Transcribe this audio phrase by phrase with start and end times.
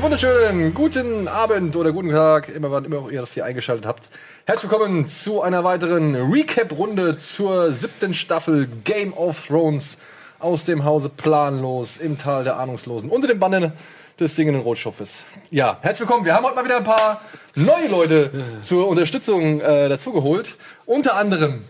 [0.00, 3.84] Einen wunderschönen guten Abend oder guten Tag, immer wann immer auch ihr das hier eingeschaltet
[3.84, 4.04] habt.
[4.46, 9.98] Herzlich willkommen zu einer weiteren Recap-Runde zur siebten Staffel Game of Thrones
[10.38, 13.74] aus dem Hause Planlos im Tal der Ahnungslosen unter dem Bannen
[14.18, 15.22] des singenden Rotschopfes.
[15.50, 16.24] Ja, herzlich willkommen.
[16.24, 17.20] Wir haben heute mal wieder ein paar
[17.54, 18.30] neue Leute
[18.62, 20.56] zur Unterstützung äh, dazugeholt.
[20.86, 21.62] Unter anderem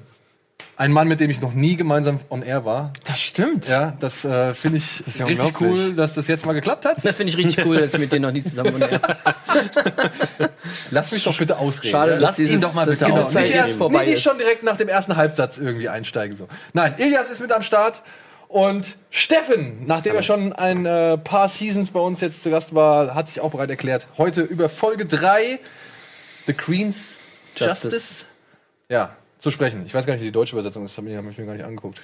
[0.80, 2.94] ein Mann, mit dem ich noch nie gemeinsam on air war.
[3.04, 3.68] Das stimmt.
[3.68, 7.04] Ja, das äh, finde ich ist ja richtig cool, dass das jetzt mal geklappt hat.
[7.04, 8.88] Das finde ich richtig cool, dass ich mit denen noch nie zusammen war.
[10.90, 11.90] Lass mich doch bitte ausreden.
[11.92, 12.18] Schade, ja?
[12.18, 14.22] dass ihn diese- doch mal bitte aus- Zeit nicht, erst, vorbei nicht ist.
[14.22, 16.34] schon direkt nach dem ersten Halbsatz irgendwie einsteigen.
[16.38, 16.48] So.
[16.72, 18.00] Nein, Ilias ist mit am Start.
[18.48, 23.14] Und Steffen, nachdem er schon ein äh, paar Seasons bei uns jetzt zu Gast war,
[23.14, 25.60] hat sich auch bereit erklärt, heute über Folge 3
[26.46, 27.18] The Queen's
[27.54, 28.24] Justice, Justice.
[28.88, 29.84] ja, zu sprechen.
[29.86, 31.64] Ich weiß gar nicht, wie die deutsche Übersetzung ist, das habe ich mir gar nicht
[31.64, 32.00] angeguckt.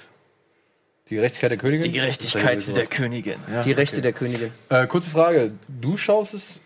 [1.09, 1.83] Die Gerechtigkeit der Königin?
[1.83, 3.39] Die Gerechtigkeit der Königin.
[3.49, 4.01] Ja, Die Rechte okay.
[4.01, 4.51] der Königin.
[4.67, 6.59] Äh, kurze Frage, du schaust es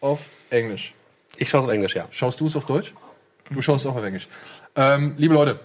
[0.00, 0.94] auf Englisch.
[1.36, 2.08] Ich schaue es auf Englisch, ja.
[2.10, 2.94] Schaust du es auf Deutsch?
[3.50, 4.28] Du schaust es auch auf Englisch.
[4.76, 5.60] Ähm, liebe Leute,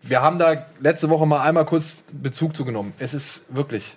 [0.00, 2.94] wir haben da letzte Woche mal einmal kurz Bezug zugenommen.
[2.98, 3.96] Es ist wirklich,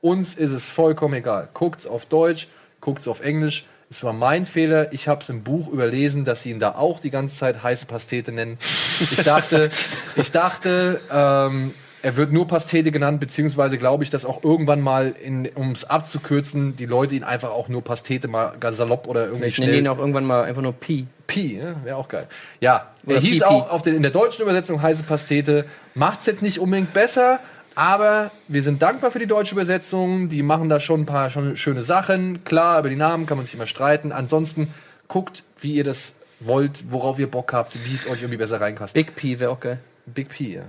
[0.00, 1.48] uns ist es vollkommen egal.
[1.52, 2.48] Guckt's auf Deutsch,
[2.80, 3.66] guckt's auf Englisch.
[3.90, 4.92] Es war mein Fehler.
[4.92, 7.86] Ich habe es im Buch überlesen, dass sie ihn da auch die ganze Zeit heiße
[7.86, 8.58] Pastete nennen.
[9.00, 9.68] Ich dachte,
[10.16, 11.72] ich dachte, ähm,
[12.04, 15.14] er wird nur Pastete genannt, beziehungsweise glaube ich, dass auch irgendwann mal,
[15.54, 19.58] um es abzukürzen, die Leute ihn einfach auch nur Pastete mal salopp oder irgendwie Ich
[19.58, 21.06] nenne schnell ihn auch irgendwann mal einfach nur Pi.
[21.26, 21.76] Pi, ne?
[21.82, 22.26] wäre auch geil.
[22.60, 23.44] Ja, er Oder hieß Pipi.
[23.44, 25.64] auch auf den, in der deutschen Übersetzung heiße Pastete.
[25.94, 27.40] Macht's jetzt nicht unbedingt besser,
[27.74, 30.28] aber wir sind dankbar für die deutsche Übersetzung.
[30.28, 32.44] Die machen da schon ein paar schon schöne Sachen.
[32.44, 34.12] Klar, über die Namen kann man sich immer streiten.
[34.12, 34.72] Ansonsten
[35.08, 38.94] guckt, wie ihr das wollt, worauf ihr Bock habt, wie es euch irgendwie besser reinpasst.
[38.94, 39.78] Big Pi wäre auch geil.
[40.06, 40.62] Big P, ja.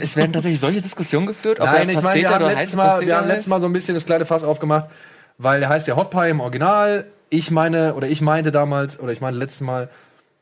[0.00, 3.00] Es werden tatsächlich solche Diskussionen geführt, ob Nein, ich meine, wir haben, oder letztes Mal,
[3.00, 4.88] wir haben letztes Mal so ein bisschen das kleine Fass aufgemacht,
[5.38, 7.06] weil der heißt ja Hot Pie im Original.
[7.30, 9.88] Ich meine, oder ich meinte damals, oder ich meinte letztes Mal,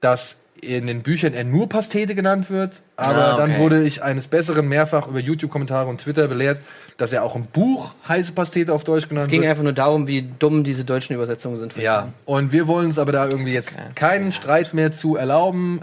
[0.03, 2.83] dass in den Büchern er nur Pastete genannt wird.
[2.97, 3.43] Aber Ah, okay.
[3.51, 6.61] dann wurde ich eines Besseren mehrfach über YouTube-Kommentare und Twitter belehrt,
[6.99, 9.51] dass er auch im Buch heiße Pastete auf Deutsch genannt Es ging wird.
[9.51, 11.77] einfach nur darum, wie dumm diese deutschen Übersetzungen sind.
[11.77, 15.81] Ja, und wir wollen uns aber da irgendwie jetzt keinen Streit mehr zu erlauben.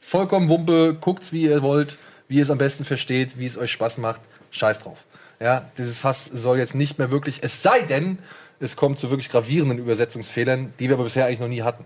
[0.00, 1.96] Vollkommen Wumpe, guckt's, wie ihr wollt,
[2.26, 4.22] wie ihr es am besten versteht, wie es euch Spaß macht.
[4.50, 5.04] Scheiß drauf.
[5.38, 8.18] Ja, dieses Fass soll jetzt nicht mehr wirklich, es sei denn,
[8.58, 11.84] es kommt zu wirklich gravierenden Übersetzungsfehlern, die wir aber bisher eigentlich noch nie hatten.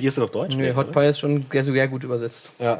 [0.00, 0.54] Ist denn auf Deutsch?
[0.56, 2.50] Nee, Hot Pie ist schon sehr, sehr gut übersetzt.
[2.58, 2.78] Ja.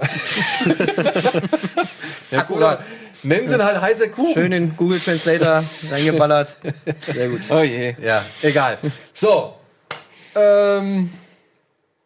[2.30, 2.84] ja, Akkurat.
[3.22, 4.34] Nennen sie ihn halt heißer Kuchen.
[4.34, 6.56] Schön in Google Translator reingeballert.
[7.12, 7.40] Sehr gut.
[7.50, 7.94] Oh je.
[8.00, 8.78] Ja, egal.
[9.12, 9.54] So.
[10.36, 11.10] Ähm,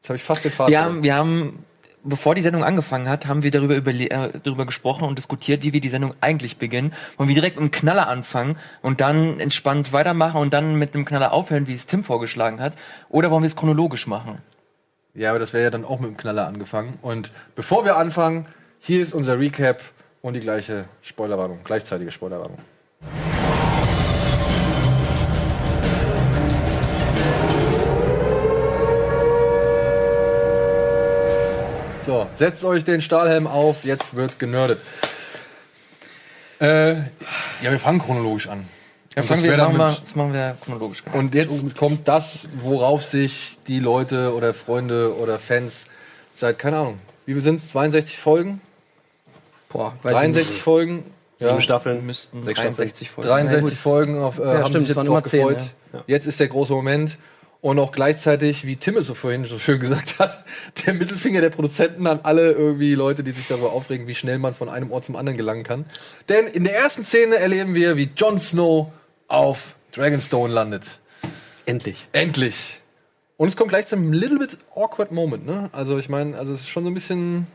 [0.01, 0.71] jetzt habe ich fast den Faden.
[0.73, 1.65] Wir haben, wir haben,
[2.03, 5.75] bevor die Sendung angefangen hat, haben wir darüber, überle- äh, darüber gesprochen und diskutiert, wie
[5.75, 6.95] wir die Sendung eigentlich beginnen.
[7.19, 11.05] Wollen wir direkt mit einem Knaller anfangen und dann entspannt weitermachen und dann mit einem
[11.05, 12.75] Knaller aufhören, wie es Tim vorgeschlagen hat?
[13.11, 14.39] Oder wollen wir es chronologisch machen?
[15.15, 16.99] Ja, aber das wäre ja dann auch mit dem Knaller angefangen.
[17.03, 18.47] Und bevor wir anfangen,
[18.81, 19.83] hier ist unser Recap
[20.23, 22.59] und die gleiche Spoilerwarnung, gleichzeitige Spoilerwarnung.
[32.07, 34.81] So, setzt euch den Stahlhelm auf, jetzt wird genördet.
[36.59, 38.65] Äh, ja, wir fangen chronologisch an.
[39.15, 41.03] Ja, Und fangen das wir, machen wir, das machen wir chronologisch.
[41.13, 45.85] und jetzt kommt das, worauf sich die Leute oder Freunde oder Fans
[46.35, 47.69] seit, keine Ahnung, wie viel sind es?
[47.71, 48.61] 62 Folgen?
[49.69, 50.63] Boah, weiß ich 63 nicht.
[50.63, 51.05] Folgen?
[51.39, 52.07] Ja, Sieben Staffeln.
[52.07, 53.29] müssten Sechs 63 Folgen.
[53.29, 55.63] 63 Folgen auf, äh, haben stimmt, sich jetzt drauf immer zehn, gefreut.
[56.07, 57.19] Jetzt ist der große Moment.
[57.61, 60.45] Und auch gleichzeitig, wie Tim es so vorhin so schön gesagt hat,
[60.85, 64.53] der Mittelfinger der Produzenten an alle irgendwie Leute, die sich darüber aufregen, wie schnell man
[64.55, 65.85] von einem Ort zum anderen gelangen kann.
[66.29, 68.89] Denn in der ersten Szene erleben wir, wie Jon Snow
[69.29, 70.99] auf Dragonstone landet.
[71.67, 72.09] Endlich.
[72.13, 72.81] Endlich.
[73.37, 75.69] Und es kommt gleich zu einem little bit awkward Moment, ne?
[75.73, 77.47] Also ich meine, also es ist schon so ein bisschen.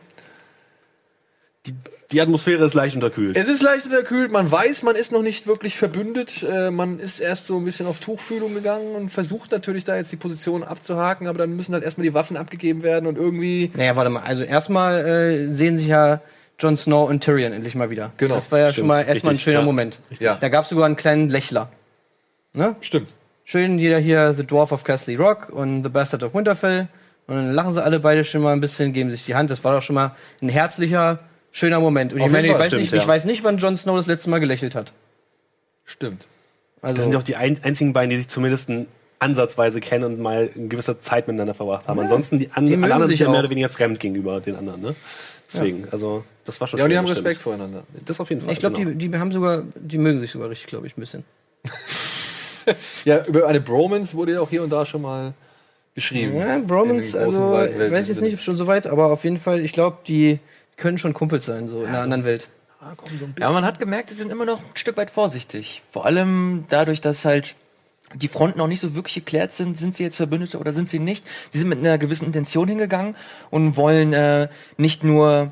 [2.11, 3.35] Die Atmosphäre ist leicht unterkühlt.
[3.35, 6.41] Es ist leicht unterkühlt, man weiß, man ist noch nicht wirklich verbündet.
[6.43, 10.11] Äh, man ist erst so ein bisschen auf Tuchfühlung gegangen und versucht natürlich da jetzt
[10.13, 13.71] die Position abzuhaken, aber dann müssen halt erstmal die Waffen abgegeben werden und irgendwie.
[13.75, 14.23] Naja, warte mal.
[14.23, 16.21] Also erstmal äh, sehen sich ja
[16.59, 18.11] Jon Snow und Tyrion endlich mal wieder.
[18.17, 18.35] Genau.
[18.35, 18.77] Das war ja Stimmt.
[18.77, 19.41] schon mal erstmal ein Richtig.
[19.43, 19.65] schöner Ja.
[19.65, 19.99] Moment.
[20.19, 20.35] Ja.
[20.35, 21.69] Da gab es sogar einen kleinen Lächler.
[22.53, 22.75] Ne?
[22.81, 23.09] Stimmt.
[23.45, 26.87] Schön jeder hier The Dwarf of Castle Rock und The Bastard of Winterfell.
[27.27, 29.51] Und dann lachen sie alle beide schon mal ein bisschen, geben sich die Hand.
[29.51, 31.19] Das war doch schon mal ein herzlicher,
[31.51, 32.13] schöner Moment.
[32.13, 32.99] Und Auf ich meine, ich weiß, stimmt, nicht, ja.
[32.99, 34.93] ich weiß nicht, wann Jon Snow das letzte Mal gelächelt hat.
[35.85, 36.25] Stimmt.
[36.81, 38.69] Also, Das sind ja auch die ein einzigen beiden, die sich zumindest
[39.19, 41.99] ansatzweise kennen und mal eine gewisse Zeit miteinander verbracht haben.
[41.99, 44.55] Ansonsten, die, an, die alle anderen sich sind ja mehr oder weniger fremd gegenüber den
[44.55, 44.81] anderen.
[44.81, 44.95] Ne?
[45.51, 47.43] Deswegen, also das war schon Ja, und die haben Respekt stimmt.
[47.43, 47.83] voreinander.
[48.05, 48.53] Das auf jeden Fall.
[48.53, 48.91] ich glaube, genau.
[48.91, 51.23] die, die haben sogar, die mögen sich sogar richtig, glaube ich, ein bisschen.
[53.05, 55.33] Ja, über eine Bromance wurde ja auch hier und da schon mal
[55.95, 56.37] geschrieben.
[56.37, 59.37] Ja, Bromance, also, weiten ich weiß jetzt nicht, ob schon so weit, aber auf jeden
[59.37, 60.39] Fall, ich glaube, die
[60.75, 62.49] können schon Kumpels sein, so in einer anderen Welt.
[63.39, 65.81] Ja, aber man hat gemerkt, sie sind immer noch ein Stück weit vorsichtig.
[65.91, 67.55] Vor allem dadurch, dass halt
[68.13, 70.99] die Fronten noch nicht so wirklich geklärt sind, sind sie jetzt Verbündete oder sind sie
[70.99, 71.25] nicht.
[71.49, 73.15] Sie sind mit einer gewissen Intention hingegangen
[73.49, 75.51] und wollen äh, nicht nur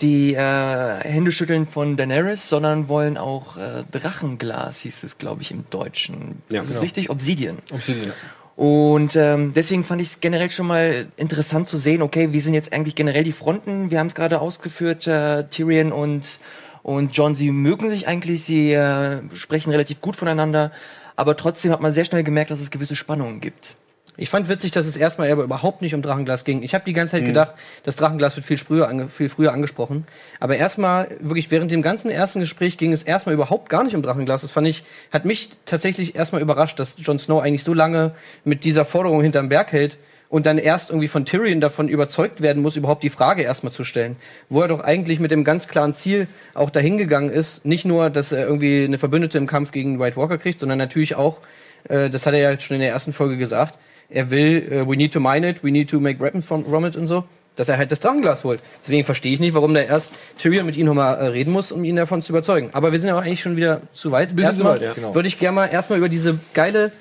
[0.00, 5.50] die äh, Hände schütteln von Daenerys, sondern wollen auch äh, Drachenglas, hieß es, glaube ich,
[5.50, 6.42] im Deutschen.
[6.48, 6.82] Ja, das ist genau.
[6.82, 7.58] richtig, Obsidian.
[7.72, 8.12] Obsidian.
[8.56, 12.54] Und ähm, deswegen fand ich es generell schon mal interessant zu sehen, okay, wie sind
[12.54, 13.90] jetzt eigentlich generell die Fronten?
[13.90, 16.40] Wir haben es gerade ausgeführt, äh, Tyrion und,
[16.82, 20.72] und John, sie mögen sich eigentlich, sie äh, sprechen relativ gut voneinander,
[21.20, 23.74] aber trotzdem hat man sehr schnell gemerkt, dass es gewisse Spannungen gibt.
[24.16, 26.62] Ich fand witzig, dass es erstmal aber überhaupt nicht um Drachenglas ging.
[26.62, 30.06] Ich habe die ganze Zeit gedacht, das Drachenglas wird viel früher, ange viel früher angesprochen.
[30.40, 34.02] Aber erstmal, wirklich während dem ganzen ersten Gespräch ging es erstmal überhaupt gar nicht um
[34.02, 34.40] Drachenglas.
[34.40, 38.12] Das fand ich, hat mich tatsächlich erstmal überrascht, dass Jon Snow eigentlich so lange
[38.44, 39.98] mit dieser Forderung hinterm Berg hält
[40.30, 43.84] und dann erst irgendwie von Tyrion davon überzeugt werden muss, überhaupt die Frage erstmal zu
[43.84, 44.16] stellen.
[44.48, 48.32] Wo er doch eigentlich mit dem ganz klaren Ziel auch dahingegangen ist, nicht nur, dass
[48.32, 51.38] er irgendwie eine Verbündete im Kampf gegen White Walker kriegt, sondern natürlich auch,
[51.88, 53.76] äh, das hat er ja schon in der ersten Folge gesagt,
[54.08, 56.96] er will, äh, we need to mine it, we need to make weapons from, it
[56.96, 57.24] und so,
[57.56, 58.60] dass er halt das Drachenglas holt.
[58.84, 61.82] Deswegen verstehe ich nicht, warum der erst Tyrion mit ihm nochmal äh, reden muss, um
[61.82, 62.70] ihn davon zu überzeugen.
[62.70, 64.36] Aber wir sind ja auch eigentlich schon wieder zu weit.
[64.36, 65.12] Bisschen zu weit, ja, genau.
[65.12, 66.92] würde ich gerne mal erstmal über diese geile,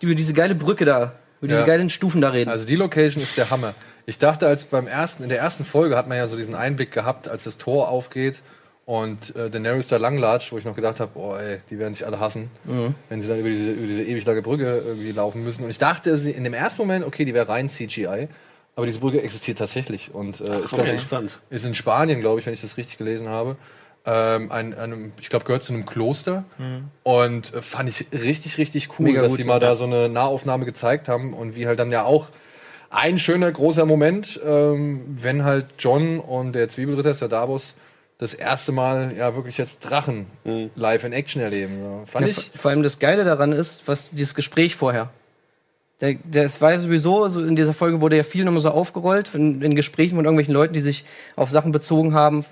[0.00, 1.66] über diese geile Brücke da, über diese Ja.
[1.66, 2.50] geilen Stufen da reden.
[2.50, 3.74] Also die Location ist der Hammer.
[4.06, 6.92] Ich dachte, als beim ersten, in der ersten Folge hat man ja so diesen Einblick
[6.92, 8.40] gehabt, als das Tor aufgeht
[8.86, 12.06] und äh, Daenerys da langlatscht, wo ich noch gedacht habe, oh ey, die werden sich
[12.06, 12.50] alle hassen,
[13.10, 15.64] wenn sie dann über diese, über diese ewig lange Brücke irgendwie laufen müssen.
[15.64, 18.28] Und ich dachte in dem ersten Moment, okay, die wäre rein CGI,
[18.76, 21.38] aber diese Brücke existiert tatsächlich und äh, ist, glaub ich, interessant.
[21.50, 23.56] ist in Spanien, glaube ich, wenn ich das richtig gelesen habe.
[24.10, 26.44] Ähm, ein, einem, ich glaube, gehört zu einem Kloster.
[27.02, 29.58] Und äh, fand ich richtig, richtig cool, Mega dass die mal ja.
[29.60, 32.30] da so eine Nahaufnahme gezeigt haben und wie halt dann ja auch
[32.88, 37.74] ein schöner großer Moment, ähm, wenn halt John und der Zwiebelritter, der Davos,
[38.16, 40.26] das erste Mal ja wirklich jetzt Drachen
[40.74, 41.82] live in Action erleben.
[41.82, 42.06] Ja.
[42.06, 42.50] Fand Ja, ich.
[42.54, 45.10] Vor allem das Geile daran ist, was dieses Gespräch vorher.
[46.00, 49.34] Der, es war ja sowieso, so in dieser Folge wurde ja viel nochmal so aufgerollt,
[49.34, 51.04] in, in Gesprächen von irgendwelchen Leuten, die sich
[51.34, 52.44] auf Sachen bezogen haben,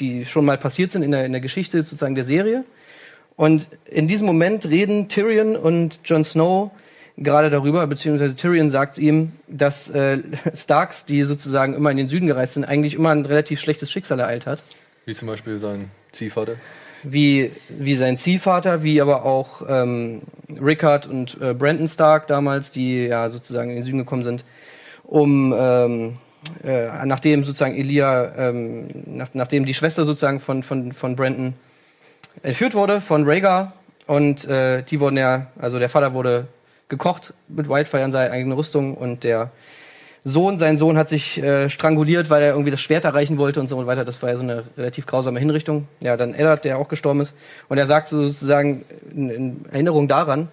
[0.00, 2.64] die schon mal passiert sind in der, in der Geschichte sozusagen der Serie.
[3.36, 6.72] Und in diesem Moment reden Tyrion und Jon Snow
[7.16, 10.18] gerade darüber, beziehungsweise Tyrion sagt ihm, dass äh,
[10.54, 14.18] Starks, die sozusagen immer in den Süden gereist sind, eigentlich immer ein relativ schlechtes Schicksal
[14.20, 14.62] ereilt hat
[15.04, 16.56] Wie zum Beispiel sein Ziehvater.
[17.02, 20.22] Wie, wie sein Ziehvater, wie aber auch ähm,
[20.60, 24.44] Rickard und äh, Brandon Stark damals, die ja sozusagen in den Süden gekommen sind,
[25.04, 26.18] um ähm,
[26.64, 31.54] äh, nachdem sozusagen Elia, ähm, nach, nachdem die Schwester sozusagen von, von, von Brandon
[32.42, 33.72] entführt wurde von Rhaegar
[34.06, 36.46] und äh, die wurden ja, also der Vater wurde
[36.88, 39.50] gekocht mit Wildfire in seiner eigenen Rüstung und der
[40.24, 43.68] Sohn, sein Sohn hat sich äh, stranguliert, weil er irgendwie das Schwert erreichen wollte und
[43.68, 44.04] so weiter.
[44.04, 45.88] Das war ja so eine relativ grausame Hinrichtung.
[46.02, 47.36] Ja, dann Eddard, der auch gestorben ist.
[47.68, 50.48] Und er sagt sozusagen in, in Erinnerung daran,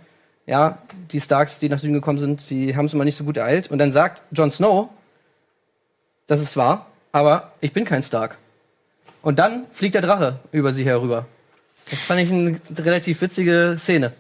[0.47, 0.77] ja,
[1.11, 3.71] die Starks, die nach Süden gekommen sind, die haben es immer nicht so gut ereilt.
[3.71, 4.89] Und dann sagt Jon Snow,
[6.27, 8.37] das ist wahr, aber ich bin kein Stark.
[9.21, 11.25] Und dann fliegt der Drache über sie herüber.
[11.89, 14.13] Das fand ich eine relativ witzige Szene.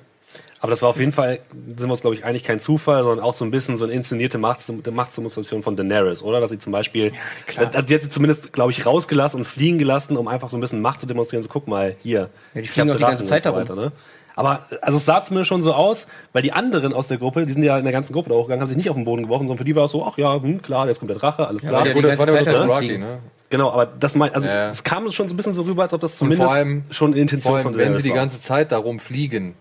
[0.65, 1.41] Aber das war auf jeden Fall,
[1.77, 3.93] sind wir uns, glaube ich, eigentlich kein Zufall, sondern auch so ein bisschen so eine
[3.93, 6.39] inszenierte Machts Machtsdemonstration von Daenerys, oder?
[6.39, 7.11] Dass sie zum Beispiel,
[7.55, 10.61] also sie hat sie zumindest, glaube ich, rausgelassen und fliegen gelassen, um einfach so ein
[10.61, 11.43] bisschen Macht zu demonstrieren.
[11.43, 12.19] So, guck mal, hier.
[12.19, 13.91] Ja, die ich fliegen auch die ganze Zeit so weiter, ne?
[14.35, 17.51] Aber also es sah zumindest schon so aus, weil die anderen aus der Gruppe, die
[17.53, 19.45] sind ja in der ganzen Gruppe da hochgegangen, haben sich nicht auf den Boden geworfen,
[19.45, 21.61] sondern für die war es so, ach ja, hm, klar, jetzt kommt der Drache, alles
[21.61, 21.83] klar.
[21.83, 23.01] der Gut, die das war ganze der Zeit halt rumfliegen.
[23.01, 23.19] ne?
[23.49, 24.67] Genau, aber das mein, also Ja, ja.
[24.69, 27.11] es kam schon so ein bisschen so rüber, als ob das zumindest vor allem, schon
[27.11, 29.53] eine Intention vor allem, von wenn sie die ganze Zeit darum fliegen,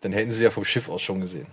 [0.00, 1.46] dann hätten sie ja vom Schiff aus schon gesehen.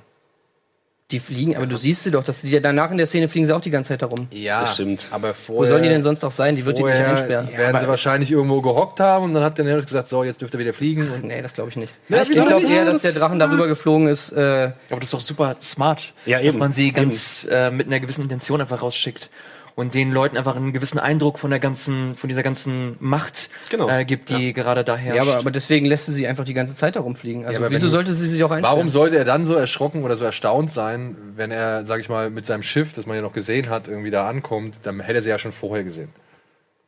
[1.12, 3.56] Die fliegen, aber du siehst sie doch, dass die danach in der Szene fliegen sie
[3.56, 4.26] auch die ganze Zeit herum.
[4.32, 5.06] Ja, Das stimmt.
[5.12, 6.56] Aber Wo vorher, sollen die denn sonst auch sein?
[6.56, 7.48] Die wird die nicht einsperren.
[7.56, 10.56] werden sie wahrscheinlich irgendwo gehockt haben und dann hat der Daenerys gesagt, so, jetzt dürft
[10.56, 11.08] ihr wieder fliegen.
[11.12, 11.94] Und Nee, das glaube ich nicht.
[12.10, 14.32] Ja, ich glaube eher, dass der Drachen darüber geflogen ist.
[14.32, 18.00] Äh, Aber das ist doch super smart, Ja, dass man sie ganz äh, mit einer
[18.00, 19.30] gewissen Intention einfach rausschickt
[19.76, 23.90] und den Leuten einfach einen gewissen Eindruck von der ganzen, von dieser ganzen Macht Genau.
[23.90, 25.16] äh, gibt, die gerade da herrscht.
[25.18, 27.46] ja, aber, aber deswegen lässt sie sie einfach die ganze Zeit herumfliegen.
[27.46, 28.78] Also aber wieso sollte sie sich auch einsperren?
[28.78, 32.30] Warum sollte er dann so erschrocken oder so erstaunt sein, wenn er, sag ich mal,
[32.30, 34.76] mit seinem Schiff, das man ja noch gesehen hat, irgendwie da ankommt?
[34.84, 36.10] Dann hätte er sie ja schon vorher gesehen.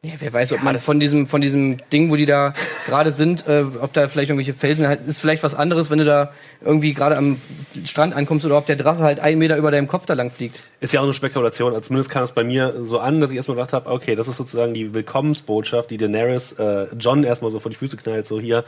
[0.04, 2.54] Ja, wer weiß, ob man von diesem, von diesem Ding, wo die da
[2.86, 6.06] gerade sind, äh, ob da vielleicht irgendwelche Felsen halt, ist vielleicht was anderes, wenn du
[6.06, 7.42] da irgendwie gerade am
[7.84, 10.60] Strand ankommst oder ob der Drache halt einen Meter über deinem Kopf da lang fliegt.
[10.82, 11.74] Ist ja auch eine Spekulation.
[11.74, 14.28] Also zumindest kam es bei mir so an, dass ich erstmal gedacht habe, okay, das
[14.28, 18.40] ist sozusagen die Willkommensbotschaft, die Daenerys äh, John erstmal so vor die Füße knallt, so
[18.40, 18.66] hier.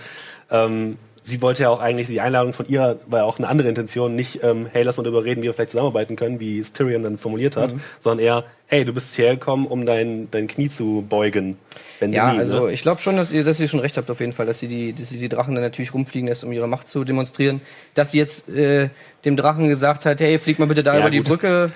[0.50, 0.98] Ähm,
[1.29, 4.15] sie wollte ja auch eigentlich, die Einladung von ihr war ja auch eine andere Intention,
[4.15, 7.03] nicht, ähm, hey, lass mal darüber reden, wie wir vielleicht zusammenarbeiten können, wie es Tyrion
[7.03, 7.79] dann formuliert hat, Mhm.
[8.00, 11.57] sondern eher, hey, du bist hierher gekommen, um dein, dein Knie zu beugen.
[12.00, 12.74] Wenn Ja, nie, also ne?
[12.74, 14.67] ich glaube schon, dass ihr, dass ihr schon recht habt auf jeden Fall, dass sie
[14.67, 17.62] die, dass sie die Drachen dann natürlich rumfliegen lässt, um ihre Macht zu demonstrieren.
[17.93, 18.89] Dass sie jetzt äh,
[19.25, 21.27] dem Drachen gesagt hat, hey, flieg mal bitte da Ja, über die gut.
[21.27, 21.71] Brücke,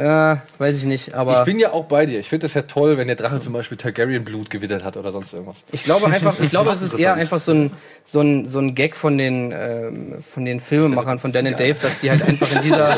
[0.00, 1.14] ja, weiß ich nicht.
[1.14, 2.20] Aber Ich bin ja auch bei dir.
[2.20, 5.32] Ich finde das ja toll, wenn der Drache zum Beispiel Targaryen-Blut gewittert hat oder sonst
[5.32, 5.58] irgendwas.
[5.72, 7.72] Ich glaube einfach, ich glaube, es ist eher einfach so ein,
[8.04, 11.78] so ein, so ein Gag von den, ähm, von den Filmemachern, von Dan und Dave,
[11.80, 12.94] dass die halt einfach in dieser,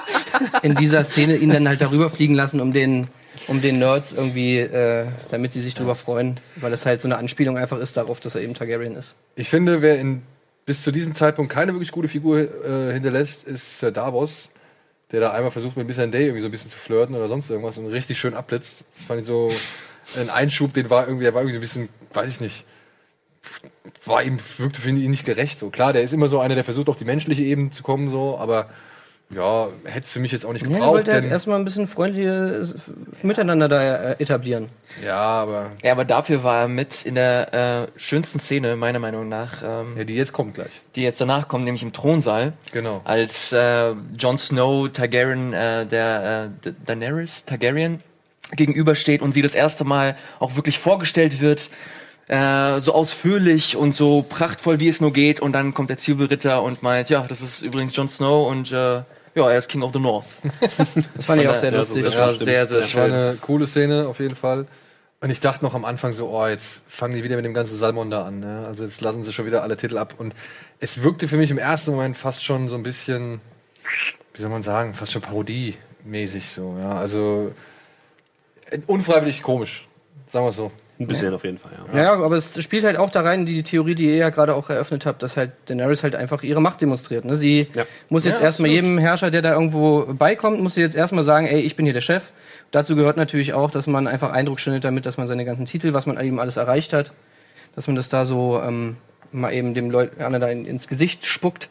[0.62, 3.08] in dieser Szene ihn dann halt darüber fliegen lassen, um den,
[3.46, 7.18] um den Nerds irgendwie, äh, damit sie sich drüber freuen, weil es halt so eine
[7.18, 9.16] Anspielung einfach ist darauf, dass er eben Targaryen ist.
[9.36, 10.22] Ich finde, wer in,
[10.66, 14.50] bis zu diesem Zeitpunkt keine wirklich gute Figur äh, hinterlässt, ist Sir Davos,
[15.12, 17.48] der da einmal versucht, mit Missandei Day irgendwie so ein bisschen zu flirten oder sonst
[17.48, 18.84] irgendwas und richtig schön abblitzt.
[18.96, 19.50] Das fand ich so
[20.16, 22.64] ein Einschub, den war irgendwie, der war irgendwie so ein bisschen, weiß ich nicht,
[24.04, 25.58] war ihm, wirkte für ihn nicht gerecht.
[25.58, 28.10] So klar, der ist immer so einer, der versucht auf die menschliche Ebene zu kommen,
[28.10, 28.68] so, aber
[29.30, 30.92] ja, hätte es für mich jetzt auch nicht Ja, er gebraucht.
[30.94, 32.76] wollte halt erstmal ein bisschen freundliches
[33.22, 33.82] Miteinander da
[34.12, 34.70] äh, etablieren.
[35.04, 39.28] ja, aber Ja, aber dafür war er mit in der äh, schönsten Szene, meiner Meinung
[39.28, 40.70] nach, ähm, ja, die jetzt kommt gleich.
[40.94, 42.54] die jetzt danach kommt, nämlich im Thronsaal.
[42.72, 43.02] Genau.
[43.04, 48.00] Als äh, Jon Snow Targaryen, äh, der äh, Da- Daenerys Targaryen
[48.52, 51.70] gegenübersteht und sie das erste Mal auch wirklich vorgestellt wird,
[52.28, 55.40] äh, so ausführlich und so prachtvoll, wie es nur geht.
[55.40, 59.02] Und dann kommt der Zwiebelritter und meint, ja, das ist übrigens Jon Snow und äh,
[59.38, 60.26] ja, er ist King of the North.
[61.14, 62.04] Das fand ich auch sehr Ja, lustig.
[62.04, 64.66] Das war sehr, sehr Das war eine coole Szene auf jeden Fall.
[65.20, 67.76] Und ich dachte noch am Anfang so, oh, jetzt fangen die wieder mit dem ganzen
[67.76, 68.40] Salmon da an.
[68.40, 68.64] Ne?
[68.66, 70.14] Also jetzt lassen sie schon wieder alle Titel ab.
[70.18, 70.34] Und
[70.78, 73.40] es wirkte für mich im ersten Moment fast schon so ein bisschen,
[74.34, 76.76] wie soll man sagen, fast schon parodiemäßig so.
[76.78, 76.98] Ja?
[76.98, 77.52] Also
[78.70, 79.88] äh, unfreiwillig komisch,
[80.28, 80.70] sagen wir es so.
[81.00, 82.02] Ein bisschen auf jeden Fall, ja.
[82.02, 84.68] Ja, aber es spielt halt auch da rein, die Theorie, die ihr ja gerade auch
[84.68, 87.24] eröffnet habt, dass halt Daenerys halt einfach ihre Macht demonstriert.
[87.24, 87.36] Ne?
[87.36, 87.84] Sie Ja.
[88.08, 91.46] muss jetzt Ja, erstmal jedem Herrscher, der da irgendwo beikommt, muss sie jetzt erstmal sagen,
[91.46, 92.32] ey, ich bin hier der Chef.
[92.72, 95.94] Dazu gehört natürlich auch, dass man einfach Eindruck schindet damit, dass man seine ganzen Titel,
[95.94, 97.12] was man eben alles erreicht hat,
[97.76, 98.96] dass man das da so ähm,
[99.30, 101.68] mal eben dem Leuten da in, ins Gesicht spuckt.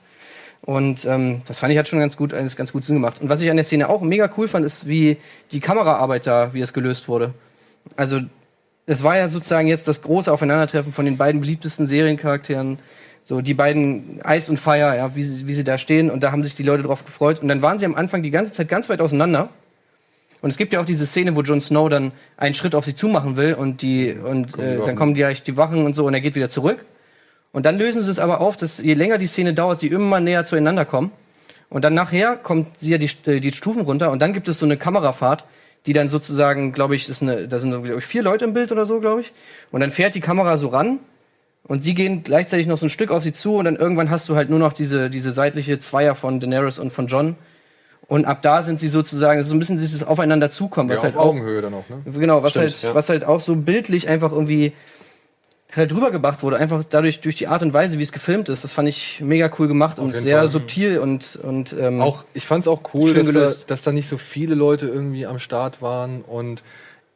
[0.61, 3.21] Und ähm, das fand ich hat schon ganz gut, alles ganz gut Sinn gemacht.
[3.21, 5.17] Und was ich an der Szene auch mega cool fand, ist, wie
[5.51, 7.33] die Kameraarbeit da, wie es gelöst wurde.
[7.95, 8.21] Also
[8.87, 12.79] es war ja sozusagen jetzt das große Aufeinandertreffen von den beiden beliebtesten Seriencharakteren.
[13.23, 16.09] So die beiden Ice und Fire, ja, wie sie, wie sie da stehen.
[16.09, 17.41] Und da haben sich die Leute drauf gefreut.
[17.41, 19.49] Und dann waren sie am Anfang die ganze Zeit ganz weit auseinander.
[20.41, 22.95] Und es gibt ja auch diese Szene, wo Jon Snow dann einen Schritt auf sie
[22.95, 26.13] zumachen will und die und die äh, dann kommen die, die Wachen und so und
[26.13, 26.85] er geht wieder zurück.
[27.51, 30.21] Und dann lösen sie es aber auf, dass je länger die Szene dauert, sie immer
[30.21, 31.11] näher zueinander kommen.
[31.69, 34.59] Und dann nachher kommt sie ja die, äh, die Stufen runter und dann gibt es
[34.59, 35.43] so eine Kamerafahrt,
[35.87, 38.71] die dann sozusagen, glaube ich, ist eine, da sind glaube ich vier Leute im Bild
[38.71, 39.33] oder so, glaube ich.
[39.71, 40.99] Und dann fährt die Kamera so ran
[41.63, 44.27] und sie gehen gleichzeitig noch so ein Stück auf sie zu und dann irgendwann hast
[44.27, 47.35] du halt nur noch diese, diese seitliche Zweier von Daenerys und von John.
[48.07, 51.15] Und ab da sind sie sozusagen, so ein bisschen dieses Aufeinander zukommen, was ja, halt
[51.15, 52.01] auf auch Augenhöhe dann auch, ne?
[52.05, 52.95] Genau, was Stimmt, halt, ja.
[52.95, 54.73] was halt auch so bildlich einfach irgendwie
[55.77, 58.63] halt rübergebracht wurde, einfach dadurch durch die Art und Weise, wie es gefilmt ist.
[58.63, 60.49] Das fand ich mega cool gemacht und jeden sehr Fall.
[60.49, 64.07] subtil und und ähm, Auch, ich fand es auch cool, dass da, dass da nicht
[64.07, 66.21] so viele Leute irgendwie am Start waren.
[66.21, 66.63] Und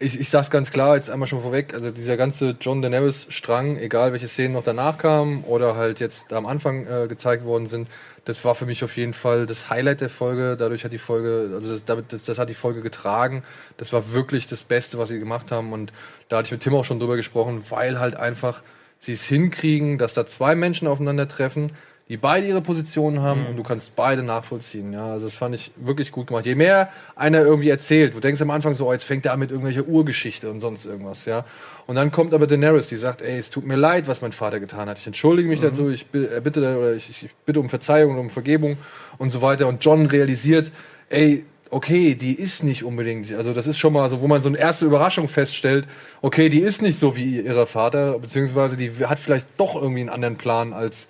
[0.01, 4.11] ich, ich sag's ganz klar, jetzt einmal schon vorweg, also dieser ganze John Daenerys-Strang, egal
[4.11, 7.87] welche Szenen noch danach kamen oder halt jetzt am Anfang äh, gezeigt worden sind,
[8.25, 10.55] das war für mich auf jeden Fall das Highlight der Folge.
[10.57, 13.43] Dadurch hat die Folge, also das, damit, das, das hat die Folge getragen.
[13.77, 15.73] Das war wirklich das Beste, was sie gemacht haben.
[15.73, 15.91] Und
[16.29, 18.61] da hatte ich mit Tim auch schon drüber gesprochen, weil halt einfach
[18.99, 21.71] sie es hinkriegen, dass da zwei Menschen aufeinandertreffen,
[22.11, 24.91] die beide ihre Positionen haben und du kannst beide nachvollziehen.
[24.91, 26.45] Ja, also das fand ich wirklich gut gemacht.
[26.45, 29.39] Je mehr einer irgendwie erzählt, du denkst am Anfang so, oh, jetzt fängt er an
[29.39, 31.45] mit irgendwelcher Urgeschichte und sonst irgendwas, ja.
[31.87, 34.59] Und dann kommt aber Daenerys, die sagt, ey, es tut mir leid, was mein Vater
[34.59, 34.97] getan hat.
[34.97, 38.29] Ich entschuldige mich dazu, ich äh, bitte oder ich, ich bitte um Verzeihung und um
[38.29, 38.75] Vergebung
[39.17, 39.69] und so weiter.
[39.69, 40.69] Und John realisiert,
[41.07, 44.49] ey, okay, die ist nicht unbedingt, also das ist schon mal so, wo man so
[44.49, 45.87] eine erste Überraschung feststellt,
[46.21, 50.09] okay, die ist nicht so wie ihrer Vater, beziehungsweise die hat vielleicht doch irgendwie einen
[50.09, 51.07] anderen Plan als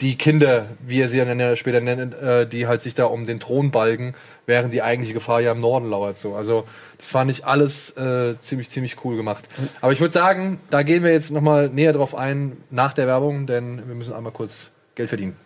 [0.00, 3.38] die Kinder, wie er sie dann später nennt, äh, die halt sich da um den
[3.38, 6.18] Thron balgen, während die eigentliche Gefahr ja im Norden lauert.
[6.18, 6.34] So.
[6.34, 6.66] Also
[6.98, 9.48] das fand ich alles äh, ziemlich, ziemlich cool gemacht.
[9.80, 13.46] Aber ich würde sagen, da gehen wir jetzt nochmal näher drauf ein nach der Werbung,
[13.46, 15.36] denn wir müssen einmal kurz Geld verdienen.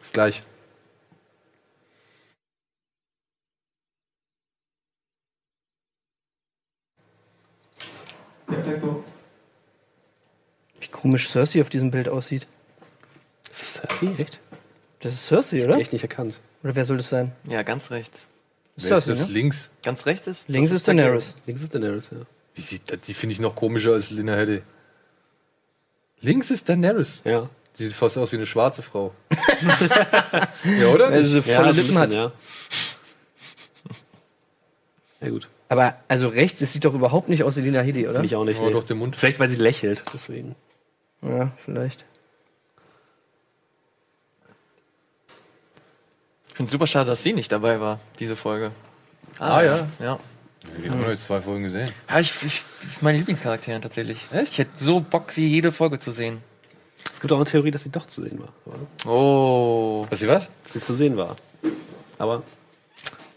[0.00, 0.42] Bis gleich.
[10.80, 12.46] wie komisch Cersei auf diesem Bild aussieht.
[13.62, 14.22] Ist das Cersei?
[14.22, 14.40] Echt?
[15.00, 15.78] Das ist Cersei, oder?
[15.78, 16.40] Echt nicht erkannt.
[16.62, 17.32] Oder wer soll das sein?
[17.48, 18.28] Ja, ganz rechts.
[18.74, 19.32] Das ist Cersei, das ne?
[19.32, 19.70] links?
[19.82, 20.48] Ganz rechts ist.
[20.48, 21.36] Links das ist Daenerys.
[21.46, 22.18] Links ist Daenerys, ja.
[22.54, 24.62] Wie sieht, die finde ich noch komischer als Lina Headey.
[26.20, 27.22] Links ist Daenerys.
[27.24, 27.48] Ja.
[27.78, 29.14] Die sieht fast aus wie eine schwarze Frau.
[30.80, 31.08] ja, oder?
[31.08, 31.48] Also Nicht?
[31.48, 32.12] volle so ein Lippen hat.
[32.12, 32.32] ja.
[35.20, 35.48] Ja, gut.
[35.68, 38.14] Aber also rechts, es sieht doch überhaupt nicht aus wie Lina Headey, oder?
[38.14, 38.60] Finde ich auch nicht.
[38.60, 38.72] Oh, nee.
[38.72, 39.16] doch, den Mund.
[39.16, 40.54] Vielleicht, weil sie lächelt, deswegen.
[41.22, 42.04] Ja, vielleicht.
[46.56, 48.70] Ich finde super schade, dass sie nicht dabei war, diese Folge.
[49.38, 49.86] Ah, ja.
[50.00, 50.18] Ja.
[50.78, 51.90] Wir haben jetzt zwei Folgen gesehen.
[52.08, 54.26] ja ich, ich, das ist meine Lieblingscharakterin tatsächlich.
[54.32, 54.52] Echt?
[54.52, 56.38] Ich hätte so Bock, sie jede Folge zu sehen.
[57.12, 58.48] Es gibt auch eine Theorie, dass sie doch zu sehen war.
[58.64, 60.06] Aber, Oh.
[60.08, 60.48] Was sie was?
[60.64, 61.36] dass sie zu sehen war.
[62.16, 62.42] Aber.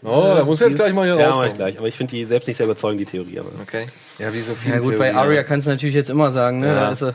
[0.02, 1.48] Oh, da muss jetzt gleich mal hier Ja, mach rauskommen.
[1.48, 1.78] ich gleich.
[1.78, 3.38] Aber ich finde die selbst nicht sehr überzeugend, die Theorie.
[3.38, 3.84] Aber Okay.
[4.18, 5.16] Ja, wie so viele Ja gut, bei Theorien.
[5.16, 6.68] Arya kannst du natürlich jetzt immer sagen, ne?
[6.68, 6.74] Ja.
[6.74, 7.14] Da ist sie.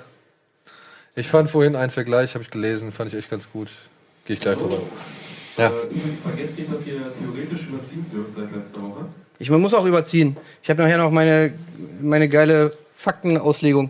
[1.16, 3.70] Ich fand vorhin einen Vergleich, habe ich gelesen, fand ich echt ganz gut.
[4.26, 4.78] Gehe ich gleich drüber.
[5.58, 5.68] Ja.
[5.68, 9.06] Äh, übrigens vergesst nicht, dass ihr theoretisch überziehen dürft seit letzter Woche.
[9.40, 10.38] Ich man muss auch überziehen.
[10.64, 11.54] Ich habe nachher noch meine,
[12.02, 13.90] meine geile Faktenauslegung.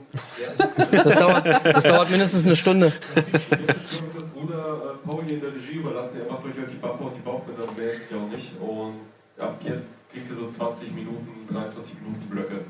[0.91, 2.91] Das dauert, das dauert mindestens eine Stunde.
[3.15, 6.21] Ich würde das Ruder äh, Paul hier in der Regie überlassen.
[6.25, 8.59] Er macht euch halt die Bumper und die Bauchbinder, mehr ist es ja auch nicht.
[8.59, 8.99] Und
[9.37, 12.61] ab jetzt kriegt ihr so 20 Minuten, 23 Minuten Blöcke.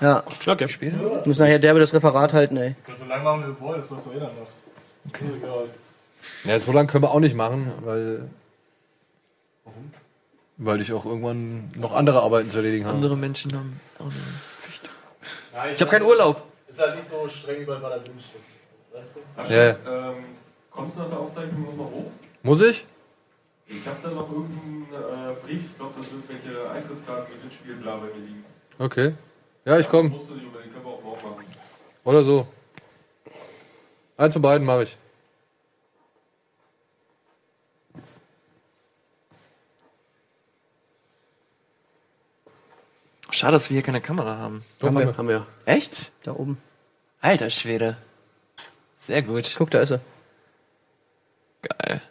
[0.00, 0.64] Ja, okay.
[0.64, 2.74] ich muss nachher derbe das Referat halten, ey.
[2.86, 4.48] Könnt so lange machen, wie ihr wollt, das läuft doch eh dann noch.
[5.08, 5.24] Okay.
[5.26, 5.64] Ist egal.
[6.44, 8.28] Ja, so lange können wir auch nicht machen, weil.
[9.64, 9.92] Warum?
[10.56, 12.94] Weil ich auch irgendwann noch andere Arbeiten zu erledigen habe.
[12.94, 14.12] Andere Menschen haben auch eine
[14.58, 14.90] Pflicht.
[15.54, 16.42] Ja, Ich habe keinen Urlaub.
[16.68, 18.40] Ist halt nicht so streng, wie bei steht.
[18.92, 19.40] Weißt du?
[19.40, 20.10] Asche, Ja.
[20.10, 20.24] ähm,
[20.70, 22.10] kommst du nach der Aufzeichnung nochmal hoch?
[22.42, 22.84] Muss ich?
[23.66, 27.50] Ich habe da noch irgendeinen äh, Brief, ich glaube, das sind irgendwelche Eintrittskarten mit dem
[27.50, 28.44] Spiel bla bei mir liegen.
[28.78, 29.14] Okay.
[29.64, 30.08] Ja, ich komme.
[30.10, 31.44] Musst du nicht unbedingt, können wir auch machen.
[32.04, 32.46] Oder so.
[34.16, 34.96] Eins von beiden mache ich.
[43.40, 44.62] Schade, dass wir hier keine Kamera haben.
[44.80, 45.06] Doch, Haben haben wir.
[45.06, 45.16] wir.
[45.16, 45.46] Haben wir.
[45.64, 46.10] Echt?
[46.24, 46.58] Da oben.
[47.22, 47.96] Alter Schwede.
[48.98, 49.54] Sehr gut.
[49.56, 50.00] Guck, da ist er.
[51.62, 52.02] Geil.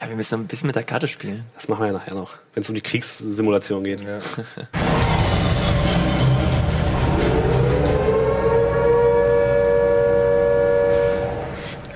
[0.00, 1.44] Ja, wir müssen ein bisschen mit der Karte spielen.
[1.56, 4.04] Das machen wir ja nachher noch, wenn es um die Kriegssimulation geht.
[4.04, 4.20] Ja.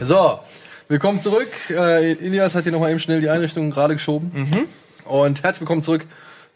[0.01, 0.41] So,
[0.89, 1.49] willkommen zurück.
[1.71, 4.69] Äh, Ilias hat hier nochmal eben schnell die Einrichtung gerade geschoben.
[5.07, 6.05] Und herzlich willkommen zurück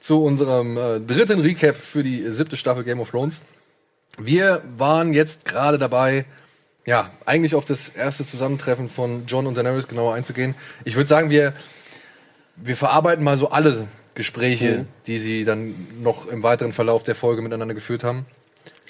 [0.01, 3.41] zu unserem äh, dritten Recap für die siebte Staffel Game of Thrones.
[4.19, 6.25] Wir waren jetzt gerade dabei,
[6.87, 10.55] ja, eigentlich auf das erste Zusammentreffen von John und Daenerys genauer einzugehen.
[10.85, 11.55] Ich würde sagen, wir,
[12.57, 17.43] wir verarbeiten mal so alle Gespräche, die sie dann noch im weiteren Verlauf der Folge
[17.43, 18.27] miteinander geführt haben.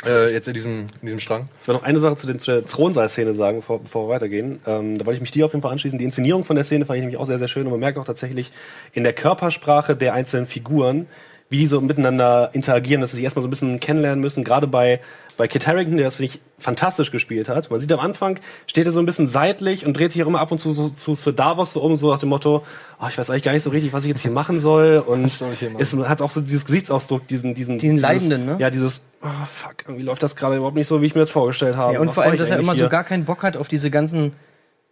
[0.07, 1.49] Äh, jetzt in diesem, in diesem Strang.
[1.63, 4.61] Ich will noch eine Sache zu, den, zu der Thronsaal-Szene sagen, bevor, bevor wir weitergehen.
[4.67, 5.99] Ähm, da wollte ich mich dir auf jeden Fall anschließen.
[5.99, 7.67] Die Inszenierung von der Szene fand ich nämlich auch sehr, sehr schön.
[7.67, 8.53] Und man merkt auch tatsächlich
[8.93, 11.07] in der Körpersprache der einzelnen Figuren,
[11.51, 14.45] wie die so miteinander interagieren, dass sie sich erstmal so ein bisschen kennenlernen müssen.
[14.45, 15.01] Gerade bei,
[15.39, 17.71] bei Kit Harington, der das, finde ich, fantastisch gespielt hat.
[17.71, 20.41] Man sieht am Anfang, steht er so ein bisschen seitlich und dreht sich auch immer
[20.41, 22.65] ab und zu so, zu, zu Davos so um, so nach dem Motto,
[23.01, 24.99] oh, ich weiß eigentlich gar nicht so richtig, was ich jetzt hier machen soll.
[25.07, 28.57] Und soll es hat auch so dieses Gesichtsausdruck, diesen, diesen, Diesen dieses, Leidenden, ne?
[28.59, 31.31] Ja, dieses, oh, fuck, irgendwie läuft das gerade überhaupt nicht so, wie ich mir das
[31.31, 31.95] vorgestellt habe.
[31.95, 32.85] Ja, und Was vor allem, dass er immer hier?
[32.85, 34.33] so gar keinen Bock hat auf diese ganzen.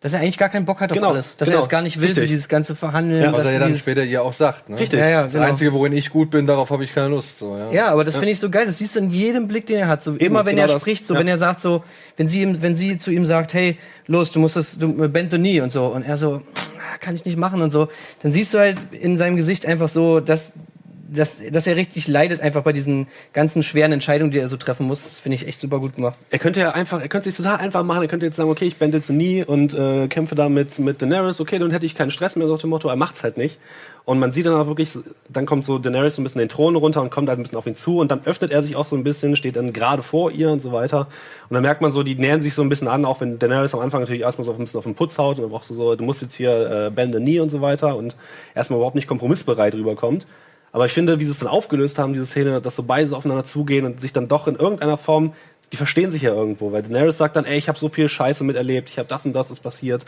[0.03, 1.39] Dass er eigentlich gar keinen Bock hat auf Genau, alles.
[1.39, 2.29] Dass genau, er es gar nicht will, so richtig.
[2.29, 3.23] dieses ganze Verhandeln.
[3.23, 4.69] Ja, Was er ja dann später ihr auch sagt.
[4.69, 4.79] Ne?
[4.79, 5.01] Richtig.
[5.01, 5.47] Ja, ja, Das genau.
[5.47, 7.39] Einzige, worin ich gut bin, darauf habe ich keine Lust.
[7.39, 7.71] So, ja.
[7.73, 8.67] Ja, aber das finde ich so geil.
[8.67, 10.03] Das siehst du in jedem Blick, den er hat.
[10.03, 10.83] So immer wenn genau er das.
[10.83, 11.21] spricht, so Ja.
[11.21, 11.83] wenn er sagt so,
[12.19, 15.31] wenn sie ihm, wenn sie zu ihm sagt, hey, los, du musst das, du bend
[15.31, 17.89] the knee und so, und er so, "Ah, kann ich nicht machen und so,
[18.23, 20.53] dann siehst du halt in seinem Gesicht einfach so, dass
[21.09, 24.87] dass, dass er richtig leidet einfach bei diesen ganzen schweren Entscheidungen, die er so treffen
[24.87, 25.19] muss.
[25.21, 26.17] Finde ich echt super gut gemacht.
[26.31, 28.03] Er könnte ja einfach, er könnte sich total einfach machen.
[28.03, 31.01] Er könnte jetzt sagen, okay, ich bände jetzt nie und äh, kämpfe da mit, mit
[31.03, 31.41] Daenerys.
[31.41, 32.89] Okay, dann hätte ich keinen Stress mehr, so nach dem Motto.
[32.89, 33.59] Er macht's halt nicht.
[34.05, 34.97] Und man sieht dann auch wirklich,
[35.29, 37.59] dann kommt so Daenerys so ein bisschen den Thron runter und kommt halt ein bisschen
[37.59, 37.99] auf ihn zu.
[37.99, 40.61] Und dann öffnet er sich auch so ein bisschen, steht dann gerade vor ihr und
[40.61, 41.09] so weiter.
[41.49, 43.75] Und dann merkt man so, die nähern sich so ein bisschen an, auch wenn Daenerys
[43.75, 45.75] am Anfang natürlich erstmal so ein bisschen auf den Putz haut und dann auch so,
[45.75, 48.17] so, du musst jetzt hier äh, bend the knee und so weiter und
[48.55, 50.25] erstmal überhaupt nicht kompromissbereit rüberkommt.
[50.77, 53.17] Aber ich finde, wie sie es dann aufgelöst haben, diese Szene, dass so beide so
[53.17, 55.33] aufeinander zugehen und sich dann doch in irgendeiner Form,
[55.73, 58.45] die verstehen sich ja irgendwo, weil Daenerys sagt dann, ey, ich habe so viel Scheiße
[58.45, 60.05] miterlebt, ich habe das und das ist passiert,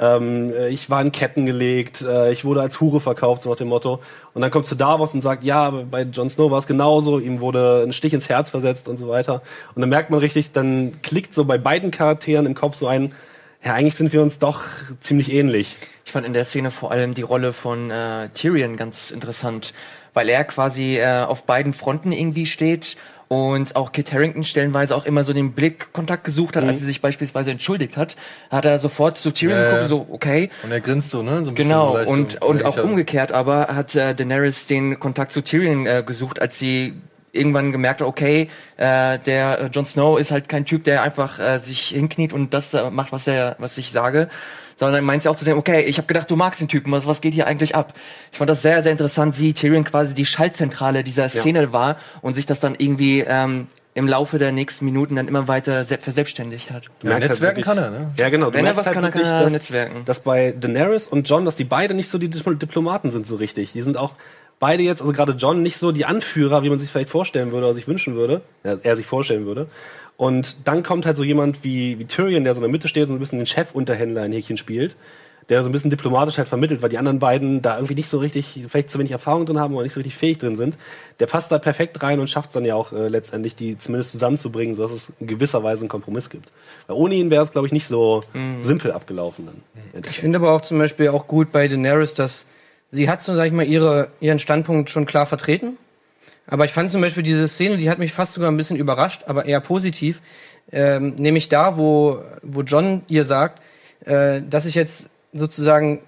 [0.00, 3.58] ähm, äh, ich war in Ketten gelegt, äh, ich wurde als Hure verkauft, so nach
[3.58, 4.00] dem Motto.
[4.32, 7.40] Und dann kommt zu Davos und sagt, ja, bei Jon Snow war es genauso, ihm
[7.42, 9.42] wurde ein Stich ins Herz versetzt und so weiter.
[9.74, 13.14] Und dann merkt man richtig, dann klickt so bei beiden Charakteren im Kopf so ein,
[13.62, 14.62] ja, eigentlich sind wir uns doch
[15.00, 15.76] ziemlich ähnlich.
[16.06, 19.74] Ich fand in der Szene vor allem die Rolle von äh, Tyrion ganz interessant,
[20.16, 22.96] weil er quasi äh, auf beiden Fronten irgendwie steht
[23.28, 27.02] und auch Kit Harington stellenweise auch immer so den Blickkontakt gesucht hat, als sie sich
[27.02, 28.16] beispielsweise entschuldigt hat,
[28.50, 29.70] hat er sofort zu Tyrion Ja, ja.
[29.72, 31.44] geguckt, so okay, Und er grinst so, ne?
[31.44, 36.02] So Genau, und, und auch umgekehrt aber hat äh, Daenerys den Kontakt zu Tyrion äh,
[36.06, 36.94] gesucht, als sie
[37.32, 38.48] irgendwann gemerkt hat, okay,
[38.78, 42.54] äh, der äh, Jon Snow ist halt kein Typ, der einfach äh, sich hinkniet und
[42.54, 44.30] das äh, macht, was er, was ich sage,
[44.76, 47.06] sondern meint sie auch zu denken, okay, ich habe gedacht, du magst den Typen, was,
[47.06, 47.94] was geht hier eigentlich ab?
[48.30, 52.34] Ich fand das sehr, sehr interessant, wie Tyrion quasi die Schaltzentrale dieser Szene war und
[52.34, 56.70] sich das dann irgendwie ähm, im Laufe der nächsten Minuten dann immer weiter se- verselbstständigt
[56.70, 56.84] hat.
[57.00, 58.12] Du merkst halt Netzwerken wirklich- kann er, ne?
[58.18, 58.50] Ja, genau.
[58.50, 60.04] Du Wenn er was kann, er wirklich, kann er dass- Netzwerken.
[60.04, 63.36] dass bei Daenerys und John, dass die beide nicht so die Dipl- Diplomaten sind so
[63.36, 63.72] richtig.
[63.72, 64.12] Die sind auch
[64.58, 67.66] beide jetzt, also gerade John, nicht so die Anführer, wie man sich vielleicht vorstellen würde
[67.66, 69.68] oder sich wünschen würde, er sich vorstellen würde.
[70.16, 73.04] Und dann kommt halt so jemand wie, wie Tyrion, der so in der Mitte steht
[73.04, 74.96] und so ein bisschen den Chefunterhändler in Häkchen spielt,
[75.50, 78.18] der so ein bisschen diplomatisch halt vermittelt, weil die anderen beiden da irgendwie nicht so
[78.18, 80.78] richtig, vielleicht zu wenig Erfahrung drin haben oder nicht so richtig fähig drin sind.
[81.20, 84.12] Der passt da perfekt rein und schafft es dann ja auch äh, letztendlich, die zumindest
[84.12, 86.48] zusammenzubringen, sodass es in gewisser Weise einen Kompromiss gibt.
[86.86, 88.22] Weil ohne ihn wäre es, glaube ich, nicht so
[88.62, 90.02] simpel abgelaufen dann.
[90.08, 92.46] Ich finde aber auch zum Beispiel auch gut bei Daenerys, dass
[92.90, 95.76] sie hat so, sag ich mal, ihre, ihren Standpunkt schon klar vertreten.
[96.46, 99.24] Aber ich fand zum Beispiel diese Szene, die hat mich fast sogar ein bisschen überrascht,
[99.26, 100.22] aber eher positiv.
[100.72, 103.62] Ähm, nämlich da, wo, wo John ihr sagt,
[104.04, 106.00] äh, dass ich jetzt sozusagen,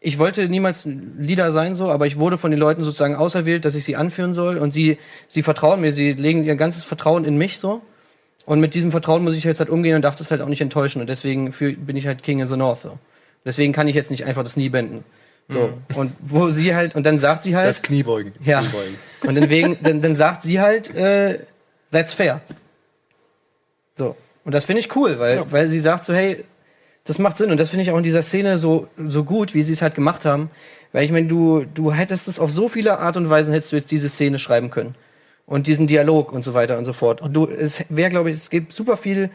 [0.00, 3.64] ich wollte niemals ein Leader sein, so, aber ich wurde von den Leuten sozusagen auserwählt,
[3.64, 4.58] dass ich sie anführen soll.
[4.58, 7.80] Und sie, sie vertrauen mir, sie legen ihr ganzes Vertrauen in mich so.
[8.44, 10.60] Und mit diesem Vertrauen muss ich jetzt halt umgehen und darf das halt auch nicht
[10.60, 11.00] enttäuschen.
[11.00, 12.98] Und deswegen für, bin ich halt King in the North so.
[13.44, 15.04] Deswegen kann ich jetzt nicht einfach das Knie benden.
[15.48, 15.72] So.
[15.94, 17.68] Und wo sie halt, und dann sagt sie halt.
[17.68, 18.32] Das Kniebeugen.
[18.42, 18.60] Ja.
[18.60, 18.98] Kniebeugen.
[19.26, 21.40] Und dann, wegen, dann, dann sagt sie halt, äh,
[21.92, 22.40] that's fair.
[23.94, 24.16] So.
[24.44, 26.44] Und das finde ich cool, weil, weil sie sagt so, hey,
[27.04, 27.50] das macht Sinn.
[27.50, 29.94] Und das finde ich auch in dieser Szene so, so gut, wie sie es halt
[29.94, 30.50] gemacht haben.
[30.92, 33.76] Weil ich meine, du, du hättest es auf so viele Art und Weisen hättest du
[33.76, 34.94] jetzt diese Szene schreiben können.
[35.46, 37.20] Und diesen Dialog und so weiter und so fort.
[37.20, 39.30] Und du, es wäre, glaube ich, es gibt super viel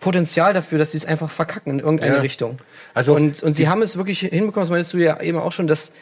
[0.00, 2.20] Potenzial dafür, dass sie es einfach verkacken in irgendeine Ja.
[2.20, 2.58] Richtung.
[2.94, 5.66] Also, und, und sie haben es wirklich hinbekommen, das meinst du ja eben auch schon,
[5.66, 5.92] dass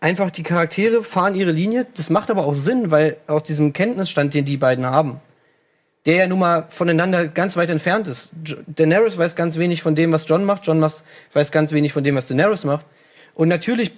[0.00, 1.86] einfach die Charaktere fahren ihre Linie.
[1.96, 5.20] Das macht aber auch Sinn, weil aus diesem Kenntnisstand, den die beiden haben,
[6.06, 8.32] der ja nun mal voneinander ganz weit entfernt ist.
[8.66, 10.66] Daenerys weiß ganz wenig von dem, was John macht.
[10.66, 12.86] John weiß ganz wenig von dem, was Daenerys macht.
[13.34, 13.92] Und natürlich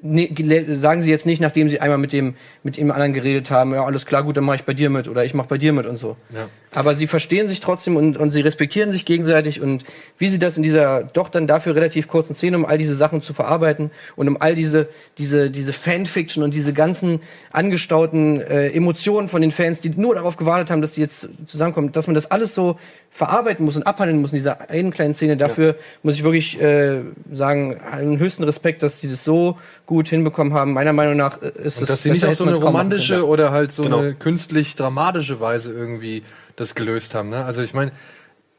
[0.00, 3.72] ne, sagen sie jetzt nicht, nachdem sie einmal mit dem mit dem anderen geredet haben,
[3.74, 5.72] ja alles klar, gut, dann mache ich bei dir mit oder ich mache bei dir
[5.72, 6.16] mit und so.
[6.32, 6.48] Ja.
[6.74, 9.84] Aber sie verstehen sich trotzdem und, und sie respektieren sich gegenseitig und
[10.18, 13.22] wie sie das in dieser doch dann dafür relativ kurzen Szene, um all diese Sachen
[13.22, 19.28] zu verarbeiten und um all diese, diese, diese Fanfiction und diese ganzen angestauten äh, Emotionen
[19.28, 22.30] von den Fans, die nur darauf gewartet haben, dass die jetzt zusammenkommen, dass man das
[22.30, 22.78] alles so
[23.10, 25.36] verarbeiten muss und abhandeln muss in dieser einen kleinen Szene.
[25.36, 27.00] Dafür muss ich wirklich äh,
[27.32, 29.56] sagen, einen höchsten Respekt, dass die das so
[29.88, 30.72] gut hinbekommen haben.
[30.74, 33.14] Meiner Meinung nach äh, ist Und es dass sie nicht auf so eine machen romantische
[33.14, 33.24] können.
[33.24, 33.98] oder halt so Genau.
[33.98, 36.22] eine künstlich dramatische Weise irgendwie
[36.54, 37.30] das gelöst haben.
[37.30, 37.44] Ne?
[37.44, 37.90] Also ich meine,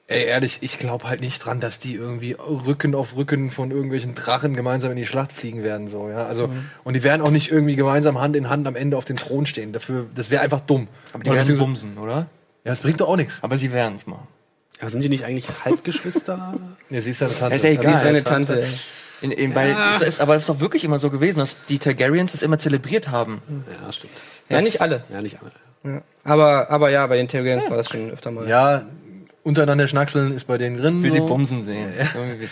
[0.07, 4.15] ey, ehrlich, ich glaube halt nicht dran, dass die irgendwie Rücken auf Rücken von irgendwelchen
[4.15, 5.87] Drachen gemeinsam in die Schlacht fliegen werden.
[5.87, 6.25] So, ja?
[6.25, 6.65] Also, Mhm.
[6.83, 9.45] und die werden auch nicht irgendwie gemeinsam Hand in Hand am Ende auf dem Thron
[9.45, 9.71] stehen.
[9.71, 10.87] Dafür, das wäre einfach dumm.
[11.13, 12.25] Aber die Oder werden bumsen, oder?
[12.65, 13.37] Ja, das bringt doch auch nichts.
[13.43, 14.19] Aber sie werden es mal.
[14.81, 16.55] Aber sind die nicht eigentlich Halbgeschwister?
[16.89, 17.55] Ja, sie ist seine Tante.
[17.55, 18.63] Ist ja Sie ist seine Tante.
[19.21, 21.79] In, in, bei, es ist, aber es ist doch wirklich immer so gewesen, dass die
[21.79, 23.41] Targaryens das immer zelebriert haben.
[23.83, 24.13] ja, stimmt.
[24.49, 25.03] Ja, nicht alle.
[25.11, 25.51] Ja, nicht alle.
[25.83, 26.01] Ja.
[26.23, 28.47] Aber, aber ja, bei den Targaryens war das schon öfter mal.
[28.47, 28.85] Ja,
[29.43, 31.03] untereinander schnackseln ist bei denen drin.
[31.03, 31.25] Will sie so.
[31.25, 31.91] bumsen sehen.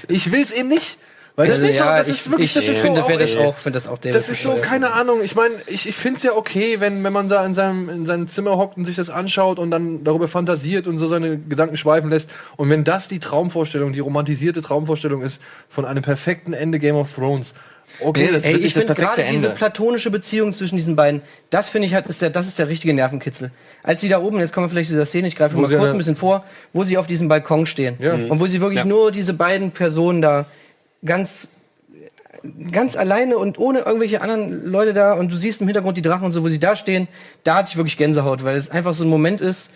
[0.08, 0.98] Ich will's eben nicht.
[1.40, 3.04] Weil das Also, ist so, ja, das ich, ist wirklich, ich das ist so finde,
[3.04, 5.20] auch wäre das auch, finde das auch der Das ist so, keine Ahnung.
[5.24, 8.06] Ich meine, ich, ich finde es ja okay, wenn, wenn man da in seinem, in
[8.08, 11.78] seinem Zimmer hockt und sich das anschaut und dann darüber fantasiert und so seine Gedanken
[11.78, 12.32] schweifen lässt.
[12.56, 17.14] Und wenn das die Traumvorstellung, die romantisierte Traumvorstellung ist von einem perfekten Ende Game of
[17.14, 17.54] Thrones.
[18.02, 21.22] Okay, Nee, das Ey, wirklich ich das finde gerade diese platonische Beziehung zwischen diesen beiden,
[21.52, 23.52] das finde ich halt, ist der, das ist der richtige Nervenkitzel.
[23.84, 25.80] Als sie da oben, jetzt kommen wir vielleicht zu dieser Szene, ich greife mal kurz
[25.82, 27.96] eine- ein bisschen vor, wo sie auf diesem Balkon stehen.
[28.00, 28.16] Ja.
[28.16, 28.86] Und wo sie wirklich Ja.
[28.86, 30.48] nur diese beiden Personen da
[31.06, 31.50] ganz,
[32.72, 36.26] ganz alleine und ohne irgendwelche anderen Leute da und du siehst im Hintergrund die Drachen
[36.26, 37.08] und so, wo sie da stehen,
[37.44, 39.72] da hatte ich wirklich Gänsehaut, weil es einfach so ein Moment ist,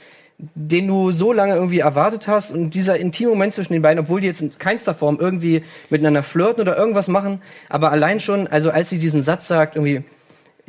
[0.55, 4.21] den du so lange irgendwie erwartet hast und dieser intime Moment zwischen den beiden, obwohl
[4.21, 8.71] die jetzt in keinster Form irgendwie miteinander flirten oder irgendwas machen, aber allein schon, also
[8.71, 10.03] als sie diesen Satz sagt, irgendwie,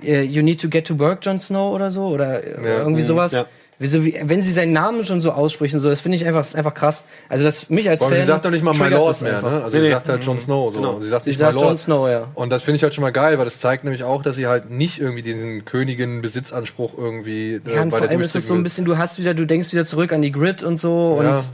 [0.02, 2.78] äh, you need to get to work, Jon Snow oder so, oder äh, Ja.
[2.80, 3.32] irgendwie sowas.
[3.32, 3.46] Ja.
[3.82, 6.54] Wieso, wie, wenn sie seinen Namen schon so ausspricht und so, das finde ich einfach,
[6.54, 7.04] einfach krass.
[7.28, 9.50] Also das mich als Fan sie sagt doch nicht mal My Lord mehr, einfach.
[9.50, 9.64] ne?
[9.64, 9.92] Also Nee, sie nee.
[9.92, 10.78] sagt halt Jon Snow so.
[10.80, 11.00] Genau.
[11.00, 11.78] Sie sagt Sie nicht sagt My Jon Lord.
[11.80, 12.28] Snow, ja.
[12.34, 14.46] Und das finde ich halt schon mal geil, weil das zeigt nämlich auch, dass sie
[14.46, 18.46] halt nicht irgendwie diesen Königin-Besitzanspruch irgendwie äh, Ja, und bei vor der allem ist es
[18.46, 21.18] so ein bisschen, du hast wieder, du denkst wieder zurück an die Grid und so
[21.22, 21.36] Ja.
[21.36, 21.44] und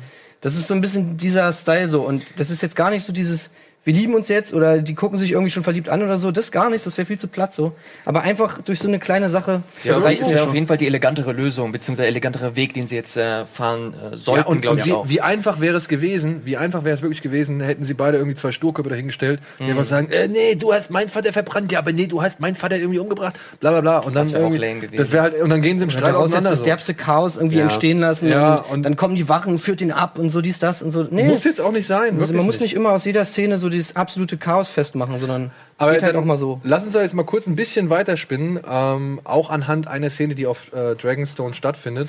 [0.41, 3.13] das ist so ein bisschen dieser Style so und das ist jetzt gar nicht so
[3.13, 3.51] dieses,
[3.89, 6.31] wir lieben uns jetzt oder die gucken sich irgendwie schon verliebt an oder so.
[6.31, 7.73] Das gar nicht, das wäre viel zu platt so.
[8.05, 9.63] Aber einfach durch so eine kleine Sache.
[9.83, 10.49] Ja, das reicht ist ja schon.
[10.49, 13.95] auf jeden Fall die elegantere Lösung, beziehungsweise der elegantere Weg, den sie jetzt äh, fahren
[13.95, 15.09] äh, sollten, Ja, und, glaube und ich wie, auch.
[15.09, 18.37] wie einfach wäre es gewesen, wie einfach wäre es wirklich gewesen, hätten sie beide irgendwie
[18.37, 19.71] zwei Sturköpfe dahingestellt, die Mhm.
[19.71, 22.57] einfach sagen, äh, nee, du hast meinen Vater verbrannt, ja, aber nee, du hast meinen
[22.57, 23.99] Vater irgendwie umgebracht, bla bla bla.
[24.01, 24.97] Und dann Das wär auch irgendwie, lame gewesen.
[24.99, 26.51] das wäre halt, und dann gehen sie im Streit jetzt auseinander.
[26.51, 26.65] das So.
[26.67, 27.63] derbste Chaos irgendwie Ja.
[27.63, 30.59] entstehen lassen Ja, und, und- dann kommen die Wachen, führt ihn ab und so dies,
[30.59, 31.07] das und so.
[31.11, 33.71] Nee, Muss jetzt auch nicht sein, also man muss nicht immer aus jeder Szene so
[33.79, 36.61] dieses absolute Chaos festmachen, sondern Aber geht halt auch mal so.
[36.65, 40.47] Lass uns da jetzt mal kurz ein bisschen weiterspinnen, ähm, auch anhand einer Szene, die
[40.47, 42.09] auf äh, Dragonstone stattfindet.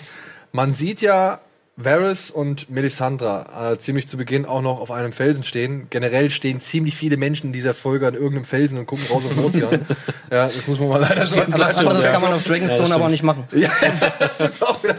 [0.51, 1.39] Man sieht ja
[1.81, 5.87] Varys und Melisandra äh, ziemlich zu Beginn auch noch auf einem Felsen stehen.
[5.89, 9.33] Generell stehen ziemlich viele Menschen in dieser Folge an irgendeinem Felsen und gucken raus auf
[9.33, 9.85] den Ozean.
[10.31, 12.93] ja, das muss man mal leider so Aber das, Klarstellung das kann man auf Dragonstone
[12.93, 13.45] aber auch nicht machen.
[13.53, 13.71] Ja,
[14.19, 14.95] das stimmt auch wieder.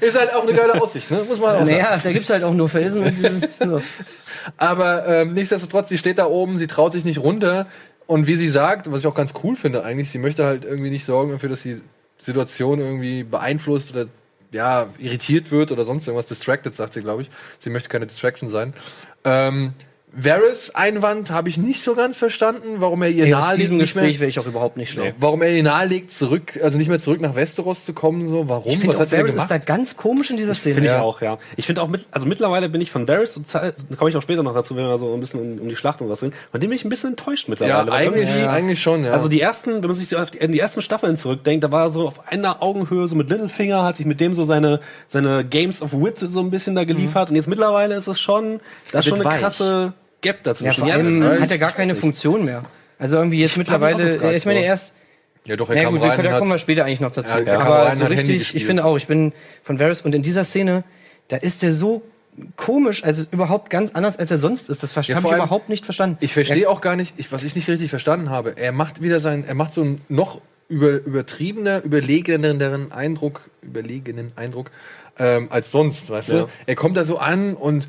[0.00, 1.22] Ist halt auch eine geile Aussicht, ne?
[1.28, 1.70] Muss man auch sagen.
[1.70, 3.04] Naja, da gibt's halt auch nur Felsen.
[3.04, 3.80] Und so.
[4.56, 7.68] Aber ähm, nichtsdestotrotz, sie steht da oben, sie traut sich nicht runter.
[8.08, 10.90] Und wie sie sagt, was ich auch ganz cool finde eigentlich, sie möchte halt irgendwie
[10.90, 11.80] nicht sorgen dafür, dass die
[12.18, 14.06] Situation irgendwie beeinflusst oder
[14.50, 16.26] ja, irritiert wird oder sonst irgendwas.
[16.26, 17.30] Distracted, sagt sie, glaube ich.
[17.58, 18.74] Sie möchte keine Distraction sein.
[19.24, 19.72] Ähm,
[20.12, 23.94] Varys Einwand habe ich nicht so ganz verstanden, warum er ihr aus nahelegt, diesem nicht
[23.94, 25.04] mehr, Gespräch wäre ich auch überhaupt nicht schlau.
[25.18, 28.72] warum er ihr nahelegt, zurück, also nicht mehr zurück nach Westeros zu kommen, so, warum?
[28.72, 30.76] Ich finde auch sie denn Varys ist da ganz komisch in dieser Szene.
[30.76, 31.02] Finde ich Ja.
[31.02, 31.38] auch, ja.
[31.56, 34.42] Ich finde auch, mit, also mittlerweile bin ich von Varys, da komme ich auch später
[34.42, 36.60] noch dazu, wenn wir so ein bisschen um, um die Schlacht und was reden, von
[36.60, 37.90] dem bin ich ein bisschen enttäuscht Ja, mittlerweile.
[37.92, 39.12] weil eigentlich, irgendwie- eigentlich schon, ja.
[39.12, 42.06] Also die ersten, wenn man sich auf die, ersten Staffeln zurückdenkt, da war er so
[42.06, 45.92] auf einer Augenhöhe, so mit Littlefinger, hat sich mit dem so seine, seine Games of
[45.92, 47.30] Wit so ein bisschen da geliefert.
[47.30, 49.38] Und jetzt mittlerweile ist es schon, da ist schon eine weich.
[49.40, 50.80] krasse Gap Ja, dazwischen.
[50.80, 52.64] vor das allem ist- hat er gar keine Funktion mehr.
[52.98, 54.92] Also irgendwie jetzt mich mittlerweile, gefragt, äh, ich meine erst,
[55.44, 57.30] ja, doch, er ja kam gut, rein da kommen wir später eigentlich noch dazu.
[57.30, 60.44] Ja, kam Aber so richtig, ich finde auch, ich bin von Varys und in dieser
[60.44, 60.82] Szene,
[61.28, 62.02] da ist der so
[62.56, 64.82] komisch, also überhaupt ganz anders, als er sonst ist.
[64.82, 66.18] Das Ja, habe ich vor überhaupt nicht verstanden.
[66.20, 68.54] Ich verstehe auch gar nicht, ich, was ich nicht richtig verstanden habe.
[68.56, 74.70] Er macht wieder sein, er macht so einen noch über, übertriebener, überlegeneren Eindruck, überlegenen Eindruck
[75.18, 76.38] ähm, als sonst, weißt Ja.
[76.42, 76.48] du?
[76.66, 77.88] Er kommt da so an und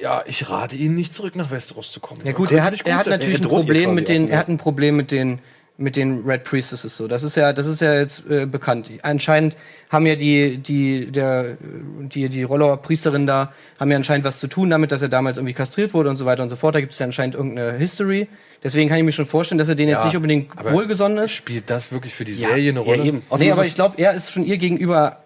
[0.00, 2.20] ja, ich rate Ihnen nicht zurück nach Westeros zu kommen.
[2.24, 3.12] Ja gut, er hat, nicht er hat sein.
[3.18, 4.38] natürlich Er ein Problem mit den, er ja.
[4.38, 5.40] hat ein Problem mit den
[5.78, 7.06] mit den Red Priestesses so.
[7.06, 8.90] Das ist ja, das ist ja jetzt äh, bekannt.
[9.02, 9.56] Anscheinend
[9.90, 14.46] haben ja die die der die die Roller Priesterin da haben ja anscheinend was zu
[14.46, 16.74] tun damit, dass er damals irgendwie kastriert wurde und so weiter und so fort.
[16.74, 18.28] Da gibt es ja anscheinend irgendeine History.
[18.64, 21.18] Deswegen kann ich mir schon vorstellen, dass er denen jetzt Ja, nicht unbedingt aber wohlgesonnen
[21.18, 21.32] ist.
[21.32, 23.04] Spielt das wirklich für die Serie eine ja, Rolle?
[23.04, 23.18] eben.
[23.18, 25.18] Nee, Außerdem aber ist ich glaube, er ist schon ihr gegenüber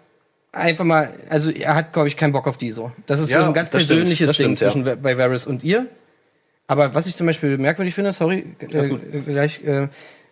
[0.52, 2.92] einfach mal, also er hat, glaube ich, keinen Bock auf die so.
[3.06, 4.82] Das ist Ja, so ein ganz stimmt, persönliches das Ding stimmt, ja.
[4.84, 5.86] zwischen bei Varys und ihr.
[6.66, 9.88] Aber was ich zum Beispiel merkwürdig finde, sorry, äh, äh, gleich, äh,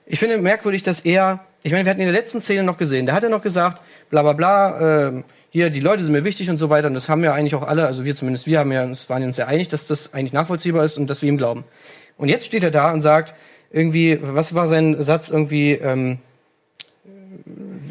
[0.06, 3.06] ich finde merkwürdig, dass er, ich meine, wir hatten in der letzten Szene noch gesehen,
[3.06, 6.50] da hat er noch gesagt, bla bla bla, äh, hier, die Leute sind mir wichtig
[6.50, 6.88] und so weiter.
[6.88, 9.22] Und das haben ja eigentlich auch alle, also wir zumindest, wir haben ja uns, waren
[9.24, 11.64] uns sehr einig, dass das eigentlich nachvollziehbar ist und dass wir ihm glauben.
[12.16, 13.34] Und jetzt steht er da und sagt,
[13.70, 16.18] irgendwie, was war sein Satz, irgendwie, ähm,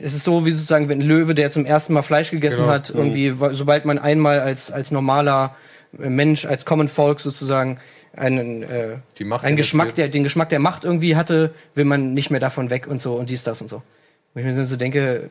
[0.01, 2.71] es ist so wie sozusagen wenn ein Löwe, der zum ersten Mal Fleisch gegessen Genau.
[2.71, 5.55] hat, irgendwie, wo- sobald man einmal als, als normaler
[6.01, 7.79] äh, Mensch, als Common Folk sozusagen
[8.15, 8.95] einen, äh,
[9.41, 12.88] einen Geschmack, der, den Geschmack der Macht irgendwie hatte, will man nicht mehr davon weg
[12.88, 13.83] und so und dies, das und so.
[14.33, 15.29] Und ich mir so denke,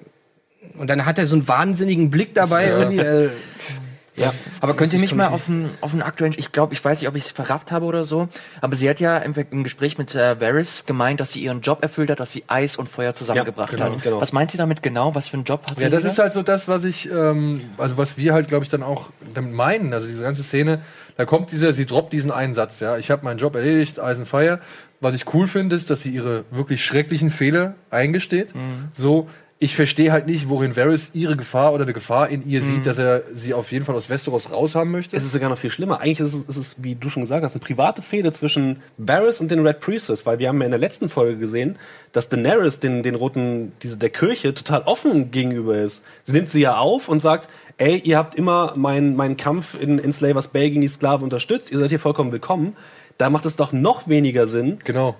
[0.78, 2.98] und dann hat er so einen wahnsinnigen Blick dabei irgendwie.
[2.98, 3.30] Äh,
[4.16, 4.32] ja.
[4.60, 7.00] Aber könnt ihr ich mich mal auf einen, auf einen aktuellen, ich glaube, ich weiß
[7.00, 8.28] nicht, ob ich es verrafft habe oder so,
[8.60, 11.82] aber sie hat ja im, im Gespräch mit äh, Varys gemeint, dass sie ihren Job
[11.82, 14.02] erfüllt hat, dass sie Eis und Feuer zusammengebracht genau, hat.
[14.02, 14.20] genau.
[14.20, 15.14] Was meint sie damit genau?
[15.14, 15.84] Was für einen Job hat sie?
[15.84, 16.10] Ja, das wieder?
[16.10, 19.10] ist halt so das, was ich, ähm, also was wir halt, glaube ich, dann auch
[19.34, 19.92] damit meinen.
[19.92, 20.80] Also diese ganze Szene,
[21.16, 24.26] da kommt dieser, sie droppt diesen einen Satz, ja, ich habe meinen Job erledigt, Eisen
[24.26, 24.60] Fire.
[25.00, 28.54] Was ich cool finde, ist, dass sie ihre wirklich schrecklichen Fehler eingesteht.
[28.94, 32.84] So, ich verstehe halt nicht, worin Varys ihre Gefahr oder eine Gefahr in ihr sieht,
[32.84, 35.16] dass er sie auf jeden Fall aus Westeros raushaben möchte.
[35.16, 36.00] Es ist sogar noch viel schlimmer.
[36.00, 39.40] Eigentlich ist es, ist es, wie du schon gesagt hast, eine private Fehde zwischen Varys
[39.40, 41.78] und den Red Priestess, weil wir haben ja in der letzten Folge gesehen,
[42.12, 46.04] dass Daenerys den, den roten, diese, der Kirche total offen gegenüber ist.
[46.22, 49.98] Sie nimmt sie ja auf und sagt, ey, ihr habt immer meinen meinen Kampf in,
[49.98, 52.76] in Slavers Bay gegen die Sklaven unterstützt, ihr seid hier vollkommen willkommen.
[53.16, 55.16] Da macht es doch noch weniger Sinn, genau.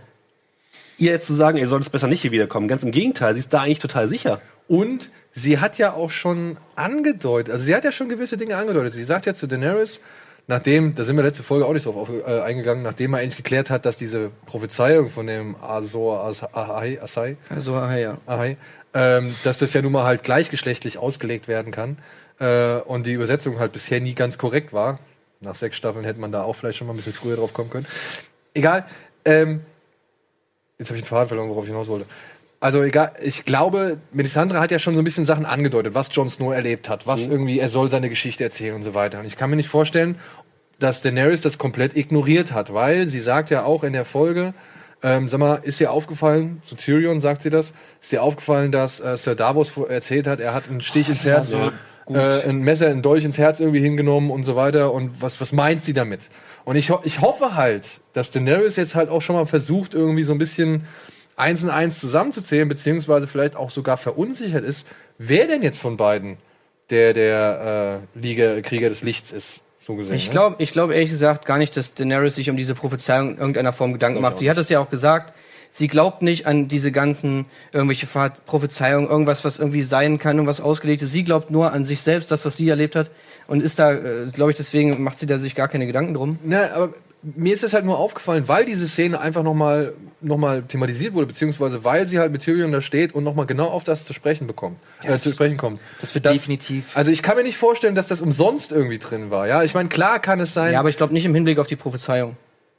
[0.99, 2.69] Ihr jetzt zu sagen, ihr solltet besser nicht hier wiederkommen.
[2.69, 4.41] Ganz im Gegenteil, sie ist da eigentlich total sicher.
[4.69, 8.95] Und sie hat ja auch schon angedeutet, also sie hat ja schon gewisse Dinge angedeutet.
[8.95, 10.01] Sie sagt ja zu Daenerys,
[10.47, 13.37] nachdem, da sind wir letzte Folge auch nicht drauf auf, äh, eingegangen, nachdem er endlich
[13.37, 18.19] geklärt hat, dass diese Prophezeiung von dem Azor Ahai, Asai, also, ah, ja.
[18.27, 18.57] Ahai
[18.97, 21.99] ähm, dass das ja nun mal halt gleichgeschlechtlich ausgelegt werden kann
[22.41, 24.99] äh, und die Übersetzung halt bisher nie ganz korrekt war.
[25.41, 27.69] Nach sechs Staffeln hätte man da auch vielleicht schon mal ein bisschen früher drauf kommen
[27.69, 27.87] können.
[28.55, 28.87] Egal.
[29.27, 29.61] Ähm,
[30.79, 32.07] jetzt habe ich den Faden verloren, worauf ich hinaus wollte.
[32.59, 36.31] Also egal, ich glaube, Melisandre hat ja schon so ein bisschen Sachen angedeutet, was Jon
[36.31, 39.21] Snow erlebt hat, was irgendwie, er soll seine Geschichte erzählen und so weiter.
[39.21, 40.17] Und ich kann mir nicht vorstellen,
[40.79, 44.55] dass Daenerys das komplett ignoriert hat, weil sie sagt ja auch in der Folge,
[45.03, 49.01] ähm, sag mal, ist dir aufgefallen, zu Tyrion sagt sie das, ist dir aufgefallen, dass
[49.01, 53.03] äh, Sir Davos erzählt hat, er hat einen Stich ins Herz, äh, ein Messer, ein
[53.03, 56.23] Dolch ins Herz irgendwie hingenommen und so weiter und was, was meint sie damit?
[56.67, 60.33] Und ich, ich hoffe halt, dass Daenerys jetzt halt auch schon mal versucht, irgendwie so
[60.33, 60.85] ein bisschen
[61.37, 66.39] eins und eins zusammenzuzählen, beziehungsweise vielleicht auch sogar verunsichert ist, wer denn jetzt von beiden
[66.91, 70.17] der, der äh, Liga, Krieger des Lichts ist, so gesehen.
[70.17, 70.33] Ich ne?
[70.33, 73.73] glaube ich glaub ehrlich gesagt gar nicht, dass Daenerys sich um diese Prophezeiung in irgendeiner
[73.73, 74.39] Form Gedanken macht.
[74.39, 75.35] Sie hat es ja auch gesagt.
[75.77, 80.63] Sie glaubt nicht an diese ganzen irgendwelche Prophezeiungen, irgendwas, was irgendwie sein kann und was
[80.63, 81.13] ausgelegt ist.
[81.13, 83.11] Sie glaubt nur an sich selbst, das, was sie erlebt hat.
[83.47, 86.39] Und ist da, äh, glaube ich, deswegen macht sie da sich gar keine Gedanken drum.
[86.43, 90.63] Na, aber mir ist es halt nur aufgefallen, weil diese Szene einfach nochmal noch mal
[90.63, 94.05] thematisiert wurde, beziehungsweise weil sie halt mit Tyrion da steht und nochmal genau auf das
[94.05, 95.79] zu sprechen bekommt, äh, zu sprechen kommt.
[96.01, 96.97] Das wird definitiv.
[96.97, 99.47] Also ich kann mir nicht vorstellen, dass das umsonst irgendwie drin war.
[99.47, 100.73] Ja, ich meine, klar kann es sein.
[100.73, 102.35] Ja, aber ich glaube nicht im Hinblick auf die Prophezeiung.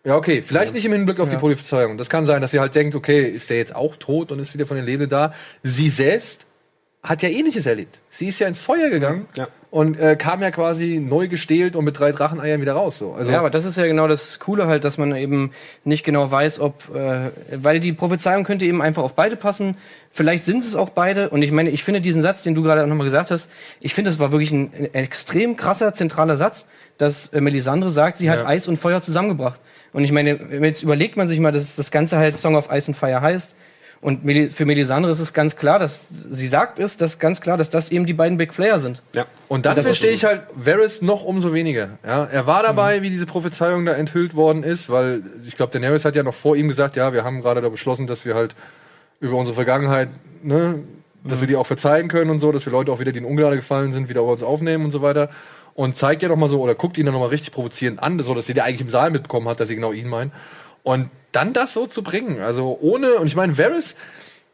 [0.08, 1.98] Ja, okay, vielleicht nicht im Hinblick auf die Prophezeiung.
[1.98, 4.54] Das kann sein, dass sie halt denkt, okay, ist der jetzt auch tot und ist
[4.54, 5.34] wieder von den Lebenden da.
[5.64, 6.48] Sie selbst
[7.04, 8.00] hat ja ähnliches erlebt.
[8.10, 9.50] Sie ist ja ins Feuer gegangen Ja.
[9.70, 12.98] und äh, kam ja quasi neu gestählt und mit drei Dracheneiern wieder raus.
[13.00, 13.16] So.
[13.16, 15.52] Also, Ja, aber das ist ja genau das Coole halt, dass man eben
[15.84, 19.76] nicht genau weiß, ob, äh, weil die Prophezeiung könnte eben einfach auf beide passen.
[20.10, 21.30] Vielleicht sind es auch beide.
[21.32, 23.50] Und ich meine, ich finde diesen Satz, den du gerade nochmal gesagt hast,
[23.82, 26.66] ich finde, das war wirklich ein, ein extrem krasser, zentraler Satz,
[26.98, 28.48] dass äh, Melisandre sagt, sie hat Ja.
[28.48, 29.60] Eis und Feuer zusammengebracht.
[29.94, 32.90] Und ich meine, jetzt überlegt man sich mal, dass das Ganze halt Song of Ice
[32.90, 33.56] and Fire heißt.
[34.00, 34.22] Und
[34.54, 37.90] für Melisandre ist es ganz klar, dass sie sagt es, dass ganz klar, dass das
[37.90, 39.02] eben die beiden Big Player sind.
[39.16, 39.26] Ja.
[39.48, 41.90] Und dann Das ist verstehe ich halt Varys noch umso weniger.
[42.06, 46.06] Ja, er war dabei, wie diese Prophezeiung da enthüllt worden ist, weil ich glaube, Daenerys
[46.06, 48.54] hat ja noch vor ihm gesagt, ja, wir haben gerade da beschlossen, dass wir halt
[49.20, 50.10] über unsere Vergangenheit,
[50.44, 50.76] ne,
[51.24, 53.26] dass wir die auch verzeihen können und so, dass wir Leute auch wieder, die in
[53.26, 55.30] Ungnade gefallen sind, wieder bei uns aufnehmen und so weiter.
[55.78, 58.20] Und zeigt ja noch mal so, oder guckt ihn dann noch mal richtig provozierend an,
[58.20, 60.32] so dass sie der eigentlich im Saal mitbekommen hat, dass sie genau ihn meinen.
[60.82, 63.96] Und dann das so zu bringen, also ohne, und ich meine, Varys,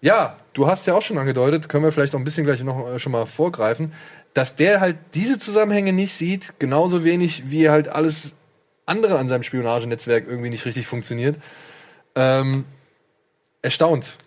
[0.01, 2.87] ja, du hast ja auch schon angedeutet, können wir vielleicht auch ein bisschen gleich noch
[2.89, 3.93] äh, schon mal vorgreifen,
[4.33, 8.33] dass der halt diese Zusammenhänge nicht sieht, genauso wenig wie halt alles
[8.85, 11.37] andere an seinem Spionagenetzwerk irgendwie nicht richtig funktioniert.
[12.15, 12.65] Ähm,
[13.61, 14.17] erstaunt.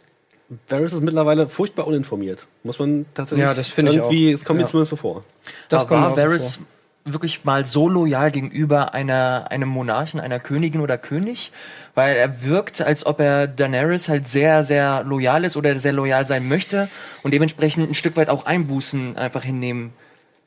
[0.68, 2.46] Varys ist mittlerweile furchtbar uninformiert.
[2.62, 3.44] Muss man tatsächlich.
[3.44, 4.34] Ja, das finde ich irgendwie, auch.
[4.34, 4.68] Es kommt mir Ja.
[4.70, 5.24] zumindest so vor.
[5.68, 6.66] Das Aber mir war Varys vor.
[7.06, 11.52] Wirklich mal so loyal gegenüber einer, einem Monarchen, einer Königin oder König?
[11.94, 16.26] Weil er wirkt, als ob er Daenerys halt sehr, sehr loyal ist oder sehr loyal
[16.26, 16.88] sein möchte
[17.22, 19.92] und dementsprechend ein Stück weit auch Einbußen einfach hinnehmen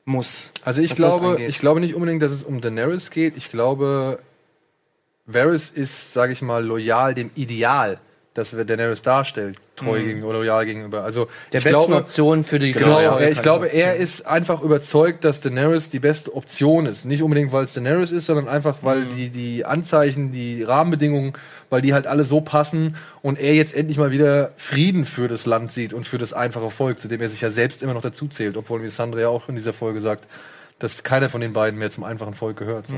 [0.05, 0.51] muss.
[0.63, 3.35] Also ich glaube, ich glaube nicht unbedingt, dass es um Daenerys geht.
[3.35, 4.19] Ich glaube,
[5.25, 7.99] Varys ist, sage ich mal, loyal dem Ideal,
[8.39, 11.03] das wir Daenerys darstellt, treu gegen oder loyal gegenüber.
[11.03, 14.25] Also Der ich besten glaube, Option für die Genau, er, Volk ich glaube, er ist
[14.25, 17.05] einfach überzeugt, dass Daenerys die beste Option ist.
[17.05, 21.33] Nicht unbedingt, weil es Daenerys ist, sondern einfach, weil die, die Anzeichen, die Rahmenbedingungen,
[21.69, 25.45] weil die halt alle so passen und er jetzt endlich mal wieder Frieden für das
[25.45, 28.01] Land sieht und für das einfache Volk, zu dem er sich ja selbst immer noch
[28.01, 30.27] dazu zählt, obwohl Missandre ja auch in dieser Folge sagt,
[30.79, 32.87] dass keiner von den beiden mehr zum einfachen Volk gehört.
[32.87, 32.95] So.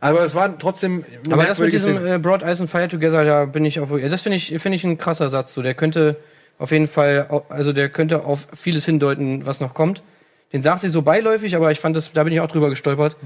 [0.00, 1.04] Aber es war trotzdem.
[1.30, 3.90] Aber das mit diesem äh, Broad Ice and Fire Together, da bin ich auf.
[3.90, 5.54] Das finde ich, finde ich ein krasser Satz.
[5.54, 6.16] So, der könnte
[6.58, 10.02] auf jeden Fall, also der könnte auf vieles hindeuten, was noch kommt.
[10.52, 13.16] Den sagt sie so beiläufig, aber ich fand das, da bin ich auch drüber gestolpert.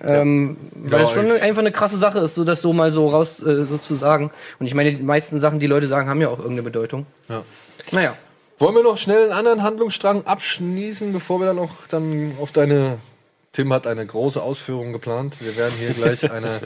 [0.00, 3.08] Ähm, weil Ja, es schon einfach eine krasse Sache ist, so das so mal so
[3.08, 4.30] raus äh, so zu sagen.
[4.60, 7.06] Und ich meine, die meisten Sachen, die Leute sagen, haben ja auch irgendeine Bedeutung.
[7.28, 7.42] Ja.
[7.90, 8.14] Naja.
[8.60, 12.98] Wollen wir noch schnell einen anderen Handlungsstrang abschließen, bevor wir dann noch dann auf deine.
[13.52, 15.36] Tim hat eine große Ausführung geplant.
[15.40, 16.60] Wir werden hier gleich eine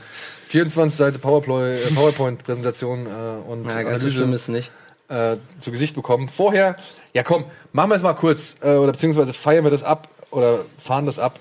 [0.48, 4.70] 24 Seite PowerPoint, äh, PowerPoint-Präsentation äh, und Na, ganz so schlimm ist nicht.
[5.08, 6.28] äh, zu Gesicht bekommen.
[6.28, 6.76] Vorher,
[7.14, 10.60] ja komm, machen wir es mal kurz, äh, oder beziehungsweise feiern wir das ab oder
[10.78, 11.38] fahren das ab.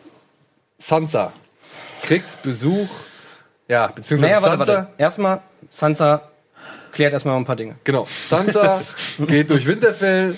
[0.79, 1.33] Sansa
[2.01, 2.89] kriegt Besuch,
[3.67, 4.91] ja, beziehungsweise Naja, warte, Sansa, warte.
[4.97, 6.21] Erstmal, Sansa
[6.91, 7.75] klärt erstmal ein paar Dinge.
[7.83, 8.81] genau, Sansa
[9.27, 10.37] geht durch Winterfell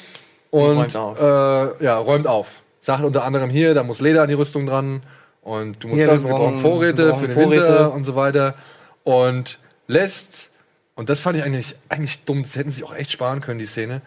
[0.52, 1.20] und Räumt auf.
[1.20, 2.48] Äh, ja, räumt auf.
[2.84, 5.02] Sagt unter anderem hier, da muss Leder an die Rüstung dran
[5.42, 7.62] und du musst Hier, das, wir brauchen Vorräte wir brauchen für den Vorräte.
[7.62, 8.56] Winter und so weiter.
[9.04, 10.52] Und lässt,
[10.96, 13.66] und das fand ich eigentlich, eigentlich dumm, das hätten sie auch echt sparen können, die
[13.66, 14.02] Szene.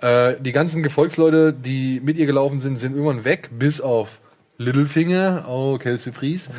[0.00, 4.18] Äh, die ganzen Gefolgsleute, die mit ihr gelaufen sind, sind irgendwann weg, bis auf
[4.56, 6.50] Littlefinger, oh, quelle Surprise.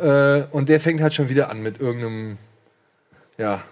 [0.00, 2.38] Äh, und der fängt halt schon wieder an mit irgendeinem,
[3.38, 3.62] ja,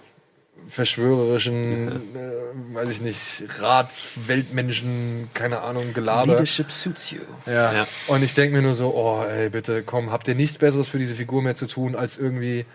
[0.69, 3.91] verschwörerischen, äh, weiß ich nicht, Rat,
[4.27, 6.33] Weltmenschen, keine Ahnung, Gelaber.
[6.33, 7.21] Leadership suits you.
[7.47, 7.73] Ja.
[7.73, 7.87] Ja.
[8.09, 10.99] Und ich denke mir nur so, oh, ey, bitte, komm, habt ihr nichts Besseres für
[10.99, 12.67] diese Figur mehr zu tun, als irgendwie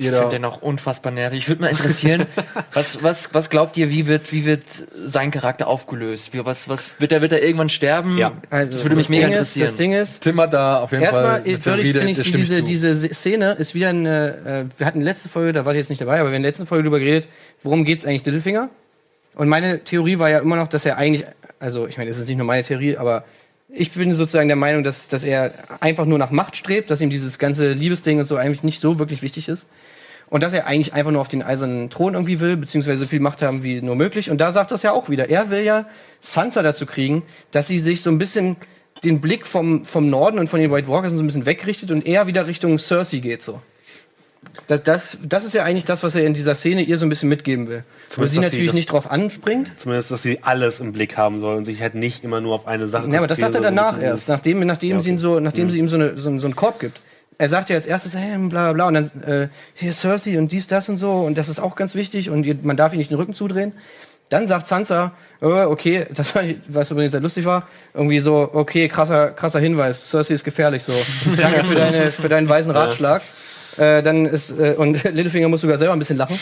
[0.00, 1.40] Ich Jeder- finde den auch unfassbar nervig.
[1.40, 2.24] Ich würde mal interessieren,
[2.72, 4.62] was, was, was glaubt ihr, wie wird, wie wird
[5.04, 6.32] sein Charakter aufgelöst?
[6.32, 8.16] Wie, was, was, wird er, wird er irgendwann sterben?
[8.16, 8.32] Ja.
[8.48, 9.64] Also, das würde mich mega Ding interessieren.
[9.66, 11.12] Ist, das Ding ist, Tim hat da auf jeden Fall.
[11.12, 12.62] Erstmal, mit würde ich, Theorie, finde ich, diese, zu.
[12.62, 16.00] diese Szene ist wieder eine, äh, wir hatten letzte Folge, da war ich jetzt nicht
[16.00, 17.28] dabei, aber wir haben in der letzten Folge darüber geredet,
[17.62, 18.70] worum geht's eigentlich Littlefinger?
[19.34, 21.26] Und meine Theorie war ja immer noch, dass er eigentlich,
[21.58, 23.24] also ich meine, es ist nicht nur meine Theorie, aber
[23.68, 27.10] ich bin sozusagen der Meinung, dass, dass er einfach nur nach Macht strebt, dass ihm
[27.10, 29.66] dieses ganze Liebesding und so eigentlich nicht so wirklich wichtig ist.
[30.30, 33.18] Und dass er eigentlich einfach nur auf den eisernen Thron irgendwie will, beziehungsweise so viel
[33.20, 34.30] Macht haben wie nur möglich.
[34.30, 35.28] Und da sagt das ja auch wieder.
[35.28, 35.86] Er will ja
[36.20, 38.56] Sansa dazu kriegen, dass sie sich so ein bisschen
[39.02, 42.06] den Blick vom, vom Norden und von den White Walkers so ein bisschen wegrichtet und
[42.06, 43.60] eher wieder Richtung Cersei geht so.
[44.68, 47.08] Das, das, das ist ja eigentlich das, was er in dieser Szene ihr so ein
[47.08, 47.82] bisschen mitgeben will.
[48.08, 49.72] Wo Zumindest, sie dass sie natürlich das- nicht drauf anspringt.
[49.78, 52.66] Zumindest, dass sie alles im Blick haben soll und sich halt nicht immer nur auf
[52.68, 55.04] eine Sache Ja, aber das sagt er danach erst, nachdem, nachdem, Ja, okay.
[55.04, 57.00] sie, ihn so, nachdem sie ihm so, eine, so, so einen Korb gibt.
[57.40, 60.52] Er sagt ja als erstes, hey, bla bla bla, und dann äh, hier Cersei und
[60.52, 62.98] dies, das und so, und das ist auch ganz wichtig und ihr- man darf ihr
[62.98, 63.72] nicht den Rücken zudrehen.
[64.28, 68.50] Dann sagt Sansa, äh, okay, das war, nicht- was übrigens sehr lustig war, irgendwie so,
[68.52, 70.92] okay, krasser, krasser Hinweis, Cersei ist gefährlich, so.
[71.40, 73.22] Danke für, deine, für deinen weisen Ratschlag.
[73.78, 76.38] Äh, dann ist, äh, und Littlefinger muss sogar selber ein bisschen lachen.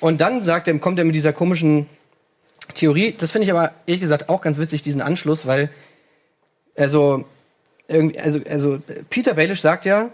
[0.00, 1.86] Und dann sagt er, kommt er mit dieser komischen
[2.74, 5.68] Theorie, das finde ich aber ehrlich gesagt auch ganz witzig, diesen Anschluss, weil
[6.78, 7.24] also
[7.88, 8.78] irgendwie, also, also
[9.10, 10.10] Peter Baelish sagt ja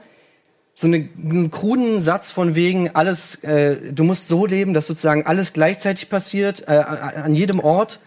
[0.74, 5.26] so eine, einen kruden Satz von wegen alles, äh, du musst so leben, dass sozusagen
[5.26, 8.00] alles gleichzeitig passiert, äh, an jedem Ort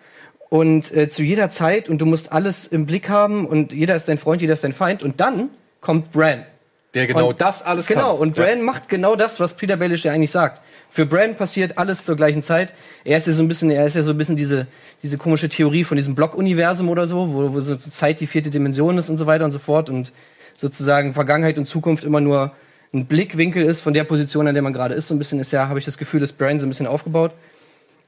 [0.50, 4.08] und äh, zu jeder Zeit und du musst alles im Blick haben und jeder ist
[4.08, 5.50] dein Freund, jeder ist dein Feind und dann
[5.82, 6.46] kommt Bran.
[6.94, 8.20] Der genau Und- das alles Genau, kann.
[8.20, 10.62] und Bran macht genau das, was Peter Baelish ja eigentlich sagt.
[10.92, 12.74] Für Bran passiert alles zur gleichen Zeit.
[13.04, 14.68] Er ist ja so ein bisschen, er ist ja so ein bisschen diese,
[15.02, 18.98] diese komische Theorie von diesem Block-Universum oder so, wo, wo so Zeit die vierte Dimension
[19.00, 20.12] ist und so weiter und so fort und
[20.56, 22.52] sozusagen Vergangenheit und Zukunft immer nur
[22.94, 25.08] ein Blickwinkel ist von der Position, an der man gerade ist.
[25.08, 27.32] So ein bisschen ist ja, habe ich das Gefühl, ist Bran so ein bisschen aufgebaut.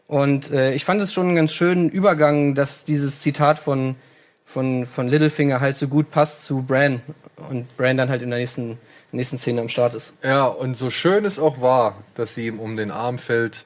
[0.07, 3.95] Und äh, ich fand es schon einen ganz schönen Übergang, dass dieses Zitat von,
[4.45, 7.01] von, von Littlefinger halt so gut passt zu Bran
[7.49, 8.77] und Bran dann halt in der nächsten,
[9.11, 10.13] nächsten Szene am Start ist.
[10.23, 13.65] Ja, und so schön es auch war, dass sie ihm um den Arm fällt,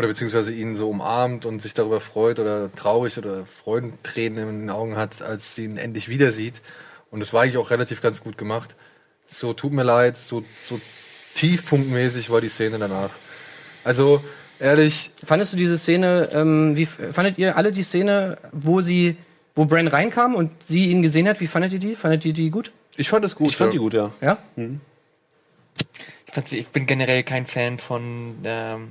[0.00, 4.70] oder beziehungsweise ihn so umarmt und sich darüber freut oder traurig oder Freudentränen in den
[4.70, 6.62] Augen hat, als sie ihn endlich wieder sieht.
[7.10, 8.74] Und das war eigentlich auch relativ ganz gut gemacht.
[9.30, 10.80] So tut mir leid, so, so
[11.34, 13.10] tiefpunktmäßig war die Szene danach.
[13.84, 14.24] Also,
[14.58, 19.18] ehrlich, Fandest du diese Szene, ähm, wie fandet ihr alle die Szene, wo sie,
[19.54, 21.94] wo Bran reinkam und sie ihn gesehen hat, wie fandet ihr die?
[21.94, 22.72] Fandet ihr die gut?
[22.96, 23.48] ich fand es gut.
[23.50, 23.72] Ich fand ja.
[23.72, 24.12] die gut, ja.
[24.20, 24.38] Ja?
[26.26, 28.88] Ich, fand's- ich bin generell kein Fan von ähm,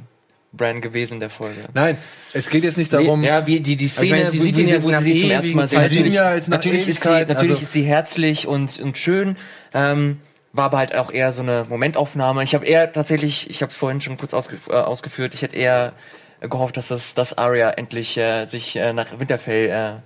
[0.51, 1.62] Bran gewesen in der Folge.
[1.74, 1.97] Nein,
[2.34, 3.24] es geht jetzt nicht darum.
[3.24, 5.22] Ja, wie die, die Szene, meine, sie wo, sieht ihn sie, jetzt wo nach sie
[5.22, 5.68] zum ersten Mal.
[5.68, 8.97] Sie Natürlich, ja jetzt nach natürlich, ist sie, natürlich also- ist sie herzlich und, und
[8.97, 9.38] schön.
[9.74, 10.20] Ähm,
[10.51, 12.41] war aber halt auch eher so eine Momentaufnahme.
[12.43, 15.55] Ich habe eher tatsächlich, ich habe es vorhin schon kurz ausgef äh, ausgeführt, ich hätte
[15.55, 15.93] eher
[16.41, 20.01] gehofft, dass das dass Arya endlich äh, sich äh, nach Winterfell äh,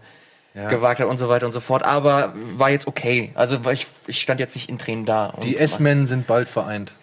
[0.53, 1.83] gewagt hat und so weiter und so fort.
[1.83, 3.31] Aber war jetzt okay.
[3.33, 5.33] Also ich, ich stand jetzt nicht in Tränen da.
[5.43, 6.93] Die S-Men sind bald vereint.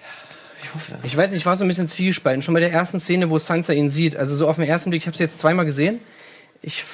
[1.03, 2.43] Ich weiß nicht, ich war so ein bisschen zwiegespalten.
[2.43, 4.17] Schon bei der ersten Szene, wo Sansa ihn sieht.
[4.17, 6.01] Also so auf den ersten Blick, ich habe es jetzt zweimal gesehen.
[6.63, 6.85] Ich.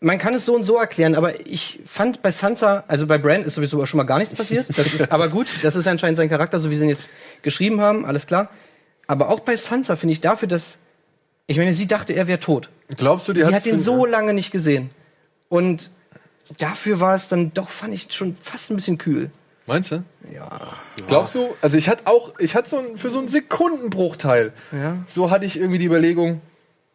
[0.00, 3.42] Man kann es so und so erklären, aber ich fand bei Sansa, also bei Bran
[3.42, 4.66] ist sowieso schon mal gar nichts passiert.
[4.76, 5.48] Das ist aber gut.
[5.62, 7.10] Das ist anscheinend sein Charakter, so wie sie ihn jetzt
[7.42, 8.50] geschrieben haben, alles klar.
[9.06, 10.78] Aber auch bei Sansa finde ich dafür, dass.
[11.46, 12.70] Ich meine, sie dachte, er wäre tot.
[12.96, 14.90] Glaubst du, die Sie hat ihn so lange nicht gesehen.
[15.48, 15.90] Und
[16.58, 19.30] dafür war es dann doch, fand ich schon fast ein bisschen kühl.
[19.66, 20.02] Meinst du?
[20.32, 20.48] Ja.
[21.08, 21.54] Glaubst du?
[21.60, 24.98] Also ich hatte auch, ich hatte so ein, für so einen Sekundenbruchteil, Ja.
[25.08, 26.40] so hatte ich irgendwie die Überlegung,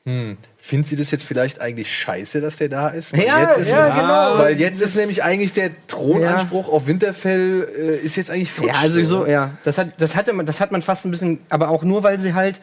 [0.05, 3.15] hm, findet sie das jetzt vielleicht eigentlich scheiße, dass der da ist?
[3.15, 4.37] Ja, jetzt ist ja, genau.
[4.41, 8.67] Weil jetzt ist nämlich eigentlich der Thronanspruch auf Winterfell äh, ist jetzt eigentlich futsch.
[8.67, 9.51] Ja, also so, ja.
[9.63, 12.19] Das hat, das hatte man, das hat man fast ein bisschen, aber auch nur, weil
[12.19, 12.61] sie halt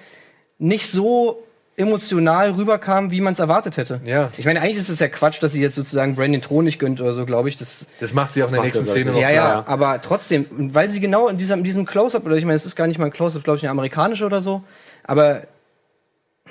[0.58, 1.44] nicht so
[1.78, 4.00] emotional rüberkam, wie man es erwartet hätte.
[4.04, 4.30] Ja.
[4.36, 6.78] Ich meine, eigentlich ist es ja Quatsch, dass sie jetzt sozusagen Brandon den Thron nicht
[6.78, 7.56] gönnt oder so, glaube ich.
[7.56, 9.64] Das, Das macht sie auch in der nächsten Szene noch ja, ja, klar.
[9.66, 12.76] aber trotzdem, weil sie genau in diesem, in diesem Close-Up, oder ich meine, es ist
[12.76, 14.62] gar nicht mal ein Close-Up, glaube ich, eine amerikanische oder so,
[15.04, 15.42] aber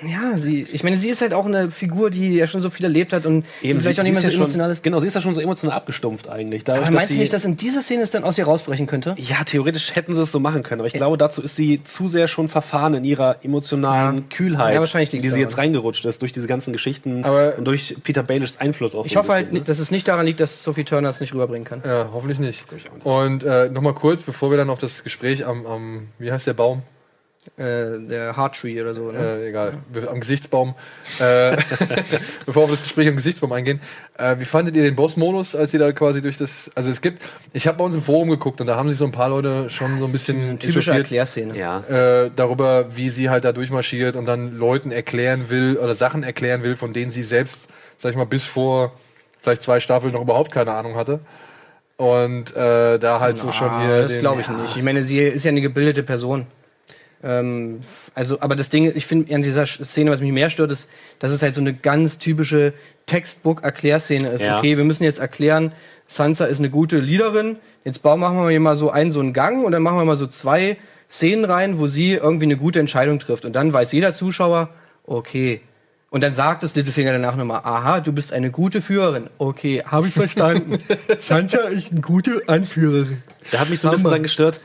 [0.06, 2.84] ja, sie, ich meine, sie ist halt auch eine Figur, die ja schon so viel
[2.84, 4.82] erlebt hat und Eben, vielleicht auch sie nicht mehr so ja emotional ist.
[4.82, 6.64] Genau, sie ist ja schon so emotional abgestumpft eigentlich.
[6.64, 8.44] Dadurch, Aber dass meinst du sie- nicht, dass in dieser Szene es dann aus ihr
[8.44, 9.14] rausbrechen könnte?
[9.18, 12.08] Ja, theoretisch hätten sie es so machen können, aber ich glaube, dazu ist sie zu
[12.08, 14.24] sehr schon verfahren in ihrer emotionalen Ja.
[14.30, 15.40] Kühlheit, Ja, wahrscheinlich die sie daran.
[15.40, 19.06] jetzt reingerutscht ist durch diese ganzen Geschichten Aber- und durch Peter Baelish Einfluss auch so
[19.06, 19.64] Ich ein hoffe halt, bisschen, ne?
[19.64, 21.82] dass es nicht daran liegt, dass Sophie Turner es nicht rüberbringen kann.
[21.84, 22.64] Ja, hoffentlich nicht.
[23.04, 26.54] Und äh, nochmal kurz, bevor wir dann auf das Gespräch am, am wie heißt der
[26.54, 26.82] Baum?
[27.58, 29.10] Äh, der Heart Tree oder so.
[29.10, 29.18] Ne?
[29.18, 29.72] Äh, egal,
[30.08, 30.74] am Gesichtsbaum.
[31.18, 31.56] Äh,
[32.46, 33.80] bevor wir auf das Gespräch am Gesichtsbaum eingehen,
[34.16, 36.70] äh, wie fandet ihr den Boss-Modus, als ihr da quasi durch das.
[36.76, 39.04] Also es gibt, ich habe bei uns im Forum geguckt und da haben sich so
[39.04, 41.56] ein paar Leute schon so ein bisschen Typische Erklärszene.
[41.56, 41.80] Ja.
[41.80, 46.62] äh, darüber, wie sie halt da durchmarschiert und dann Leuten erklären will oder Sachen erklären
[46.62, 48.92] will, von denen sie selbst, sag ich mal, bis vor
[49.40, 51.18] vielleicht zwei Staffeln noch überhaupt keine Ahnung hatte.
[51.96, 54.02] Und äh, da halt so schon hier.
[54.02, 54.76] Das glaube ich nicht.
[54.76, 56.46] Ich meine, sie ist ja eine gebildete Person.
[57.22, 57.80] Ähm,
[58.14, 60.88] also, aber das Ding, ich finde an dieser Szene, was mich mehr stört, ist,
[61.18, 62.72] dass es halt so eine ganz typische
[63.06, 64.44] Textbook-Erklärszene ist.
[64.44, 64.58] Ja.
[64.58, 65.72] Okay, wir müssen jetzt erklären,
[66.06, 67.56] Sansa ist eine gute Leaderin.
[67.84, 70.04] Jetzt bauen, machen wir hier mal so einen, so einen Gang und dann machen wir
[70.04, 70.76] mal so zwei
[71.10, 73.44] Szenen rein, wo sie irgendwie eine gute Entscheidung trifft.
[73.44, 74.70] Und dann weiß jeder Zuschauer,
[75.04, 75.60] okay.
[76.10, 79.28] Und dann sagt das Littlefinger danach nochmal, aha, du bist eine gute Führerin.
[79.38, 80.78] Okay, habe ich verstanden.
[81.20, 83.22] Sansa ist eine gute Anführerin.
[83.50, 84.60] Da hat mich so ein bisschen dran gestört.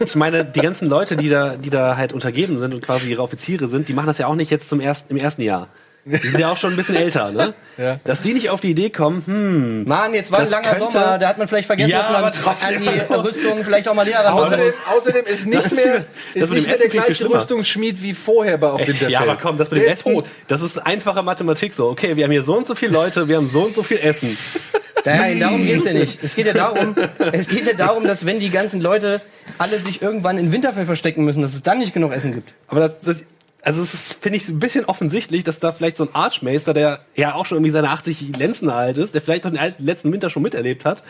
[0.00, 3.22] Ich meine, die ganzen Leute, die da, die da halt untergeben sind und quasi ihre
[3.22, 5.68] Offiziere sind, die machen das ja auch nicht jetzt zum ersten, im ersten Jahr.
[6.10, 7.54] Die sind ja auch schon ein bisschen älter, ne?
[7.78, 8.00] Ja.
[8.02, 11.16] Dass die nicht auf die Idee kommen, hm, Mann, jetzt war ein langer könnte- Sommer,
[11.18, 14.24] da hat man vielleicht vergessen, Ja, dass man an die Rüstung vielleicht auch mal Lehrer
[14.32, 14.74] machen Außerdem, muss.
[14.96, 16.04] außerdem ist nicht mehr,
[16.34, 17.30] ist nicht mehr der gleiche.
[17.30, 19.10] Rüstungsschmied wie vorher bei auf Winterfell.
[19.12, 20.26] ja, aber komm, das mit dem Der ist Essen, tot.
[20.48, 21.88] das ist einfache Mathematik so.
[21.90, 23.98] Okay, wir haben hier so und so viele Leute, wir haben so und so viel
[24.02, 24.36] Essen.
[25.04, 26.18] Nein, darum geht's ja nicht.
[26.24, 26.96] Es geht ja darum,
[27.32, 29.20] es geht ja darum, dass wenn die ganzen Leute
[29.56, 32.52] alle sich irgendwann in Winterfell verstecken müssen, dass es dann nicht genug Essen gibt.
[32.66, 33.24] Aber das, das
[33.62, 37.00] also es ist, finde ich, ein bisschen offensichtlich, dass da vielleicht so ein Archmeister, der
[37.14, 40.30] ja auch schon irgendwie seine 80 Lenzen alt ist, der vielleicht noch den letzten Winter
[40.30, 41.02] schon miterlebt hat,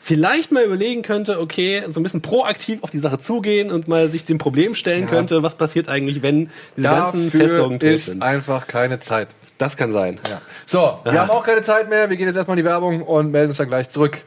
[0.00, 4.08] vielleicht mal überlegen könnte, okay, so ein bisschen proaktiv auf die Sache zugehen und mal
[4.08, 8.06] sich dem Problem stellen könnte, was passiert eigentlich, wenn diese ganzen Dafür Festungen tot ist
[8.06, 8.22] sind.
[8.22, 9.28] einfach keine Zeit.
[9.58, 10.20] Das kann sein.
[10.28, 10.40] Ja.
[10.66, 12.08] So, wir haben auch keine Zeit mehr.
[12.08, 14.18] Wir gehen jetzt erstmal in die Werbung und melden uns dann gleich zurück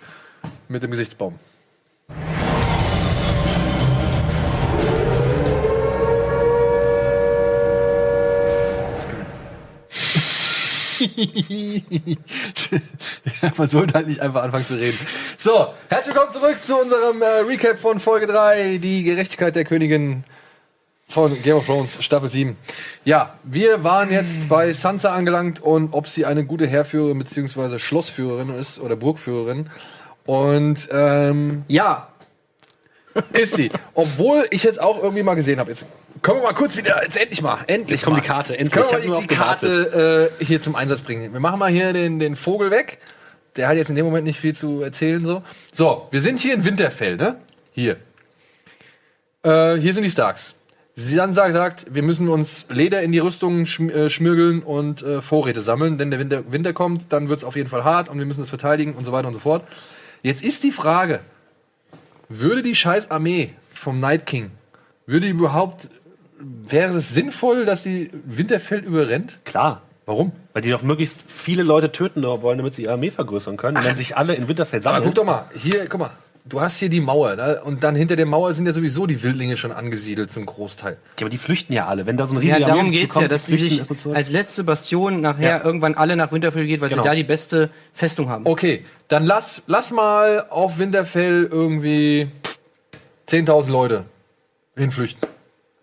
[0.67, 1.39] mit dem Gesichtsbaum.
[13.57, 14.97] man sollte halt nicht einfach anfangen zu reden.
[15.37, 20.23] So, herzlich willkommen zurück zu unserem äh, Recap von Folge 3, die Gerechtigkeit der Königin
[21.07, 22.57] von Game of Thrones, Staffel 7.
[23.05, 27.79] Ja, wir waren jetzt bei Sansa angelangt und ob sie eine gute Heerführerin bzw.
[27.79, 29.69] Schlossführerin ist oder Burgführerin.
[30.25, 32.09] Und ähm, Ja,
[33.31, 33.71] ist sie.
[33.93, 35.71] Obwohl ich jetzt auch irgendwie mal gesehen habe.
[35.71, 35.85] Jetzt
[36.21, 38.87] kommen wir mal kurz wieder, jetzt endlich mal, endlich Jetzt kommt die Karte, Jetzt endlich.
[38.87, 41.33] können wir mal die, die Karte äh, hier zum Einsatz bringen.
[41.33, 42.99] Wir machen mal hier den, den Vogel weg.
[43.55, 45.25] Der hat jetzt in dem Moment nicht viel zu erzählen.
[45.25, 45.43] So,
[45.73, 47.37] so wir sind hier in Winterfell, ne?
[47.71, 47.97] Hier.
[49.43, 50.55] Äh, hier sind die Starks.
[50.95, 55.61] Sansa sagt, wir müssen uns Leder in die Rüstung schm äh, schmürgeln und äh, Vorräte
[55.61, 58.25] sammeln, denn der Winter, Winter kommt, dann wird es auf jeden Fall hart und wir
[58.25, 59.65] müssen es verteidigen und so weiter und so fort.
[60.23, 61.21] Jetzt ist die Frage,
[62.27, 64.51] würde die scheiß Armee vom Night King,
[65.05, 65.89] würde die überhaupt,
[66.39, 69.39] wäre es sinnvoll, dass die Winterfell überrennt?
[69.45, 69.81] Klar.
[70.05, 70.31] Warum?
[70.53, 73.77] Weil die doch möglichst viele Leute töten wollen, damit sie ihre Armee vergrößern können.
[73.77, 75.03] Und wenn sich alle in Winterfell Aber sammeln.
[75.05, 76.09] guck doch mal, hier, guck mal,
[76.45, 77.61] du hast hier die Mauer, ne?
[77.63, 80.93] und dann hinter der Mauer sind ja sowieso die Wildlinge schon angesiedelt zum Großteil.
[80.93, 82.07] Ja, aber die flüchten ja alle.
[82.07, 83.81] Wenn da so eine ja riesige darum geht's zukommt, ja, dass die sich
[84.11, 85.63] als letzte Bastion nachher Ja.
[85.63, 87.03] irgendwann alle nach Winterfell geht, weil Genau.
[87.03, 88.47] sie da die beste Festung haben.
[88.47, 92.29] Okay, dann lass, lass mal auf Winterfell irgendwie
[93.27, 94.05] 10.000 Leute
[94.75, 95.29] hinflüchten.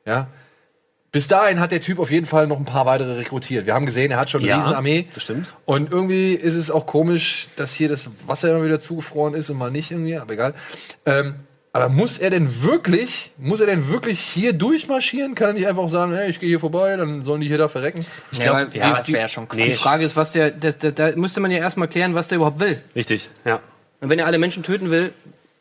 [0.04, 0.26] Ja.
[1.12, 3.64] Bis dahin hat der Typ auf jeden Fall noch ein paar weitere rekrutiert.
[3.64, 5.06] Wir haben gesehen, er hat schon eine Ja, Riesenarmee.
[5.14, 5.46] das stimmt.
[5.64, 9.56] Und irgendwie ist es auch komisch, dass hier das Wasser immer wieder zugefroren ist und
[9.56, 10.54] mal nicht irgendwie, aber egal.
[11.06, 11.36] Ähm,
[11.72, 15.34] aber muss er denn wirklich, muss er denn wirklich hier durchmarschieren?
[15.34, 17.68] Kann er nicht einfach sagen, hey, ich gehe hier vorbei, dann sollen die hier da
[17.68, 18.04] verrecken?
[18.32, 19.74] Ich glaub, aber ja, die- das wäre schon Die Nee.
[19.74, 22.80] Frage ist, was der, da müsste man ja erstmal klären, was der überhaupt will.
[22.94, 23.60] Richtig, ja.
[24.00, 25.12] Und wenn er alle Menschen töten will,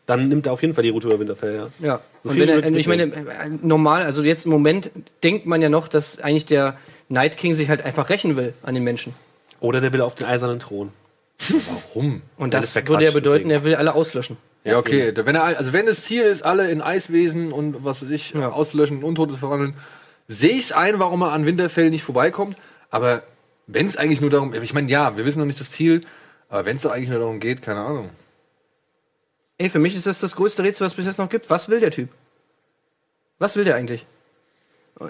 [0.06, 1.68] Dann nimmt er auf jeden Fall die Route über Winterfell, ja.
[1.80, 1.99] ja.
[2.24, 4.91] So und viel wenn er, ich meine, äh, normal, also jetzt im Moment
[5.24, 6.78] denkt man ja noch, dass eigentlich der
[7.10, 9.14] Night King sich halt einfach rächen will an den Menschen.
[9.60, 10.91] Oder der will auf den eisernen Thron.
[11.93, 12.22] Warum?
[12.38, 13.51] Und das, das würde ja bedeuten, deswegen.
[13.51, 14.38] er will alle auslöschen.
[14.64, 15.14] Ja, okay.
[15.16, 18.49] Wenn er, also wenn das Ziel ist, alle in Eiswesen und was weiß ich, Ja.
[18.51, 19.76] auszulöschen, Untote zu verwandeln,
[20.28, 22.58] sehe ich es ein, warum er an Winterfell nicht vorbeikommt.
[22.89, 23.24] Aber
[23.68, 26.01] wenn es eigentlich nur darum, ich meine, ja, wir wissen noch nicht das Ziel,
[26.49, 28.10] aber wenn es doch eigentlich nur darum geht, keine Ahnung.
[29.58, 31.49] Ey, für mich ist das das größte Rätsel, was es bis jetzt noch gibt.
[31.49, 32.10] Was will der Typ?
[33.39, 34.06] Was will der eigentlich?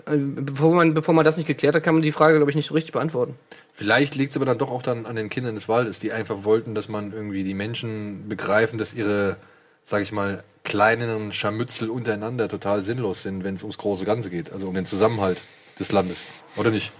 [0.07, 2.67] Bevor man, bevor man das nicht geklärt hat, kann man die Frage, glaube ich, nicht
[2.67, 3.37] so richtig beantworten.
[3.73, 6.43] Vielleicht liegt es aber dann doch auch dann an den Kindern des Waldes, die einfach
[6.43, 9.37] wollten, dass man irgendwie die Menschen begreifen, dass ihre,
[9.83, 14.51] sag ich mal, kleinen Scharmützel untereinander total sinnlos sind, wenn es ums große Ganze geht,
[14.51, 15.39] also um den Zusammenhalt
[15.79, 16.23] des Landes,
[16.55, 16.91] oder nicht?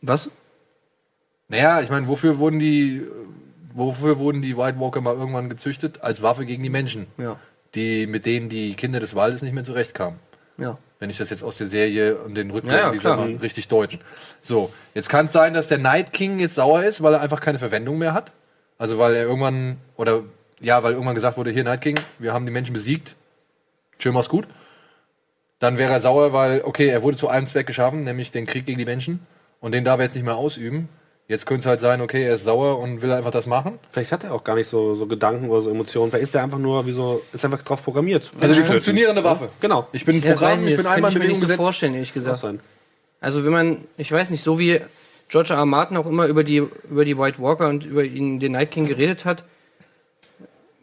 [0.00, 0.30] Was?
[1.48, 3.02] Naja, ich meine, wofür wurden die,
[3.74, 6.02] wofür wurden die White Walker mal irgendwann gezüchtet?
[6.02, 7.36] Als Waffe gegen die Menschen, Ja.
[7.74, 10.18] die, mit denen die Kinder des Waldes nicht mehr zurechtkamen.
[10.58, 10.78] Ja.
[10.98, 13.68] Wenn ich das jetzt aus der Serie und den Ja, Rückblicken ja, dieser mal richtig
[13.68, 13.98] deuten.
[14.40, 17.40] So, jetzt kann es sein, dass der Night King jetzt sauer ist, weil er einfach
[17.40, 18.32] keine Verwendung mehr hat.
[18.78, 20.22] Also weil er irgendwann, oder
[20.60, 23.16] ja, weil irgendwann gesagt wurde, hier Night King, wir haben die Menschen besiegt.
[23.98, 24.46] Chill, mach's gut.
[25.58, 28.66] Dann wäre er sauer, weil, okay, er wurde zu einem Zweck geschaffen, nämlich den Krieg
[28.66, 29.26] gegen die Menschen.
[29.60, 30.88] Und den darf er jetzt nicht mehr ausüben.
[31.32, 33.78] Jetzt könnte es halt sein, okay, er ist sauer und will einfach das machen.
[33.90, 36.10] Vielleicht hat er auch gar nicht so, so Gedanken oder so Emotionen.
[36.10, 38.30] Vielleicht ist er einfach nur wie so, ist einfach drauf programmiert.
[38.38, 39.48] Also die funktionierende Waffe.
[39.58, 39.88] Genau.
[39.92, 41.46] Ich bin ein Ja, Programm, ich ich bin das einmal in ich mir nicht so
[41.54, 42.36] vorstellen, ehrlich gesagt.
[42.36, 42.60] sein.
[43.22, 44.82] Also wenn man, ich weiß nicht, so wie
[45.30, 45.60] George R.
[45.60, 45.64] R.
[45.64, 46.58] Martin auch immer über die,
[46.90, 49.42] über die White Walker und über ihn, den Night King geredet hat,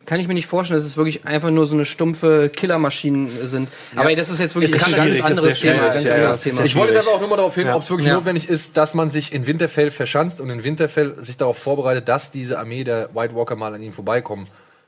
[0.06, 3.70] kann ich mir nicht vorstellen, dass es wirklich einfach nur so eine stumpfe Killermaschinen sind.
[3.95, 5.89] Aber das ist jetzt wirklich Es ein ganz ist anderes Thema.
[5.89, 6.52] Ganz ja, anderes ja.
[6.52, 6.66] Thema.
[6.66, 7.76] Ich wollte jetzt aber auch nur mal darauf hin, Ja.
[7.76, 8.16] ob es wirklich Ja.
[8.16, 12.32] notwendig ist, dass man sich in Winterfell verschanzt und in Winterfell sich darauf vorbereitet, dass
[12.32, 14.47] diese Armee der White Walker mal an ihm vorbeikommen,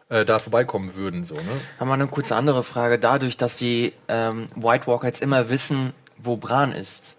[0.09, 1.23] äh, da vorbeikommen würden.
[1.23, 1.41] So, ne?
[1.79, 2.97] Haben wir eine kurze andere Frage.
[2.97, 7.15] Dadurch, dass die ähm, White Walker jetzt immer wissen, wo Bran ist,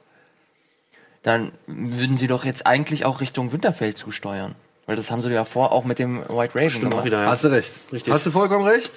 [1.22, 4.57] dann würden sie doch jetzt eigentlich auch Richtung Winterfell zusteuern.
[4.93, 7.05] Weil das haben sie ja vor auch mit dem White Raven Stimmt auch gemacht.
[7.07, 7.30] wieder, ja.
[7.30, 7.80] Hast du recht.
[7.90, 8.12] Richtig.
[8.12, 8.93] Hast du vollkommen recht.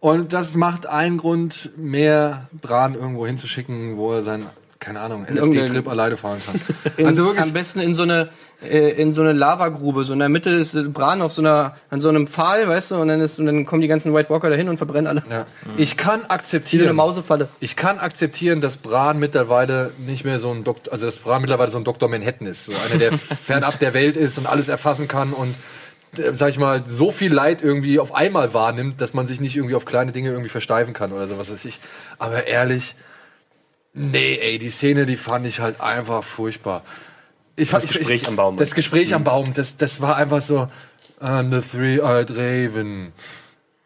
[0.00, 4.46] Und das macht einen Grund, mehr Bran irgendwo hinzuschicken, wo er sein,
[4.80, 6.60] keine Ahnung, LSD-Trip alleine fahren kann.
[6.96, 8.28] In, also wirklich, am besten in so eine
[8.62, 12.00] äh, in so eine Lavagrube, so in der Mitte ist Bran auf so einer an
[12.00, 14.50] so einem Pfahl, weißt du, und dann ist und dann kommen die ganzen White Walker
[14.50, 15.22] dahin und verbrennen alle.
[15.30, 15.46] ja.
[15.76, 17.48] ich kann Wie so eine akzeptieren, Mausefalle.
[17.60, 21.70] ich kann akzeptieren, dass Bran mittlerweile nicht mehr so ein Doktor, also dass Bran mittlerweile
[21.70, 22.08] so ein Dr.
[22.08, 25.54] Manhattan ist, so einer, der fernab der Welt ist und alles erfassen kann und
[26.16, 29.56] äh, sag ich mal, so viel Leid irgendwie auf einmal wahrnimmt, dass man sich nicht
[29.56, 31.80] irgendwie auf kleine Dinge irgendwie versteifen kann oder so, was weiß ich.
[32.18, 32.94] Aber ehrlich,
[33.92, 36.84] nee, ey, die Szene, die fand ich halt einfach furchtbar.
[37.56, 38.56] Ich, Das Gespräch ich, am Baum.
[38.56, 40.68] Das Gespräch am Baum, das, das war einfach so,
[41.20, 43.12] I'm the three-eyed raven.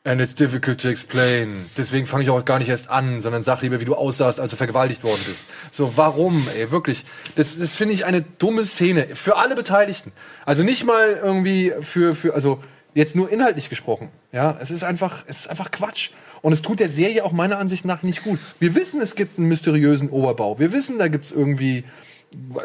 [0.04, 1.66] And it's difficult to explain.
[1.76, 4.50] Deswegen fange ich auch gar nicht erst an, sondern sag lieber, wie du aussahst, als
[4.50, 5.46] du vergewaltigt worden bist.
[5.70, 7.04] So, warum, ey, wirklich?
[7.36, 9.14] Das, das finde ich eine dumme Szene.
[9.14, 10.10] Für alle Beteiligten.
[10.44, 12.60] Also nicht mal irgendwie für, für, also
[12.94, 14.10] jetzt nur inhaltlich gesprochen.
[14.32, 16.10] Ja, es ist einfach, es ist einfach Quatsch.
[16.42, 18.38] Und es tut der Serie auch meiner Ansicht nach nicht gut.
[18.58, 20.58] Wir wissen, es gibt einen mysteriösen Oberbau.
[20.58, 21.84] Wir wissen, da gibt's irgendwie,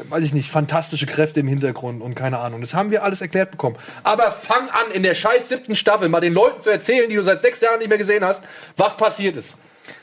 [0.10, 2.62] weiß ich nicht, fantastische Kräfte im Hintergrund und keine Ahnung.
[2.62, 3.76] Das haben wir alles erklärt bekommen.
[4.04, 7.24] Aber fang an, in der scheiß siebten Staffel mal den Leuten zu erzählen, die du
[7.24, 8.44] seit sechs Jahren nicht mehr gesehen hast,
[8.78, 9.56] was passiert ist.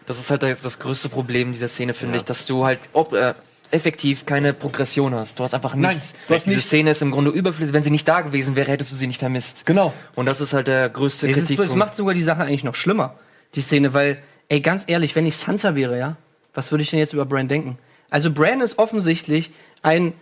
[0.07, 3.13] Das ist halt das, das größte Problem dieser Szene, finde ich, dass du halt ob,
[3.13, 3.35] äh,
[3.71, 5.39] effektiv keine Progression hast.
[5.41, 6.15] Du hast einfach Nein, nichts.
[6.29, 6.69] du hast Diese nichts.
[6.69, 7.75] Szene ist im Grunde überflüssig.
[7.75, 9.67] Wenn sie nicht da gewesen wäre, hättest du sie nicht vermisst.
[9.67, 9.93] Genau.
[10.15, 11.73] Und das ist halt der größte Es, Kritikpunkt.
[11.73, 13.17] es macht sogar die Sache eigentlich noch schlimmer,
[13.55, 16.17] die Szene, weil, ey, ganz ehrlich, wenn ich Sansa wäre, ja,
[16.53, 17.79] was würde ich denn jetzt über Bran denken?
[18.11, 19.51] Also Bran ist offensichtlich
[19.83, 20.13] ein,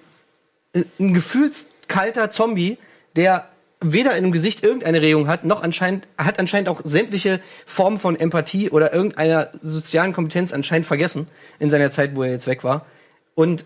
[0.74, 2.78] ein gefühlskalter Zombie,
[3.16, 3.48] der
[3.80, 8.70] weder im Gesicht irgendeine Regung hat, noch anscheinend, hat anscheinend auch sämtliche Formen von Empathie
[8.70, 11.28] oder irgendeiner sozialen Kompetenz anscheinend vergessen
[11.58, 12.86] in seiner Zeit, wo er jetzt weg war.
[13.34, 13.64] Und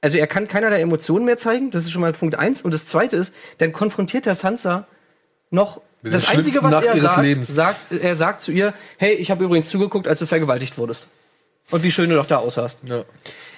[0.00, 2.62] also er kann keinerlei Emotionen mehr zeigen, das ist schon mal Punkt eins.
[2.62, 4.86] Und das zweite ist, dann konfrontiert er Sansa
[5.50, 5.80] noch.
[6.02, 9.68] Das Einzige, was Nacht er sagt, sagt, er sagt zu ihr, hey, ich habe übrigens
[9.68, 11.08] zugeguckt, als du vergewaltigt wurdest.
[11.70, 12.80] Und wie schön du doch da aussahst.
[12.86, 13.04] Ja.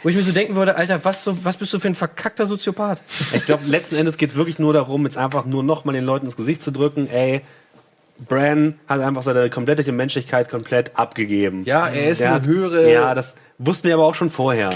[0.03, 2.47] Wo ich mir so denken würde, Alter, was, so, was bist du für ein verkackter
[2.47, 3.03] Soziopath?
[3.33, 6.05] Ich glaube, letzten Endes geht es wirklich nur darum, jetzt einfach nur noch mal den
[6.05, 7.41] Leuten ins Gesicht zu drücken, ey,
[8.29, 11.65] Bran hat einfach seine komplette Menschlichkeit komplett abgegeben.
[11.65, 14.71] Ja, er ist Der eine hat- höhere- Ja, das wussten wir aber auch schon vorher.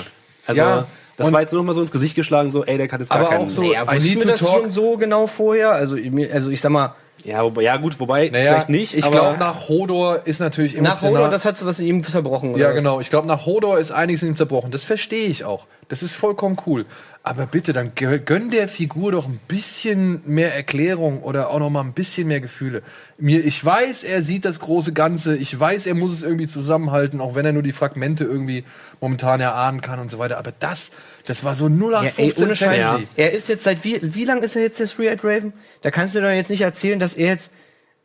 [0.47, 2.79] Also, Ja, das und- war jetzt nur noch mal so ins Gesicht geschlagen, so, ey,
[2.79, 3.47] der hat jetzt gar Aber keinen.
[3.47, 4.63] auch so- Ja, I wussten wir das talk.
[4.63, 5.71] schon so genau vorher?
[5.73, 5.97] Also,
[6.33, 6.95] also ich sag mal,
[7.25, 8.95] Ja, wobei, ja, gut, wobei, Naja, vielleicht nicht.
[8.95, 12.51] Ich glaube, nach Hodor ist natürlich nach emotional- Hodor, das hat was in ihm zerbrochen.
[12.55, 12.75] oder Ja, was?
[12.77, 13.01] genau.
[13.01, 14.71] Ich glaube, nach Hodor ist einiges in ihm zerbrochen.
[14.71, 15.67] Das verstehe ich auch.
[15.89, 16.85] Das ist vollkommen cool.
[17.23, 21.71] Aber bitte, dann gö- gönn der Figur doch ein bisschen mehr Erklärung oder auch noch
[21.71, 22.83] mal ein bisschen mehr Gefühle.
[23.19, 25.37] Mir, ich weiß, er sieht das große Ganze.
[25.37, 28.65] Ich weiß, er muss es irgendwie zusammenhalten, auch wenn er nur die Fragmente irgendwie
[29.01, 30.39] momentan erahnen kann und so weiter.
[30.39, 30.91] Aber das,
[31.27, 32.79] das war so 0 Ja, ey, ohne Scheiß.
[32.79, 33.01] Ja.
[33.17, 35.53] Er ist jetzt seit wie, wie lang ist er jetzt der Three-Eyed Raven?
[35.83, 37.51] Da kannst du mir doch jetzt nicht erzählen, dass er jetzt,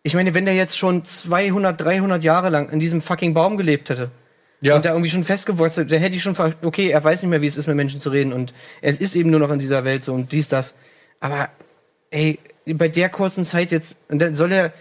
[0.03, 3.89] ich meine, wenn der jetzt schon 200, 300 Jahre lang in diesem fucking Baum gelebt
[3.89, 4.09] hätte.
[4.63, 4.77] Ja.
[4.77, 7.47] Und da irgendwie schon festgewurzelt, dann hätte ich schon, okay, er weiß nicht mehr, wie
[7.47, 10.05] es ist, mit Menschen zu reden und er ist eben nur noch in dieser Welt
[10.05, 10.73] so und dies, das.
[11.19, 11.49] Aber,
[12.11, 14.71] ey, bei der kurzen Zeit jetzt, und dann soll er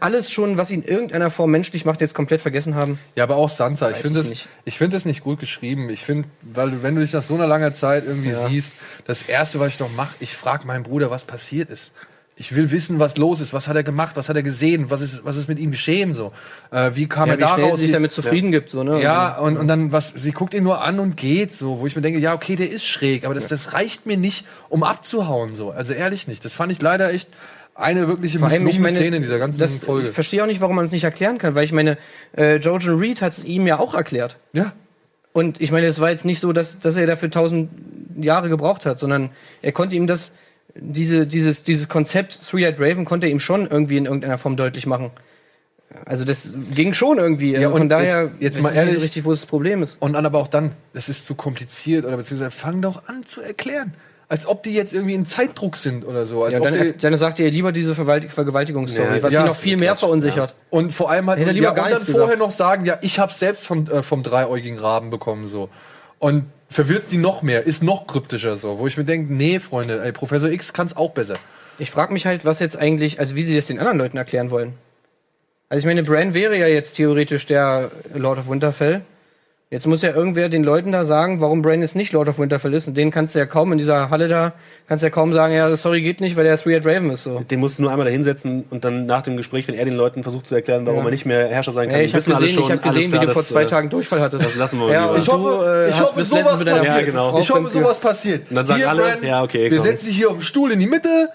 [0.00, 2.98] alles schon, was ihn in irgendeiner Form menschlich macht, jetzt komplett vergessen haben.
[3.14, 3.90] Ja, aber auch Sansa.
[3.90, 4.48] Ich finde es nicht.
[4.64, 5.88] ich finde es nicht gut geschrieben.
[5.88, 8.72] Ich finde, weil wenn du dich nach so einer langer Zeit irgendwie siehst,
[9.06, 11.92] das erste, was ich doch mache, ich frage meinen Bruder, was passiert ist.
[12.40, 13.52] Ich will wissen, was los ist.
[13.52, 14.16] Was hat er gemacht?
[14.16, 14.90] Was hat er gesehen?
[14.90, 16.14] Was ist, was ist mit ihm geschehen?
[16.14, 16.32] So,
[16.70, 17.80] äh, wie kam Ja, er wie schnell daraus?
[17.80, 19.02] sie sich damit zufrieden gibt, so, ne?
[19.02, 21.96] ja, und, und dann, was, sie guckt ihn nur an und geht, so, wo ich
[21.96, 25.56] mir denke, ja, okay, der ist schräg, aber das, das reicht mir nicht, um abzuhauen,
[25.56, 25.70] so.
[25.72, 26.44] Also ehrlich nicht.
[26.44, 27.28] Das fand ich leider echt
[27.74, 30.08] eine wirkliche misslungene meine, Szene in dieser ganzen das, Folge.
[30.08, 31.98] Ich verstehe auch nicht, warum man es nicht erklären kann, weil ich meine,
[32.36, 34.36] äh, Jojen Reed hat es ihm ja auch erklärt.
[34.52, 34.72] Ja.
[35.32, 37.70] Und ich meine, es war jetzt nicht so, dass, dass er dafür tausend
[38.16, 39.30] Jahre gebraucht hat, sondern
[39.62, 40.32] er konnte ihm das,
[40.74, 44.86] diese, dieses, dieses Konzept Three-Eyed Raven konnte er ihm schon irgendwie in irgendeiner Form deutlich
[44.86, 45.10] machen.
[46.04, 47.56] Also das ging schon irgendwie.
[47.56, 49.46] Also und von daher jetzt- jetzt weiß mal ich nicht ehrlich- so richtig, wo das
[49.46, 49.96] Problem ist.
[50.00, 53.40] Und dann aber auch dann, das ist zu kompliziert oder beziehungsweise fang doch an zu
[53.40, 53.94] erklären.
[54.30, 56.44] Als ob die jetzt irgendwie in Zeitdruck sind oder so.
[56.44, 59.42] Als Ja, ob dann, die, dann sagt ihr lieber diese Verwalt- Vergewaltigungsstory, Ja, was ja,
[59.42, 60.54] sie noch viel mehr Quatsch, verunsichert.
[60.68, 62.38] und vor allem halt, Hätte er lieber ja, gar und dann vorher gesagt.
[62.38, 65.70] noch sagen, ja, ich habe selbst vom, äh, vom dreieugigen Raben bekommen so.
[66.18, 68.78] Und verwirrt sie noch mehr, ist noch kryptischer so.
[68.78, 71.34] Wo ich mir denke, nee, Freunde, ey, Professor X kann es auch besser.
[71.78, 74.50] Ich frage mich halt, was jetzt eigentlich, also wie sie das den anderen Leuten erklären
[74.50, 74.74] wollen.
[75.68, 79.02] Also ich meine, Bran wäre ja jetzt theoretisch der Lord of Winterfell.
[79.70, 82.72] Jetzt muss ja irgendwer den Leuten da sagen, warum Bran jetzt nicht Lord of Winterfell
[82.72, 82.88] ist.
[82.88, 84.54] Und denen kannst du ja kaum in dieser Halle da,
[84.86, 87.40] kannst du ja kaum sagen, ja, sorry, geht nicht, weil der Three-Eyed Raven ist so.
[87.40, 89.92] Den musst du nur einmal da hinsetzen und dann nach dem Gespräch, wenn er den
[89.94, 91.04] Leuten versucht zu erklären, warum Ja.
[91.04, 93.26] er nicht mehr Herrscher sein kann, Ja, ich habe gesehen, ich hab gesehen klar, wie
[93.26, 94.46] du vor zwei äh, Tagen Durchfall hattest.
[94.46, 95.12] Das lassen wir Ja, lieber.
[95.12, 96.84] und Ich du, hoffe, äh, ich hoffe sowas passiert.
[96.86, 97.38] Ja, genau.
[97.38, 98.48] Ich hoffe, sowas passiert.
[98.48, 99.86] Und dann sagen Hier, alle, Bran, ja, okay, Wir komm.
[99.86, 101.28] setzen dich hier auf den Stuhl in die Mitte,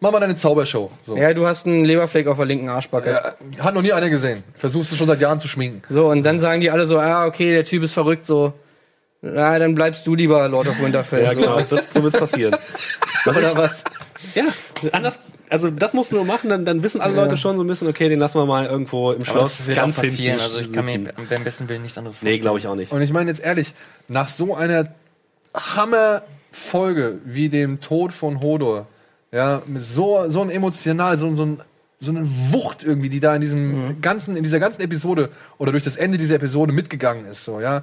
[0.00, 0.90] mach mal deine Zaubershow.
[1.06, 1.16] So.
[1.16, 3.10] Ja, du hast einen Leberfleck auf der linken Arschbacke.
[3.56, 4.42] Ja, hat noch nie einer gesehen.
[4.54, 5.82] Versuchst du schon seit Jahren zu schminken.
[5.88, 8.52] So, und dann sagen die alle so, ah, okay, der Typ ist verrückt, so.
[9.22, 11.22] Na, dann bleibst du lieber Lord of Winterfell.
[11.24, 12.56] Ja, genau, das, so wird's passieren.
[13.26, 13.84] Was Oder was?
[14.34, 14.44] ja,
[14.92, 15.18] anders,
[15.50, 17.86] also das musst du nur machen, dann, dann wissen alle Leute schon so ein bisschen,
[17.86, 20.38] okay, den lassen wir mal irgendwo im Aber Schloss das wird auch ganz passieren.
[20.38, 21.02] hinten Also ich kann sitzen.
[21.02, 22.34] mir beim besten Willen nichts anderes vorstellen.
[22.36, 22.92] Nee, glaube ich auch nicht.
[22.92, 23.74] Und ich meine jetzt ehrlich,
[24.08, 24.86] nach so einer
[25.54, 28.86] Hammerfolge wie dem Tod von Hodor,
[29.32, 31.60] ja, mit so, so ein emotional, so, so, ein,
[32.00, 35.84] so eine Wucht irgendwie, die da in diesem ganzen, in dieser ganzen Episode oder durch
[35.84, 37.82] das Ende dieser Episode mitgegangen ist, so, ja.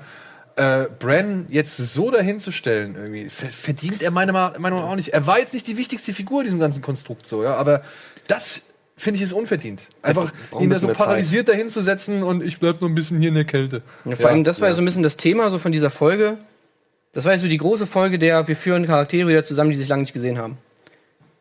[0.56, 4.96] Äh, Bran jetzt so dahin zu stellen, irgendwie, ver- verdient er meiner Meinung nach auch
[4.96, 5.10] nicht.
[5.14, 7.84] Er war jetzt nicht die wichtigste Figur in diesem ganzen Konstrukt, so, ja, aber
[8.28, 8.62] das
[8.96, 9.84] finde ich ist unverdient.
[10.02, 10.98] Einfach ein ihn da so Zeit.
[10.98, 13.84] paralysiert dahin zu setzen und ich bleib noch ein bisschen hier in der Kälte.
[14.06, 16.40] Ja, vor allem, das war ja so ein bisschen das Thema so von dieser Folge.
[17.14, 19.88] Das war ja so die große Folge der, wir führen Charaktere wieder zusammen, die sich
[19.88, 20.58] lange nicht gesehen haben.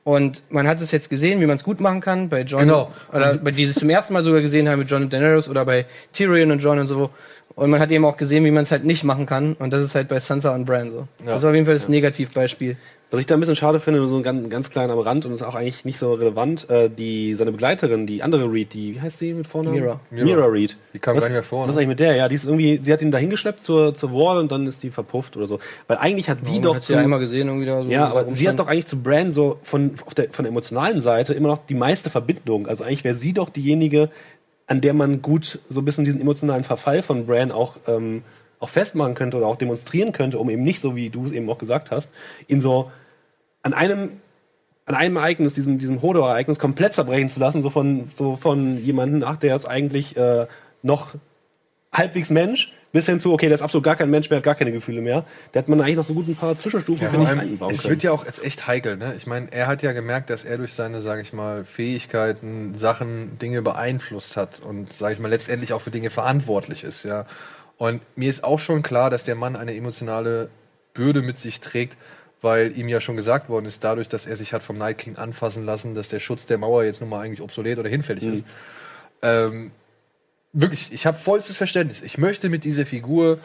[0.06, 2.92] Und man hat es jetzt gesehen, wie man es gut machen kann, bei John, Genau.
[3.12, 5.64] oder bei die sich zum ersten Mal sogar gesehen haben mit John und Daenerys oder
[5.64, 7.10] bei Tyrion und John und so.
[7.56, 9.54] Und man hat eben auch gesehen, wie man es halt nicht machen kann.
[9.54, 11.08] Und das ist halt bei Sansa und Bran so.
[11.24, 11.32] Ja.
[11.32, 12.76] Das war auf jeden Fall das Negativbeispiel.
[13.10, 15.32] Was ich da ein bisschen schade finde, so ein ganz, ganz klein am Rand und
[15.32, 19.00] ist auch eigentlich nicht so relevant, äh, die, seine Begleiterin, die andere Reed, die, wie
[19.00, 19.78] heißt sie mit Vornamen?
[19.78, 20.00] Mira.
[20.10, 20.24] Mira.
[20.24, 20.76] Mira Reed.
[20.92, 21.72] Die kam was, gar nicht mehr vor, Was ne?
[21.72, 22.16] ist eigentlich mit der?
[22.16, 24.82] Ja, die ist irgendwie, sie hat ihn da hingeschleppt zur, zur Wall und dann ist
[24.82, 25.60] die verpufft oder so.
[25.86, 27.88] Weil eigentlich hat die Man doch hat sie ja einmal gesehen irgendwie da so.
[27.88, 31.00] Ja, aber sie hat doch eigentlich zu Bran so von, auf der, von der emotionalen
[31.00, 32.66] Seite immer noch die meiste Verbindung.
[32.66, 34.10] Also eigentlich wäre sie doch diejenige,
[34.66, 38.22] an der man gut so ein bisschen diesen emotionalen Verfall von Bran auch, ähm,
[38.58, 41.48] auch festmachen könnte oder auch demonstrieren könnte, um eben nicht, so wie du es eben
[41.50, 42.12] auch gesagt hast,
[42.48, 42.90] ihn so
[43.62, 44.20] an einem
[44.88, 49.24] an einem Ereignis, diesem, diesem Hodor-Ereignis, komplett zerbrechen zu lassen, so von, so von jemandem,
[49.26, 50.46] ach, der ist eigentlich äh,
[50.82, 51.16] noch
[51.92, 54.54] halbwegs Mensch, bis hin zu, okay, der ist absolut gar kein Mensch mehr, hat gar
[54.54, 55.24] keine Gefühle mehr.
[55.50, 57.82] Da hat man eigentlich noch so gut ein paar Zwischenstufen, Ja, finde ich, einbauen es
[57.82, 57.90] können.
[57.90, 59.14] wird ja auch jetzt echt heikel, ne?
[59.16, 63.38] Ich meine, er hat ja gemerkt, dass er durch seine, sage ich mal, Fähigkeiten, Sachen,
[63.40, 67.26] Dinge beeinflusst hat und, sage ich mal, letztendlich auch für Dinge verantwortlich ist, ja.
[67.78, 70.48] Und mir ist auch schon klar, dass der Mann eine emotionale
[70.94, 71.96] Bürde mit sich trägt,
[72.40, 75.16] weil ihm ja schon gesagt worden ist, dadurch, dass er sich hat vom Night King
[75.16, 78.44] anfassen lassen, dass der Schutz der Mauer jetzt nun mal eigentlich obsolet oder hinfällig ist.
[79.22, 79.72] Ähm,
[80.52, 82.02] wirklich, ich habe vollstes Verständnis.
[82.02, 83.38] Ich möchte mit dieser Figur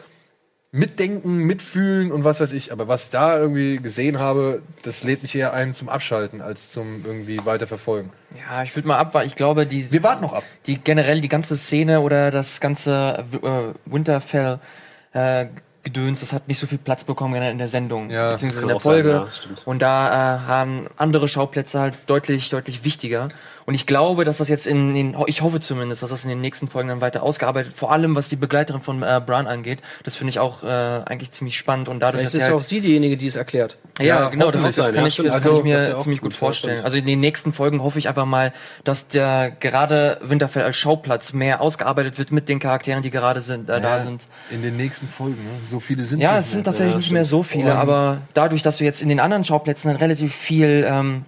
[0.72, 2.72] mitdenken, mitfühlen und was weiß ich.
[2.72, 6.70] Aber was ich da irgendwie gesehen habe, das lädt mich eher ein zum Abschalten als
[6.72, 8.10] zum irgendwie weiterverfolgen.
[8.48, 9.28] Ja, ich würde mal abwarten.
[9.28, 10.42] Ich glaube, die, Wir warten noch ab.
[10.66, 14.58] die generell die ganze Szene oder das ganze äh, Winterfell
[15.12, 15.46] äh,
[15.84, 18.76] Gedöns, das hat nicht so viel Platz bekommen in der Sendung, Ja, beziehungsweise in der
[18.76, 19.10] auch sein, Folge.
[19.10, 19.62] ja, stimmt.
[19.66, 23.28] und da äh, haben andere Schauplätze halt deutlich, deutlich wichtiger.
[23.66, 26.40] Und ich glaube, dass das jetzt in den, ich hoffe zumindest, dass das in den
[26.40, 29.80] nächsten Folgen dann weiter ausgearbeitet, vor allem was die Begleiterin von äh, Bran angeht.
[30.04, 32.58] Das finde ich auch äh, eigentlich ziemlich spannend und dadurch, Vielleicht dass ist sie auch
[32.58, 33.78] halt sie diejenige, die es erklärt.
[33.98, 36.02] ja, Ja, genau, das, das, sein, kann ja, ich, das Also, kann ich mir das
[36.02, 36.74] ziemlich gut ja, vorstellen.
[36.76, 36.84] stimmt.
[36.86, 38.52] Also in den nächsten Folgen hoffe ich einfach mal,
[38.84, 43.68] dass der gerade Winterfell als Schauplatz mehr ausgearbeitet wird mit den Charakteren, die gerade sind,
[43.70, 44.26] äh, da sind.
[44.50, 45.50] In den nächsten Folgen, ne?
[45.70, 46.64] So viele sind Ja, nicht es sind mehr.
[46.64, 49.96] tatsächlich nicht mehr so viele, aber dadurch, dass du jetzt in den anderen Schauplätzen dann
[49.96, 51.24] relativ viel ähm,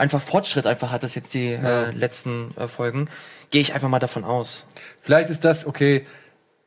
[0.00, 3.08] einfach Fortschritt einfach hattest jetzt die äh, letzten äh, Folgen,
[3.50, 4.64] gehe ich einfach mal davon aus.
[5.00, 6.06] Vielleicht ist das, okay,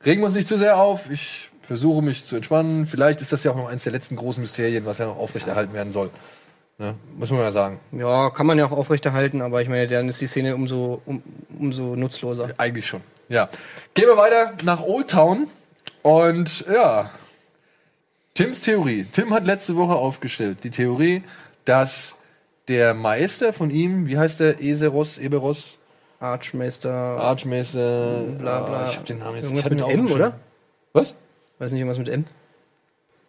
[0.05, 1.09] regen wir uns nicht zu sehr auf.
[1.09, 2.86] Ich versuche mich zu entspannen.
[2.86, 5.73] Vielleicht ist das ja auch noch eines der letzten großen Mysterien, was ja noch aufrechterhalten
[5.73, 6.09] werden soll.
[6.77, 6.95] Ne?
[7.17, 7.79] Muss man ja sagen.
[7.91, 11.23] Ja, kann man ja auch aufrechterhalten, aber ich meine, dann ist die Szene umso, um,
[11.57, 12.49] umso nutzloser.
[12.57, 13.01] Eigentlich schon.
[13.29, 13.49] Ja.
[13.93, 15.47] Gehen wir weiter nach Old Town.
[16.01, 17.09] Und ja,
[18.34, 19.05] Tims Theorie.
[19.11, 21.23] Tim hat letzte Woche aufgestellt die Theorie,
[21.65, 22.15] dass
[22.68, 24.61] der Meister von ihm, wie heißt der?
[24.61, 25.78] Eseros, Eberos,
[26.20, 26.91] Archmeister.
[26.91, 28.80] Archmeister, Bla, bla.
[28.84, 30.39] Ah, ich hab den Namen jetzt Irgendwas mit M, oder?
[30.93, 31.16] Was?
[31.59, 32.26] Weiß nicht, irgendwas mit M?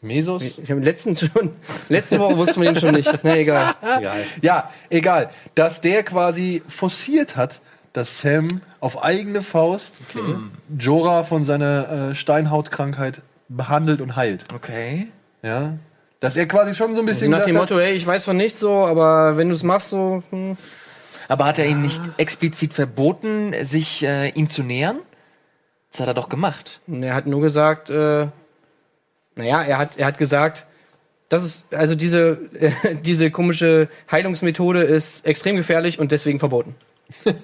[0.01, 0.43] Mesos?
[0.43, 1.53] Ich habe letzten schon,
[1.89, 3.11] letzte Woche wussten wir den schon nicht.
[3.23, 3.75] Na egal.
[3.83, 4.25] Egal.
[4.43, 5.31] Ja, egal.
[5.55, 7.61] Dass der quasi forciert hat,
[7.95, 9.97] dass Sam auf eigene Faust
[10.79, 14.45] Jorah von seiner äh, Steinhautkrankheit behandelt und heilt.
[14.55, 15.09] Okay.
[15.43, 15.79] Ja.
[16.21, 18.61] Dass er quasi schon so ein bisschen Nach dem Motto, ey, ich weiß von nichts
[18.61, 20.23] so, aber wenn du es machst, so.
[20.31, 20.57] Hm.
[21.29, 24.99] Aber hat er ihm nicht explizit verboten, sich äh, ihm zu nähern?
[25.91, 26.81] Das hat er doch gemacht.
[26.89, 28.27] Er hat nur gesagt, äh,
[29.37, 30.67] naja, er hat, er hat gesagt,
[31.29, 32.73] das ist, also diese, äh,
[33.05, 36.75] diese komische Heilungsmethode ist extrem gefährlich und deswegen verboten.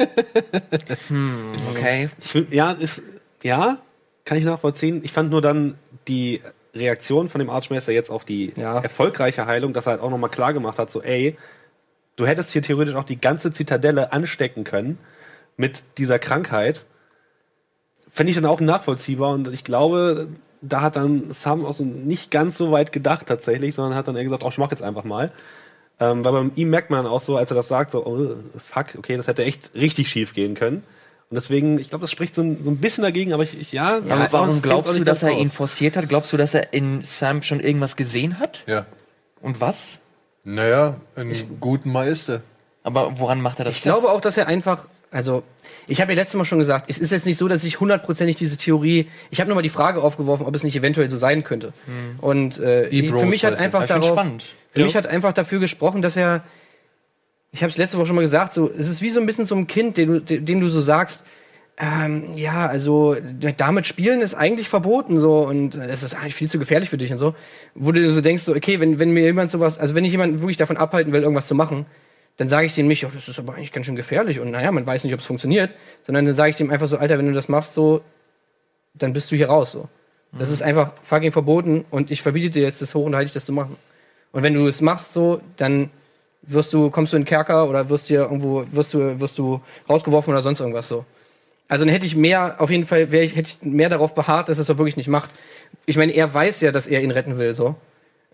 [1.70, 2.08] Okay.
[2.20, 3.02] Ich find, ja, ist,
[3.42, 3.78] ja,
[4.24, 5.00] kann ich nachvollziehen.
[5.04, 5.76] Ich fand nur dann
[6.08, 6.40] die
[6.74, 8.80] Reaktion von dem Archmeister jetzt auf die Ja.
[8.80, 11.36] erfolgreiche Heilung, dass er halt auch nochmal klar gemacht hat, so, ey,
[12.16, 14.98] du hättest hier theoretisch auch die ganze Zitadelle anstecken können
[15.56, 16.84] mit dieser Krankheit.
[18.08, 20.28] Fände ich dann auch nachvollziehbar und ich glaube,
[20.62, 24.16] da hat dann Sam auch so nicht ganz so weit gedacht tatsächlich, sondern hat dann
[24.16, 25.32] eher gesagt, oh, ich mach jetzt einfach mal.
[25.98, 28.86] Ähm, weil bei ihm merkt man auch so, als er das sagt, so, oh, fuck,
[28.96, 30.82] okay, das hätte echt richtig schief gehen können.
[31.30, 33.70] Und deswegen, ich glaube, das spricht so ein, so ein bisschen dagegen, aber ich, ich
[33.70, 33.98] ja.
[33.98, 36.08] Ja, aber warum glaubst du, dass er ihn forciert hat?
[36.08, 38.64] Glaubst du, dass er in Sam schon irgendwas gesehen hat?
[38.66, 38.84] Ja.
[39.40, 39.98] Und was?
[40.42, 42.42] Naja, einen guten Meister.
[42.82, 45.44] Aber woran macht er das Ich glaube auch, dass er einfach, also
[45.86, 48.34] ich habe ja letztes Mal schon gesagt, es ist jetzt nicht so, dass ich hundertprozentig
[48.34, 51.44] diese Theorie, ich habe nur mal die Frage aufgeworfen, ob es nicht eventuell so sein
[51.44, 51.72] könnte.
[52.20, 54.18] Und äh, für mich hat einfach Ich darauf,
[54.72, 54.86] für Ja.
[54.86, 56.42] mich hat einfach dafür gesprochen, dass er,
[57.52, 59.46] ich habe es letzte Woche schon mal gesagt, so es ist wie so ein bisschen
[59.46, 61.24] so ein Kind, dem du, dem du so sagst,
[61.78, 63.16] ähm, ja, also
[63.56, 67.10] damit spielen ist eigentlich verboten so und es ist eigentlich viel zu gefährlich für dich
[67.10, 67.34] und so.
[67.74, 70.40] Wo du so denkst, so, okay, wenn, wenn mir jemand sowas, also wenn ich jemanden
[70.40, 71.86] wirklich davon abhalten will, irgendwas zu machen,
[72.36, 74.70] dann sage ich dem nicht, oh, das ist aber eigentlich ganz schön gefährlich und naja,
[74.72, 75.74] man weiß nicht, ob es funktioniert,
[76.04, 78.02] sondern dann sage ich dem einfach so, Alter, wenn du das machst, so,
[78.94, 79.88] dann bist du hier raus so.
[80.32, 83.46] Das ist einfach fucking verboten und ich verbiete dir jetzt das hoch und heilig, das
[83.46, 83.76] zu machen.
[84.32, 85.90] Und wenn du es machst so, dann
[86.42, 89.60] wirst du, kommst du in den Kerker oder wirst hier irgendwo, wirst du, wirst du
[89.88, 91.04] rausgeworfen oder sonst irgendwas so.
[91.68, 94.48] Also dann hätte ich mehr, auf jeden Fall wäre ich, hätte ich mehr darauf beharrt,
[94.48, 95.30] dass er es doch wirklich nicht macht.
[95.86, 97.76] Ich meine, er weiß ja, dass er ihn retten will, so.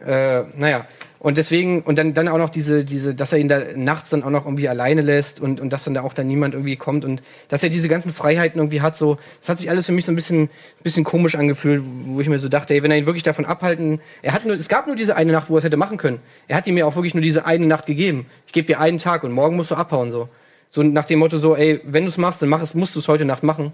[0.00, 0.86] Äh, naja.
[1.18, 4.22] Und deswegen, und dann, dann auch noch diese, diese, dass er ihn da nachts dann
[4.22, 7.04] auch noch irgendwie alleine lässt und, und dass dann da auch dann niemand irgendwie kommt
[7.04, 10.04] und dass er diese ganzen Freiheiten irgendwie hat, so, das hat sich alles für mich
[10.04, 10.50] so ein bisschen,
[10.82, 14.00] bisschen komisch angefühlt, wo ich mir so dachte, ey, wenn er ihn wirklich davon abhalten,
[14.22, 16.20] er hat nur, es gab nur diese eine Nacht, wo er es hätte machen können.
[16.48, 18.26] Er hat ihm ja auch wirklich nur diese eine Nacht gegeben.
[18.46, 20.28] Ich gebe dir einen Tag und morgen musst du abhauen, so.
[20.68, 22.98] So nach dem Motto so, ey, wenn du es machst, dann mach es, musst du
[22.98, 23.72] es heute Nacht machen.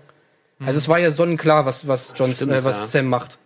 [0.65, 2.87] Also es war ja sonnenklar, was, was John, Stimmt, äh, was ja.
[2.87, 3.39] Sam macht.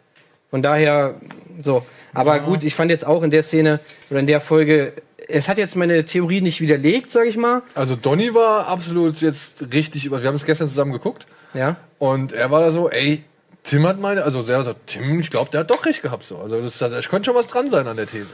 [0.51, 1.15] Von daher,
[1.63, 1.85] so.
[2.15, 3.81] Aber gut, ich fand jetzt auch in der Szene
[4.11, 4.93] oder in der Folge,
[5.29, 7.63] es hat jetzt meine Theorie nicht widerlegt, sag ich mal.
[7.75, 10.23] Also Donny war absolut jetzt richtig über.
[10.23, 11.77] Wir haben es gestern zusammen geguckt Ja.
[11.99, 13.25] und er war da so, ey,
[13.65, 16.39] Tim hat meine, also er sagt, Tim, ich glaube, der hat doch recht gehabt so.
[16.39, 18.29] Also das, das könnte schon was dran sein an der These.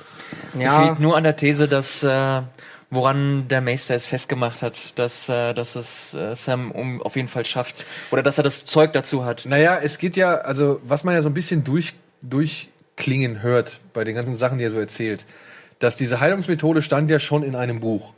[0.59, 0.85] Ja.
[0.85, 2.43] Fehlt nur an der These, dass äh,
[2.91, 7.29] woran der Meister es festgemacht hat, dass, äh, dass es äh, Sam um, auf jeden
[7.29, 7.87] Fall schafft.
[8.11, 9.47] Oder dass er das Zeug dazu hat.
[9.47, 14.05] Naja, es geht ja, also was man ja so ein bisschen durch, durchklingen hört bei
[14.05, 15.25] den ganzen Sachen, die er so erzählt,
[15.79, 18.13] dass diese Heilungsmethode stand ja schon in einem Buch.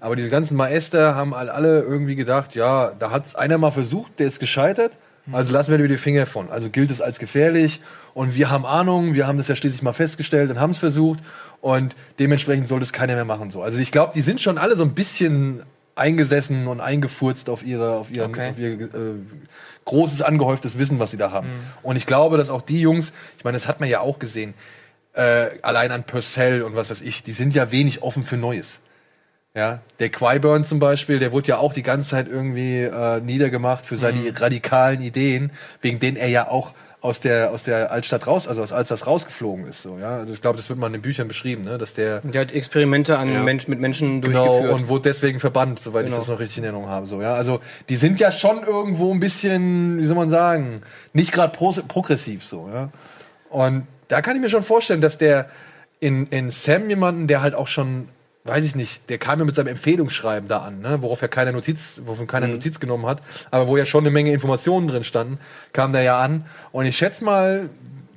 [0.00, 3.70] Aber diese ganzen Meister haben all- alle irgendwie gedacht, ja, da hat es einer mal
[3.70, 4.96] versucht, der ist gescheitert,
[5.32, 6.50] also lassen wir dir die Finger von.
[6.50, 7.80] Also gilt es als gefährlich
[8.14, 11.20] und wir haben Ahnung, wir haben das ja schließlich mal festgestellt und haben es versucht
[11.60, 13.50] und dementsprechend sollte es keiner mehr machen.
[13.50, 13.62] So.
[13.62, 15.62] Also ich glaube, die sind schon alle so ein bisschen
[15.94, 18.50] eingesessen und eingefurzt auf ihre, auf ihren, Okay.
[18.50, 18.88] auf ihr äh,
[19.90, 21.48] großes angehäuftes Wissen, was sie da haben.
[21.82, 24.54] Und ich glaube, dass auch die Jungs, ich meine, das hat man ja auch gesehen,
[25.14, 28.80] äh, allein an Purcell und was weiß ich, die sind ja wenig offen für Neues.
[29.52, 33.84] Ja, der Qui-Burn zum Beispiel, der wurde ja auch die ganze Zeit irgendwie äh, niedergemacht
[33.84, 36.72] für seine radikalen Ideen, wegen denen er ja auch
[37.02, 40.16] aus der aus der Altstadt raus, also als das rausgeflogen ist, so ja.
[40.18, 42.52] Also ich glaube, das wird mal in den Büchern beschrieben, ne, dass der Der hat
[42.52, 43.42] Experimente an Ja.
[43.42, 44.80] Mensch, mit Menschen genau durchgeführt.
[44.82, 46.16] und wurde deswegen verbannt, soweit Genau.
[46.16, 47.34] ich das noch richtig in Erinnerung habe, so ja.
[47.34, 50.82] Also die sind ja schon irgendwo ein bisschen, wie soll man sagen,
[51.14, 52.90] nicht gerade pro progressiv so, ja.
[53.48, 55.46] Und da kann ich mir schon vorstellen, dass der
[56.00, 58.08] in, in Sam jemanden, der halt auch schon,
[58.50, 61.52] weiß ich nicht, der kam ja mit seinem Empfehlungsschreiben da an, ne, worauf er keine
[61.52, 63.22] Notiz, wovon keiner Notiz genommen hat,
[63.52, 65.38] aber wo ja schon eine Menge Informationen drin standen,
[65.72, 66.44] kam der ja an.
[66.72, 67.70] Und ich schätze mal,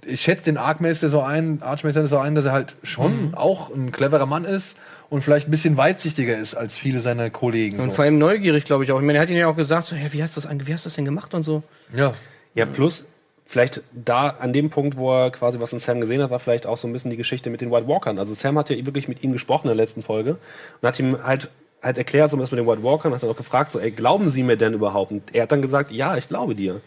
[0.06, 3.92] ich schätze den Archmeister so ein, Archmeister so ein, dass er halt schon auch ein
[3.92, 4.76] cleverer Mann ist
[5.12, 7.80] und vielleicht ein bisschen weitsichtiger ist als viele seiner Kollegen.
[7.80, 7.96] Und so.
[7.98, 9.00] vor allem neugierig, glaube ich auch.
[9.00, 10.74] Ich meine, er hat ihn ja auch gesagt, so, hä, wie hast du das, wie
[10.74, 11.62] hast du das denn gemacht und so.
[11.96, 12.14] ja.
[12.56, 13.08] Ja, plus
[13.54, 16.66] vielleicht da an dem Punkt, wo er quasi was in Sam gesehen hat, war vielleicht
[16.66, 18.18] auch so ein bisschen die Geschichte mit den White Walkern.
[18.18, 20.38] Also Sam hat ja wirklich mit ihm gesprochen in der letzten Folge
[20.82, 21.49] und hat ihm halt
[21.84, 24.30] halt erklärt, so was mit den White Walkern, hat dann auch gefragt, so, ey, glauben
[24.30, 25.12] Sie mir denn überhaupt?
[25.12, 26.80] Und er hat dann gesagt, ja, ich glaube dir.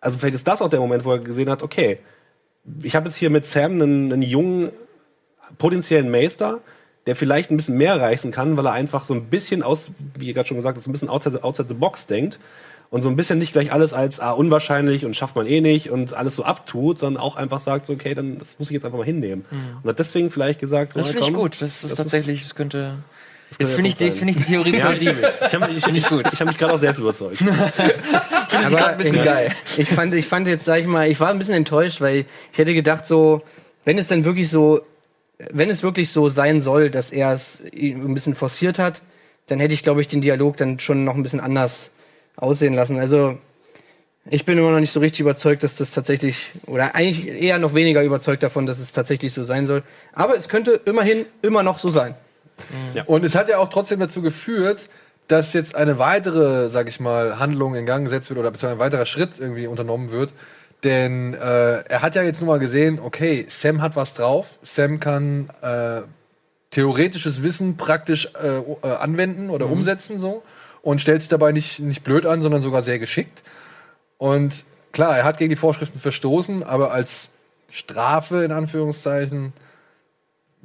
[0.00, 1.98] Also vielleicht ist das auch der Moment, wo er gesehen hat, okay,
[2.82, 4.70] ich habe jetzt hier mit Sam einen, einen jungen
[5.58, 6.60] potenziellen Meister,
[7.06, 10.28] der vielleicht ein bisschen mehr reißen kann, weil er einfach so ein bisschen aus, wie
[10.28, 12.38] ihr gerade schon gesagt habt, so ein bisschen outside, outside the box denkt
[12.94, 15.90] und so ein bisschen nicht gleich alles als ah, unwahrscheinlich und schafft man eh nicht
[15.90, 18.84] und alles so abtut, sondern auch einfach sagt, so, okay, dann das muss ich jetzt
[18.84, 19.44] einfach mal hinnehmen.
[19.82, 21.60] Und hat deswegen vielleicht gesagt, so, Das finde ich gut.
[21.60, 22.94] Das ist das tatsächlich, das könnte.
[23.48, 25.32] könnte Jetzt finde ich, finde ich die Theorie Ja, ich, plausibel.
[25.44, 27.38] ich habe ich, ich, ich hab mich gerade auch selbst überzeugt.
[27.38, 27.58] Finde
[28.62, 29.50] ich gerade ein bisschen ich, geil.
[29.76, 32.58] Ich fand, ich fand jetzt, sag ich mal, ich war ein bisschen enttäuscht, weil ich
[32.58, 33.42] hätte gedacht, so,
[33.84, 34.82] wenn es dann wirklich so,
[35.50, 39.02] wenn es wirklich so sein soll, dass er es ein bisschen forciert hat,
[39.48, 41.90] dann hätte ich, glaube ich, den Dialog dann schon noch ein bisschen anders
[42.36, 42.98] aussehen lassen.
[42.98, 43.38] Also,
[44.30, 47.74] ich bin immer noch nicht so richtig überzeugt, dass das tatsächlich, oder eigentlich eher noch
[47.74, 49.82] weniger überzeugt davon, dass es tatsächlich so sein soll.
[50.12, 52.14] Aber es könnte immerhin immer noch so sein.
[53.06, 54.88] Und es hat ja auch trotzdem dazu geführt,
[55.26, 58.86] dass jetzt eine weitere, sag ich mal, Handlung in Gang gesetzt wird oder beziehungsweise ein
[58.86, 60.30] weiterer Schritt irgendwie unternommen wird.
[60.84, 64.58] Denn äh, er hat ja jetzt nur mal gesehen, okay, Sam hat was drauf.
[64.62, 66.02] Sam kann äh,
[66.70, 70.42] theoretisches Wissen praktisch äh, äh, anwenden oder umsetzen so
[70.84, 73.42] und stellt sich dabei nicht, nicht blöd an, sondern sogar sehr geschickt.
[74.18, 77.30] Und klar, er hat gegen die Vorschriften verstoßen, aber als
[77.70, 79.54] Strafe in Anführungszeichen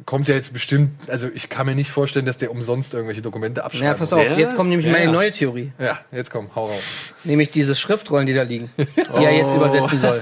[0.05, 3.63] kommt ja jetzt bestimmt, also ich kann mir nicht vorstellen, dass der umsonst irgendwelche Dokumente
[3.63, 3.83] abschreibt.
[3.83, 5.11] Ja, pass auf, Ja, jetzt kommt nämlich ja, meine ja.
[5.11, 5.71] neue Theorie.
[5.79, 7.13] Ja, jetzt komm, hau raus.
[7.23, 10.19] Nämlich diese Schriftrollen, die da liegen, die er jetzt übersetzen soll.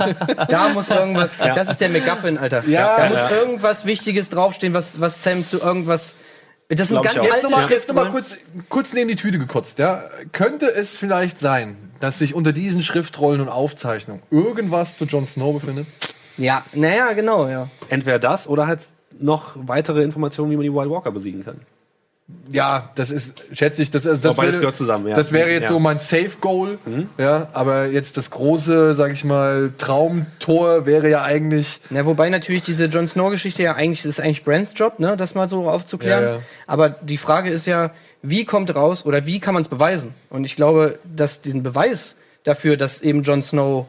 [0.48, 2.64] Da muss irgendwas, das ist der McGuffin, Alter.
[2.68, 3.10] Ja, da ja.
[3.10, 6.16] muss irgendwas Wichtiges draufstehen, was, was Sam zu irgendwas.
[6.70, 7.16] Das sind ganz.
[7.16, 8.38] Jetzt alte nochmal jetzt noch mal kurz,
[8.68, 10.10] kurz neben die Tüte gekotzt, ja.
[10.34, 15.54] Könnte es vielleicht sein, dass sich unter diesen Schriftrollen und Aufzeichnungen irgendwas zu Jon Snow
[15.54, 15.88] befindet?
[16.38, 17.70] Ja, naja, genau, ja.
[17.90, 18.82] Entweder das oder halt
[19.20, 21.60] noch weitere Informationen, wie man die White Walker besiegen kann.
[22.52, 25.16] Ja, das ist, schätze ich, das, das, das, wäre- gehört zusammen, ja.
[25.16, 25.70] das wäre jetzt Ja.
[25.70, 26.78] so mein Safe-Goal.
[27.18, 31.80] Ja, aber jetzt das große, sag ich mal, Traumtor wäre ja eigentlich.
[31.90, 35.36] Na, wobei natürlich diese Jon Snow-Geschichte ja eigentlich, das ist eigentlich Brands Job, ne, das
[35.36, 36.24] mal so aufzuklären.
[36.24, 36.40] Ja, ja.
[36.68, 40.14] Aber die Frage ist ja, wie kommt raus oder wie kann man es beweisen?
[40.30, 43.86] Und ich glaube, dass diesen Beweis dafür, dass eben Jon Snow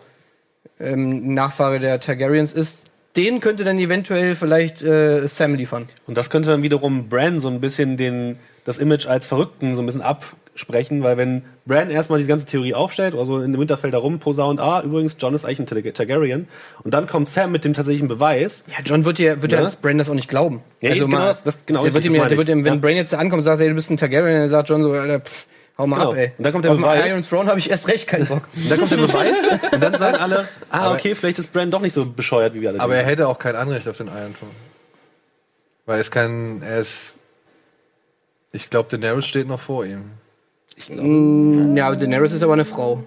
[0.78, 2.84] ähm, Nachfahre der Targaryens ist,
[3.18, 5.86] den könnte dann eventuell vielleicht äh, Sam liefern.
[6.06, 9.82] Und das könnte dann wiederum Bran so ein bisschen den, das Image als Verrückten so
[9.82, 13.90] ein bisschen absprechen, weil wenn Bran erstmal diese ganze Theorie aufstellt, also in dem Winterfell
[13.90, 16.48] da rum posaunt, ah, übrigens, John ist eigentlich ein Tar- Targaryen,
[16.84, 19.64] und dann kommt Sam mit dem tatsächlichen Beweis, Ja, John wird ja, wird ja Ja.
[19.64, 20.62] das Bran das auch nicht glauben.
[20.80, 22.80] Ja, eben, genau, das- das- genau der wird ihm, ja- der wird ihm, wenn Ja.
[22.80, 24.92] Bran jetzt da ankommt und sagt, ey, du bist ein Targaryen, dann sagt John so,
[24.94, 25.46] pff,
[25.78, 26.10] hau mal Genau.
[26.12, 26.32] ab, ey.
[26.36, 27.02] Und dann kommt der Auf Beweis.
[27.02, 28.42] dem Iron Throne habe ich erst recht keinen Bock.
[28.68, 29.38] da kommt der Beweis,
[29.72, 32.70] und dann sagen alle, ah, okay, vielleicht ist Bran doch nicht so bescheuert, wie wir
[32.70, 33.10] alle Aber er denken.
[33.10, 34.52] hätte auch kein Anrecht auf den Iron Throne.
[35.86, 37.18] Weil es kein, er ist.
[38.52, 40.10] Ich glaube, Daenerys steht noch vor ihm.
[40.90, 43.02] Mm, ja, aber Daenerys ist aber eine Frau.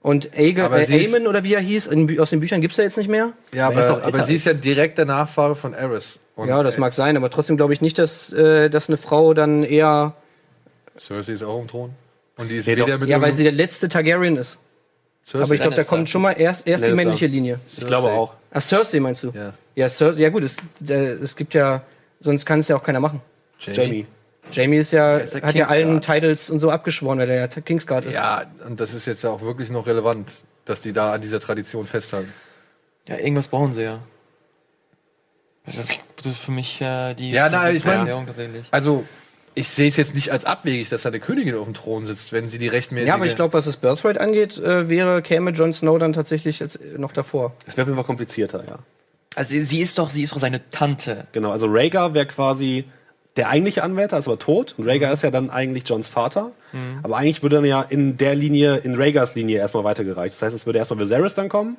[0.00, 2.84] Und Aegon, Aber äh, Aemon oder wie er hieß, in, aus den Büchern gibt's ja
[2.84, 3.32] jetzt nicht mehr.
[3.54, 6.18] Ja, er aber, aber älter sie ist ja direkt der Nachfahre von Aerys.
[6.36, 8.98] Und, ja, das äh, mag sein, aber trotzdem glaube ich nicht, dass, äh, dass eine
[8.98, 10.14] Frau dann eher.
[10.98, 11.90] Cersei ist auch im Thron.
[12.36, 12.98] Und die ist Nee, weder doch.
[12.98, 14.58] mit Ja, weil sie der letzte Targaryen ist.
[15.26, 15.44] Cersei.
[15.44, 16.94] Aber ich glaube, da kommt schon mal erst, erst die Lannister.
[16.96, 17.60] männliche Linie.
[17.76, 18.34] Ich glaube auch.
[18.52, 19.30] Ach, Cersei meinst du?
[19.30, 19.54] Ja.
[19.74, 20.56] Ja, Cersei, ja gut, es,
[20.88, 21.82] äh, es gibt ja,
[22.20, 23.20] sonst kann es ja auch keiner machen.
[23.60, 24.06] Jamie.
[24.52, 26.00] Jamie ist ja, ist ja hat ja allen.
[26.02, 28.14] Titles und so abgeschworen, weil er ja Kingsguard ist.
[28.14, 30.28] Ja, und das ist jetzt ja auch wirklich noch relevant,
[30.66, 32.32] dass die da an dieser Tradition festhalten.
[33.08, 34.00] Ja, irgendwas brauchen sie ja.
[35.64, 38.66] Das ist, das ist für mich äh, die Ja, na, ich mein- Erklärung tatsächlich.
[38.70, 39.04] Also,
[39.54, 42.32] ich sehe es jetzt nicht als abwegig, dass da eine Königin auf dem Thron sitzt,
[42.32, 43.08] wenn sie die rechtmäßige.
[43.08, 46.58] Ja, aber ich glaube, was das Birthright angeht, äh, wäre, käme Jon Snow dann tatsächlich
[46.58, 47.52] jetzt äh, noch davor.
[47.66, 48.78] Das wäre auf jeden Fall komplizierter, ja.
[49.36, 51.26] Also sie- sie ist doch, sie ist doch seine Tante.
[51.32, 52.84] Genau, also Rhaegar wäre quasi
[53.36, 54.74] der eigentliche Anwärter, ist aber tot.
[54.78, 56.52] Und Rhaegar ist ja dann eigentlich Johns Vater.
[57.04, 60.34] Aber eigentlich würde dann ja in der Linie, in Rhaegars Linie erstmal weitergereicht.
[60.34, 61.76] Das heißt, es würde erstmal Viserys dann kommen.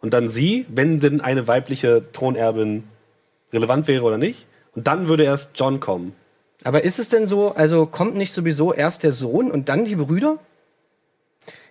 [0.00, 2.84] Und dann sie, wenn denn eine weibliche Thronerbin
[3.52, 4.46] relevant wäre oder nicht.
[4.74, 6.12] Und dann würde erst John kommen.
[6.64, 9.96] Aber ist es denn so, also kommt nicht sowieso erst der Sohn und dann die
[9.96, 10.38] Brüder?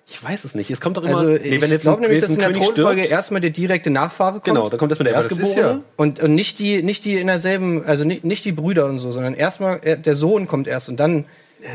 [0.08, 0.72] Ich weiß es nicht.
[0.72, 1.18] Es kommt doch immer.
[1.20, 4.46] Also ich glaube nämlich, dass in der Thronfolge erstmal der direkte Nachfahre kommt.
[4.46, 5.62] Genau, da kommt erstmal der Ja, Erstgeborene.
[5.62, 9.00] ja- Und, und nicht die, nicht die in derselben, also nicht, nicht die Brüder und
[9.00, 11.26] so, sondern erstmal äh, der Sohn kommt erst und dann,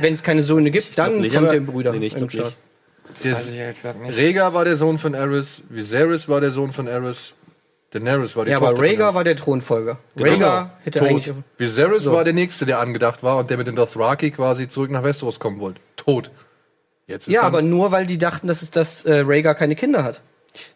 [0.01, 2.29] wenn es keine Söhne gibt, dann nicht, kommt aber- der Bruder Nee, nee, ich im
[2.29, 2.47] Start.
[2.47, 3.25] nicht.
[3.25, 4.19] Der- Weiß ich jetzt grad nicht.
[4.19, 7.35] Rhaegar war der Sohn von Aerys, Viserys war der Sohn von Aerys,
[7.95, 9.99] Daenerys war die Ja, Tochter aber Rhaegar war der Thronfolger.
[10.17, 10.31] Genau.
[10.31, 11.09] Rhaegar hätte Tot.
[11.09, 11.33] eigentlich.
[11.59, 12.13] Viserys So.
[12.13, 15.39] war der Nächste, der angedacht war und der mit den Dothraki quasi zurück nach Westeros
[15.39, 15.81] kommen wollte.
[15.97, 16.31] Tot.
[17.07, 20.05] Jetzt ist Ja, aber nur weil die dachten, dass, es, dass äh, Rhaegar keine Kinder
[20.05, 20.21] hat.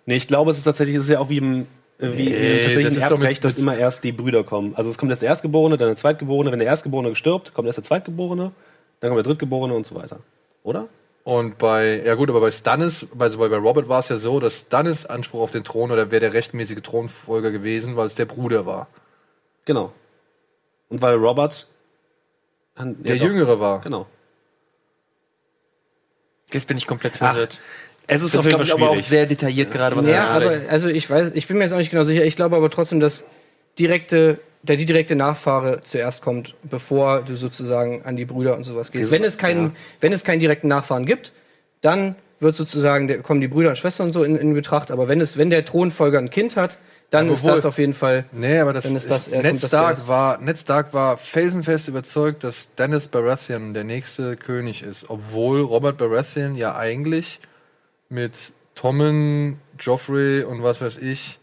[0.07, 1.66] Nee, ich glaube, es ist tatsächlich, es ist ja auch wie im, äh,
[2.01, 4.75] wie Nee, im tatsächlichen das ist doch mit- Erbrecht, dass immer erst die Brüder kommen.
[4.77, 6.53] Also es kommt erst der Erstgeborene, dann der Zweitgeborene.
[6.53, 8.53] Wenn der Erstgeborene stirbt, kommt erst der Zweitgeborene,
[9.01, 10.19] dann kommt der Drittgeborene und so weiter.
[10.64, 10.89] Oder?
[11.29, 14.41] Und bei, ja gut, aber bei Stannis, also bei, bei Robert war es ja so,
[14.41, 18.24] dass Stannis Anspruch auf den Thron oder wäre der rechtmäßige Thronfolger gewesen, weil es der
[18.24, 18.87] Bruder war.
[19.66, 19.93] Genau.
[20.89, 21.66] Und weil Robert
[22.79, 23.31] Der ja, doch.
[23.31, 23.83] Jüngere war.
[23.83, 24.07] Genau.
[26.51, 27.61] Jetzt bin ich komplett verwirrt.
[28.07, 30.47] Es ist Das auf jeden Fall aber auch sehr detailliert gerade, was ja, er aber
[30.47, 30.70] schreibt.
[30.70, 32.24] also ich weiß, ich bin mir jetzt auch nicht genau sicher.
[32.24, 33.24] Ich glaube aber trotzdem, dass
[33.79, 34.39] direkte,
[34.69, 39.11] der die direkte Nachfahre zuerst kommt, bevor du sozusagen an die Brüder und sowas gehst.
[39.11, 41.33] Wenn es keinen, wenn es keinen direkten Nachfahren gibt,
[41.81, 44.91] dann wird sozusagen der, kommen die Brüder und Schwestern und so in, in Betracht.
[44.91, 46.79] Aber wenn es, wenn der Thronfolger ein Kind hat,
[47.11, 48.27] dann Aber ist wohl- das auf jeden Fall.
[48.33, 52.45] Nee, aber das, Dann ist das- er Ned Stark war, Ned Stark war felsenfest überzeugt,
[52.45, 57.41] dass Dennis Baratheon der nächste König ist, obwohl Robert Baratheon ja eigentlich
[58.11, 58.33] mit
[58.75, 61.39] Tommen, Joffrey und was weiß ich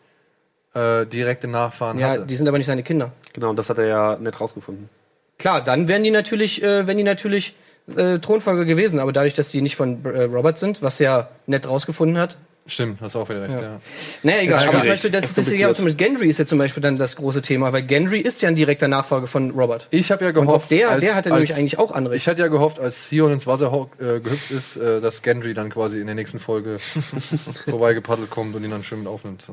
[0.76, 2.26] äh, direkte Nachfahren Ja, hatte.
[2.26, 3.12] die sind aber nicht seine Kinder.
[3.34, 4.90] Genau, und das hat er ja nicht rausgefunden.
[5.38, 7.56] Klar, dann wären die natürlich, äh, wenn die natürlich
[7.96, 11.68] äh, Thronfolger gewesen, aber dadurch, dass die nicht von äh, Robert sind, was er nett
[11.68, 12.38] rausgefunden hat.
[12.68, 13.80] Stimmt, hast auch wieder recht, ja.
[14.24, 14.62] Naja, egal.
[14.64, 14.88] Ist Aber zum.
[14.88, 17.44] Beispiel, das, Ist das ja, zum Beispiel Gendry ist ja zum Beispiel dann das große
[17.44, 19.88] Thema, weil Gendry ist ja ein direkter Nachfolger von Robert.
[19.92, 22.26] Ich habe ja gehofft, der, als, der hatte als, nämlich eigentlich auch Ich Anrecht.
[22.28, 26.00] hatte ja gehofft, als Theon ins Wasser äh, gehüpft ist, äh, dass Gendry dann quasi
[26.00, 26.80] in der nächsten Folge
[27.70, 29.44] vorbeigepaddelt kommt und ihn dann schwimmend aufnimmt.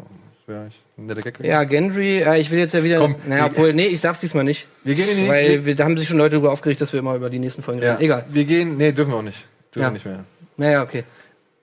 [0.61, 1.41] Ein netter Gag.
[1.45, 2.99] Ja, Gendry, äh, ich will jetzt ja wieder.
[3.01, 4.67] Komm, naja, obwohl, nee, ich sag's diesmal nicht.
[4.85, 5.67] Wir gehen in die Weil nächste.
[5.67, 7.81] wir, da haben sich schon Leute darüber aufgeregt, dass wir immer über die nächsten Folgen
[7.83, 8.03] Ja, reden.
[8.05, 8.25] Egal.
[8.29, 9.45] Wir gehen, nee, dürfen wir auch nicht.
[9.75, 9.89] Dürfen Ja.
[9.89, 10.25] wir nicht mehr.
[10.57, 11.05] Naja, okay.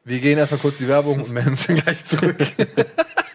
[0.03, 2.35] Wir gehen erstmal kurz die Werbung und melden uns dann gleich zurück.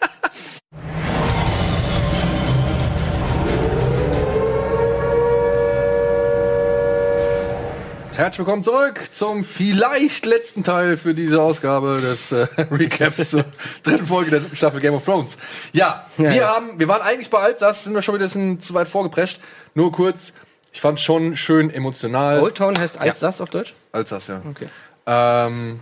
[8.14, 13.44] Herzlich willkommen zurück zum vielleicht letzten Teil für diese Ausgabe des äh, Recaps zur
[13.82, 15.36] dritten Folge der siebten Staffel Game of Thrones.
[15.72, 16.54] Ja, Ja, wir ja.
[16.54, 19.40] haben, wir waren eigentlich bei Alsace, sind wir schon wieder ein bisschen zu weit vorgeprescht.
[19.74, 20.32] Nur kurz,
[20.72, 22.40] ich fand schon schön emotional.
[22.40, 23.74] Old Town heißt Alsace auf Deutsch?
[23.90, 24.42] Alsace, ja.
[24.48, 24.68] Okay.
[25.06, 25.80] Ähm,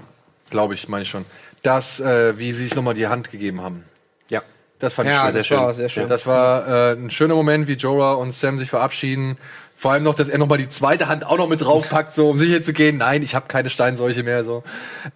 [0.49, 1.27] Glaube ich, meine ich schon.
[1.63, 3.85] Das, äh, wie sie sich nochmal die Hand gegeben haben.
[4.31, 4.43] Ja.
[4.79, 5.59] Das fand Ja, ich schön.
[5.59, 6.09] war sehr schön.
[6.09, 9.37] Das war äh, ein schöner Moment, wie Jorah und Sam sich verabschieden.
[9.83, 12.39] Vor allem noch, dass er nochmal die zweite Hand auch noch mit draufpackt, so um
[12.39, 12.99] sicher zu gehen.
[12.99, 14.45] Nein, ich habe keine Steinseuche mehr.
[14.45, 14.63] So.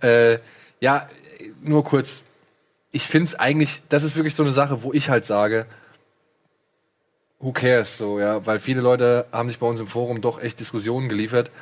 [0.02, 0.38] Äh,
[0.80, 1.08] ja,
[1.62, 2.24] nur kurz.
[2.90, 5.66] Ich finde es eigentlich, das ist wirklich so eine Sache, wo ich halt sage,
[7.38, 10.58] who cares, so, ja, weil viele Leute haben sich bei uns im Forum doch echt
[10.58, 11.52] Diskussionen geliefert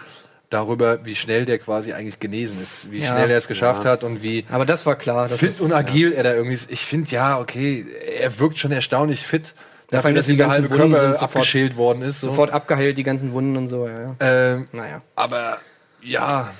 [0.48, 3.08] darüber, wie schnell der quasi eigentlich genesen ist, wie Ja.
[3.12, 5.28] schnell er es geschafft hat und wie Aber das war klar.
[5.28, 6.70] Fit ist, und agil er da irgendwie ist.
[6.70, 7.84] Ich finde, ja, okay,
[8.18, 9.52] er wirkt schon erstaunlich fit.
[9.90, 12.02] Ja, Dafür, vor allem, dass dass die ganzen halbe Wunden Körper sind sofort- abgeschält worden
[12.02, 12.20] ist.
[12.20, 12.26] So.
[12.28, 13.86] sofort abgeheilt, die ganzen Wunden und so.
[13.86, 14.14] Ja, ja.
[14.20, 15.02] Ähm, Naja.
[15.14, 15.58] aber
[16.02, 16.50] ja,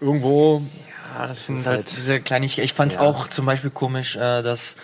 [0.00, 0.62] irgendwo.
[1.18, 2.64] Ja, das sind halt diese Kleinigkeiten.
[2.64, 3.02] Ich fand's Ja.
[3.02, 4.76] auch zum Beispiel komisch, äh, dass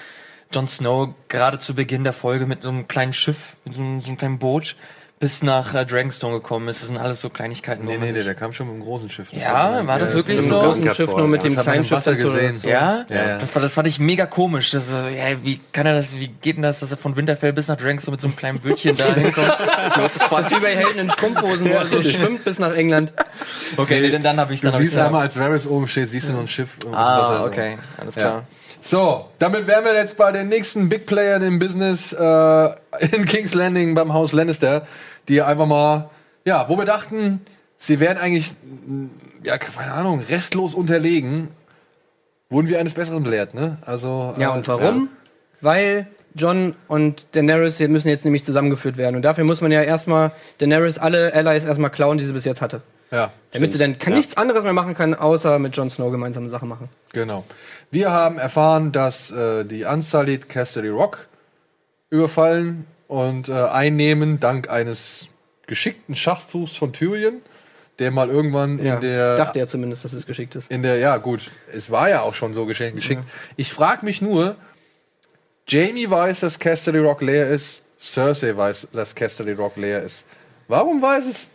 [0.53, 4.09] Jon Snow gerade zu Beginn der Folge mit so einem kleinen Schiff, mit so so
[4.09, 4.77] einem kleinen Boot
[5.21, 6.81] bis nach äh, Dragonstone gekommen ist.
[6.83, 7.85] Das sind alles so Kleinigkeiten.
[7.85, 9.29] Nee, nee, sich- der, kam schon mit einem großen Schiff.
[9.33, 10.61] Das Ja, war das wirklich Mit so?
[10.61, 11.49] dem großen Schiff nur mit ja.
[11.51, 12.55] dem kleinen Schiff gesehen.
[12.57, 12.69] so.
[12.69, 13.39] Ja, Ja.
[13.39, 14.71] Das, das fand ich mega komisch.
[14.71, 17.53] Das, äh, ja, wie kann er das, wie geht denn das, dass er von Winterfell
[17.53, 19.57] bis nach Dragonstone mit so einem kleinen Bötchen da hinkommt?
[20.31, 23.13] Das ist wie bei Helden in Strumpfhosen, wo er so schwimmt bis nach England.
[23.77, 26.29] okay, nee, dann, dann habe ich Du dann siehst einmal, als Varys oben steht, siehst
[26.29, 26.71] du noch ein Schiff.
[26.93, 27.45] Ah, so.
[27.47, 28.23] okay, alles Ja.
[28.23, 28.43] klar.
[28.91, 32.65] So, damit wären wir jetzt bei den nächsten Big Playern im Business äh,
[33.13, 34.87] in King's Landing beim Haus Lannister,
[35.29, 36.09] die einfach mal,
[36.47, 37.43] ja, wo wir dachten,
[37.77, 38.51] sie wären eigentlich,
[38.87, 39.11] mh,
[39.45, 41.49] ja, keine Ahnung, restlos unterlegen,
[42.49, 43.77] wurden wir eines Besseren belehrt, ne?
[43.85, 45.11] Also, Ja, äh, und warum?
[45.61, 49.17] Weil John und Daenerys müssen jetzt nämlich zusammengeführt werden.
[49.17, 52.63] Und dafür muss man ja erstmal Daenerys alle Allies erstmal klauen, die sie bis jetzt
[52.63, 52.81] hatte.
[53.11, 56.49] Ja, Damit sie dann kann nichts anderes mehr machen kann, außer mit Jon Snow gemeinsame
[56.49, 56.89] Sachen machen.
[57.13, 57.45] genau.
[57.91, 61.27] Wir haben erfahren, dass äh, die Unsullied Casterly Rock
[62.11, 65.29] überfallen und äh, einnehmen, dank eines
[65.67, 67.41] geschickten Schachzugs von Tyrion,
[67.99, 70.71] der mal irgendwann in der dachte er zumindest, dass es geschickt ist.
[70.71, 73.03] In der, ja gut, es war ja auch schon so geschickt.
[73.57, 74.57] Ich frage mich nur,
[75.67, 80.25] Jamie weiß, dass Casterly Rock leer ist, Cersei weiß, dass Casterly Rock leer ist.
[80.69, 81.51] Warum weiß es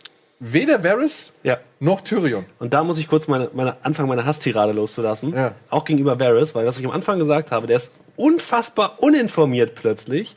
[0.52, 1.58] weder Varys Ja.
[1.80, 2.44] noch Tyrion?
[2.58, 5.34] Und da muss ich kurz meine, meine anfangen, meine Hasstirade loszulassen.
[5.34, 5.52] Ja.
[5.70, 10.36] Auch gegenüber Varys, weil was ich am Anfang gesagt habe, der ist unfassbar uninformiert plötzlich.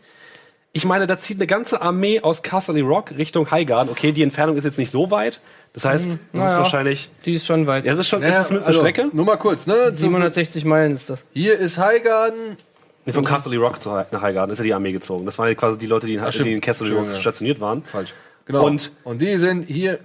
[0.74, 3.92] Ich meine, da zieht eine ganze Armee aus Castle Rock Richtung Highgarden.
[3.92, 5.40] Okay, die Entfernung ist jetzt nicht so weit.
[5.74, 6.58] Das heißt, das ist naja.
[6.60, 7.10] wahrscheinlich.
[7.26, 7.86] Die ist schon weit.
[7.86, 9.16] Ja, es ist schon, Ja, ist es zumindest also, eine Strecke.
[9.16, 9.92] Nur mal kurz, ne?
[9.94, 11.26] 760 Meilen ist das.
[11.34, 12.58] Hier ist Highgarden.
[13.06, 15.26] Nee, von Castle Rock zu, nach Highgarden ist ja die Armee gezogen.
[15.26, 17.84] Das waren ja quasi die Leute, die in, Ach, die in Castle Rock stationiert waren.
[17.84, 18.14] Falsch.
[18.48, 18.66] Genau.
[18.66, 20.00] Und- und die sind hier.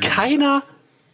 [0.00, 0.62] Keiner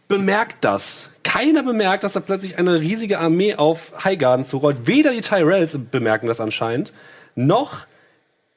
[0.07, 1.09] bemerkt das.
[1.23, 4.87] Keiner bemerkt, dass da plötzlich eine riesige Armee auf Highgarden zurollt.
[4.87, 6.93] Weder die Tyrells bemerken das anscheinend,
[7.35, 7.85] noch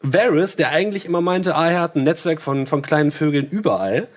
[0.01, 4.09] Varys, der eigentlich immer meinte, ah, er hat ein Netzwerk von, von kleinen Vögeln überall.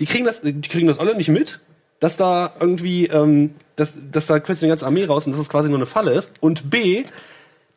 [0.00, 1.60] Die kriegen das, die kriegen das alle nicht mit.
[2.00, 5.48] dass da irgendwie, ähm, dass, dass da quasi eine ganze Armee raus und dass es
[5.48, 6.34] quasi nur eine Falle ist.
[6.40, 7.04] Und B,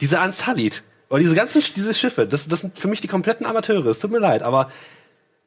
[0.01, 0.83] diese Ansalit.
[1.09, 3.85] Oder diese ganzen diese Schiffe, das, das sind für mich die kompletten Amateure.
[3.85, 4.69] Es tut mir leid, aber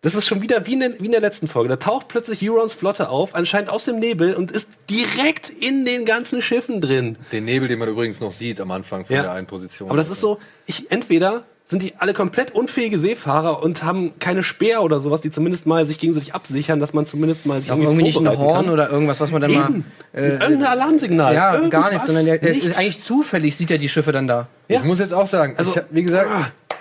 [0.02, 1.68] das ist schon wieder wie in, der- wie in der letzten Folge.
[1.68, 6.04] Da taucht plötzlich Eurons Flotte auf, anscheinend aus dem Nebel und ist direkt in den
[6.06, 7.16] ganzen Schiffen drin.
[7.32, 9.22] Den Nebel, den man übrigens noch sieht am Anfang von Ja.
[9.22, 9.88] der einen Position.
[9.90, 14.42] Aber das ist so, ich entweder sind die alle komplett unfähige Seefahrer und haben keine
[14.42, 17.78] Speer oder sowas, die zumindest mal sich gegenseitig absichern, dass man zumindest mal sich Auch
[17.78, 18.72] irgendwie nicht ein Horn kann.
[18.74, 19.84] oder irgendwas, was man dann Eben.
[20.12, 20.20] mal.
[20.20, 21.32] Äh, Irgendein Alarmsignal.
[21.32, 21.90] ja, gar Irgendwas.
[21.92, 22.76] nichts, sondern der, der Nichts.
[22.76, 24.48] eigentlich zufällig sieht er die Schiffe dann da.
[24.66, 26.28] Ich muss jetzt auch sagen, Also- ich, wie gesagt,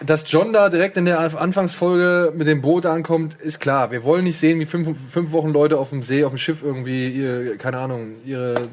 [0.05, 3.91] dass John da direkt in der Anfangsfolge mit dem Boot ankommt, ist klar.
[3.91, 6.63] Wir wollen nicht sehen, wie fünf, fünf Wochen Leute auf dem See, auf dem Schiff
[6.63, 8.69] irgendwie, ihre, keine Ahnung, ihre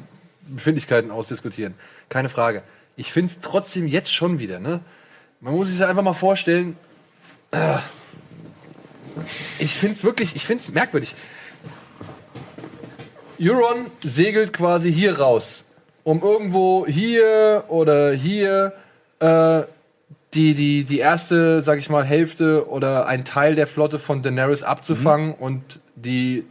[0.47, 1.73] Befindlichkeiten ausdiskutieren.
[2.09, 2.63] Keine Frage.
[2.95, 4.79] Ich finde es trotzdem jetzt schon wieder, ne?
[5.41, 6.77] Man muss sich das einfach mal vorstellen.
[7.51, 7.79] ah,
[9.59, 11.13] Ich finde es wirklich, ich finde es merkwürdig.
[13.39, 15.63] Euron segelt quasi hier raus,
[16.03, 18.73] um irgendwo hier oder hier
[19.19, 19.63] äh,
[20.33, 24.63] die, die, die erste, sag ich mal, Hälfte oder ein Teil der Flotte von Daenerys
[24.63, 26.45] abzufangen und die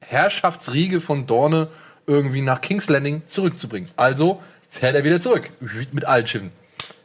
[0.00, 1.68] Herrschaftsriege von Dorne
[2.06, 3.88] irgendwie nach King's Landing zurückzubringen.
[3.96, 5.50] Also fährt er wieder zurück
[5.92, 6.50] mit allen Schiffen.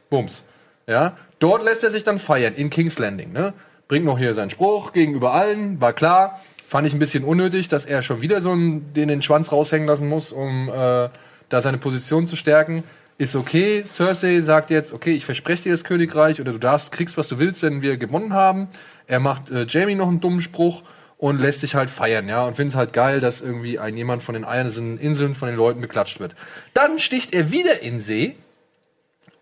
[0.10, 0.45] Bums.
[0.88, 3.32] Ja, dort lässt er sich dann feiern in King's Landing.
[3.32, 3.53] Ne?
[3.88, 6.41] Bringt noch hier seinen Spruch gegenüber allen, war klar.
[6.68, 9.88] Fand ich ein bisschen unnötig, dass er schon wieder so einen, den, den Schwanz raushängen
[9.88, 11.10] lassen muss, um äh,
[11.49, 12.84] da seine Position zu stärken.
[13.17, 13.83] Ist okay.
[13.85, 17.39] Cersei sagt jetzt, okay, ich verspreche dir das Königreich oder du darfst, kriegst, was du
[17.39, 18.67] willst, wenn wir gewonnen haben.
[19.07, 20.83] Er macht äh, Jamie noch einen dummen Spruch
[21.17, 24.21] und lässt sich halt feiern, ja, und findet es halt geil, dass irgendwie ein jemand
[24.21, 26.35] von den einzelnen Inseln von den Leuten beklatscht wird.
[26.73, 28.35] Dann sticht er wieder in See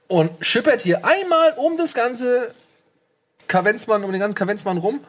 [0.08, 2.54] und schippert hier einmal um das ganze
[3.48, 5.00] Kavenzmann, um den ganzen Kavenzmann rum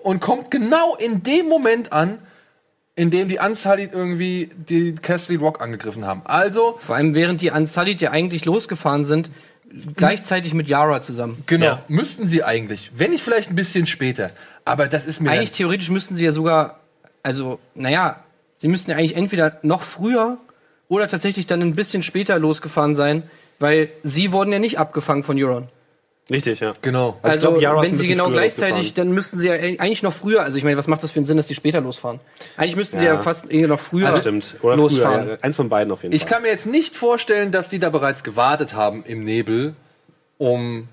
[0.00, 2.18] und kommt genau in dem Moment an,
[2.98, 6.22] in dem die Unsullied irgendwie die Castle Rock angegriffen haben.
[6.24, 9.30] Also, Vor allem während die Unsullied ja eigentlich losgefahren sind,
[9.96, 11.44] gleichzeitig mit Yara zusammen.
[11.46, 11.82] genau, Ja.
[11.86, 14.32] müssten sie eigentlich, wenn nicht vielleicht ein bisschen später,
[14.64, 16.80] aber das ist mir Eigentlich theoretisch müssten sie ja sogar,
[17.22, 18.16] also, naja,
[18.56, 20.38] sie müssten ja eigentlich entweder noch früher
[20.88, 23.22] oder tatsächlich dann ein bisschen später losgefahren sein,
[23.60, 25.68] weil sie wurden ja nicht abgefangen von Euron.
[26.30, 26.74] Richtig, ja.
[26.82, 27.16] genau.
[27.22, 30.42] Also ich Also, glaub, wenn sie genau gleichzeitig, dann müssten sie ja eigentlich noch früher,
[30.42, 32.20] also ich meine, was macht das für einen Sinn, dass die später losfahren?
[32.58, 33.14] Eigentlich müssten sie Ja.
[33.14, 34.56] ja fast irgendwie noch früher Das stimmt.
[34.60, 35.22] Oder losfahren.
[35.24, 35.32] früher.
[35.36, 35.40] Ja.
[35.40, 36.30] Eins von beiden auf jeden Ich Fall.
[36.30, 39.74] kann mir jetzt nicht vorstellen, dass die da bereits gewartet haben im Nebel,
[40.36, 40.88] um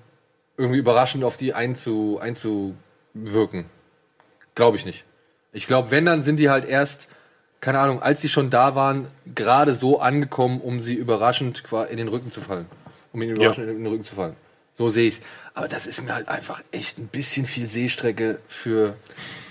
[0.56, 2.18] irgendwie überraschend auf die einzu,
[3.14, 3.66] einzuwirken.
[4.54, 5.04] Glaube ich nicht.
[5.52, 7.08] Ich glaube, wenn, dann sind die halt erst,
[7.60, 11.98] keine Ahnung, als die schon da waren, gerade so angekommen, um sie überraschend qua- in
[11.98, 12.66] den Rücken zu fallen.
[13.12, 14.36] Um ihnen überraschend in den Rücken zu fallen.
[14.76, 15.20] So sehe ich's.
[15.54, 18.94] Aber das ist mir halt einfach echt ein bisschen viel Seestrecke für.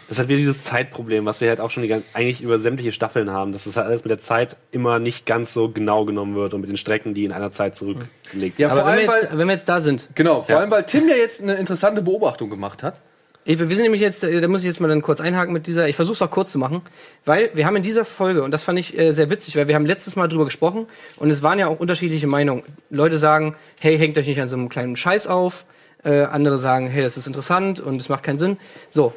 [0.08, 2.92] Das hat wieder dieses Zeitproblem, was wir halt auch schon die gan- eigentlich über sämtliche
[2.92, 6.36] Staffeln haben, dass das halt alles mit der Zeit immer nicht ganz so genau genommen
[6.36, 9.08] wird und mit den Strecken, die in einer Zeit zurückgelegt Ja, Aber vor wenn allem,
[9.08, 10.60] wir, jetzt, weil, wenn wir jetzt da sind, genau, vor Ja.
[10.62, 13.02] allem, weil Tim ja jetzt eine interessante Beobachtung gemacht hat.
[13.48, 15.68] Ich- Wir sind nämlich jetzt, äh, da muss ich jetzt mal dann kurz einhaken mit
[15.68, 16.82] dieser, ich versuche es auch kurz zu machen,
[17.26, 19.76] weil wir haben in dieser Folge, und das fand ich äh, sehr witzig, weil wir
[19.76, 22.64] haben letztes Mal drüber gesprochen und es waren ja auch unterschiedliche Meinungen.
[22.90, 25.66] Leute sagen, hey, hängt euch nicht an so einem kleinen Scheiß auf.
[26.04, 28.58] Äh, andere sagen, hey, das ist interessant und es macht keinen Sinn.
[28.90, 29.14] So.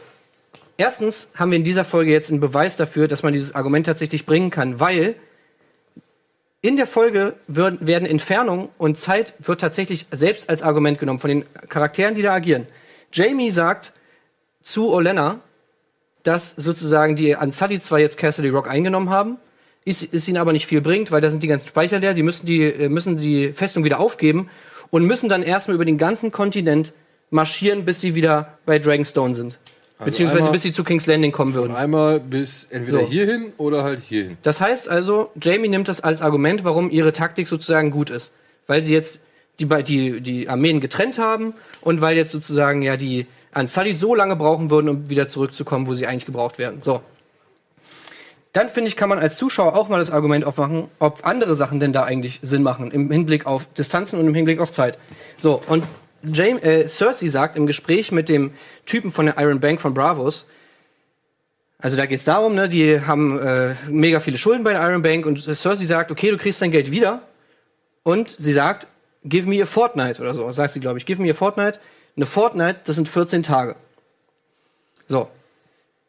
[0.77, 4.27] Erstens haben wir in dieser Folge jetzt einen Beweis dafür, dass man dieses Argument tatsächlich
[4.27, 5.17] bringen kann, weil
[6.61, 11.31] in der Folge wird, werden Entfernung und Zeit wird tatsächlich selbst als Argument genommen von
[11.31, 12.67] den Charakteren, die da agieren.
[13.13, 13.93] Jamie sagt,
[14.69, 15.41] zu Olenna,
[16.25, 19.39] dass sozusagen die Unsullied zwar jetzt Cassidy Rock eingenommen haben,
[19.87, 22.23] ist, ist ihnen aber nicht viel bringt, weil da sind die ganzen Speicher leer, die
[22.23, 24.51] müssen die, äh, müssen die Festung wieder aufgeben
[24.91, 26.93] und müssen dann erstmal über den ganzen Kontinent
[27.31, 29.59] marschieren, bis sie wieder bei Dragonstone sind.
[30.05, 31.75] Beziehungsweise einmal- bis sie zu King's Landing kommen würden.
[31.75, 33.07] Einmal bis entweder So.
[33.07, 34.37] hierhin oder halt hierhin.
[34.43, 38.33] Das heißt also, Jamie nimmt das als Argument, warum ihre Taktik sozusagen gut ist.
[38.67, 39.21] Weil sie jetzt
[39.59, 44.37] die, die, die Armeen getrennt haben und weil jetzt sozusagen ja die Unsullied so lange
[44.37, 46.83] brauchen würden, um wieder zurückzukommen, wo sie eigentlich gebraucht werden.
[46.83, 47.01] So.
[48.53, 51.81] Dann finde ich, kann man als Zuschauer auch mal das Argument aufmachen, ob andere Sachen
[51.81, 54.99] denn da eigentlich Sinn machen, im Hinblick auf Distanzen und im Hinblick auf Zeit.
[55.39, 55.85] So, und
[56.23, 58.53] James, äh, Cersei sagt im Gespräch mit dem
[58.87, 60.47] Typen von der Iron Bank von Bravos,
[61.81, 65.03] also da geht es darum, ne, die haben äh, mega viele Schulden bei der Iron
[65.03, 67.23] Bank und Cersei sagt, okay, du kriegst dein Geld wieder.
[68.03, 68.89] Und sie sagt,
[69.25, 71.79] give me a fortnight oder so, sagt sie, glaube ich, give me a fortnight.
[72.19, 73.77] Eine Fortnight, das sind 14 Tage.
[75.07, 75.29] So.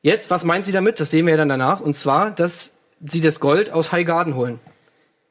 [0.02, 1.00] Jetzt, was meint sie damit?
[1.00, 1.82] Das sehen wir ja dann danach.
[1.82, 4.60] Und zwar, dass sie das Gold aus High Garden holen.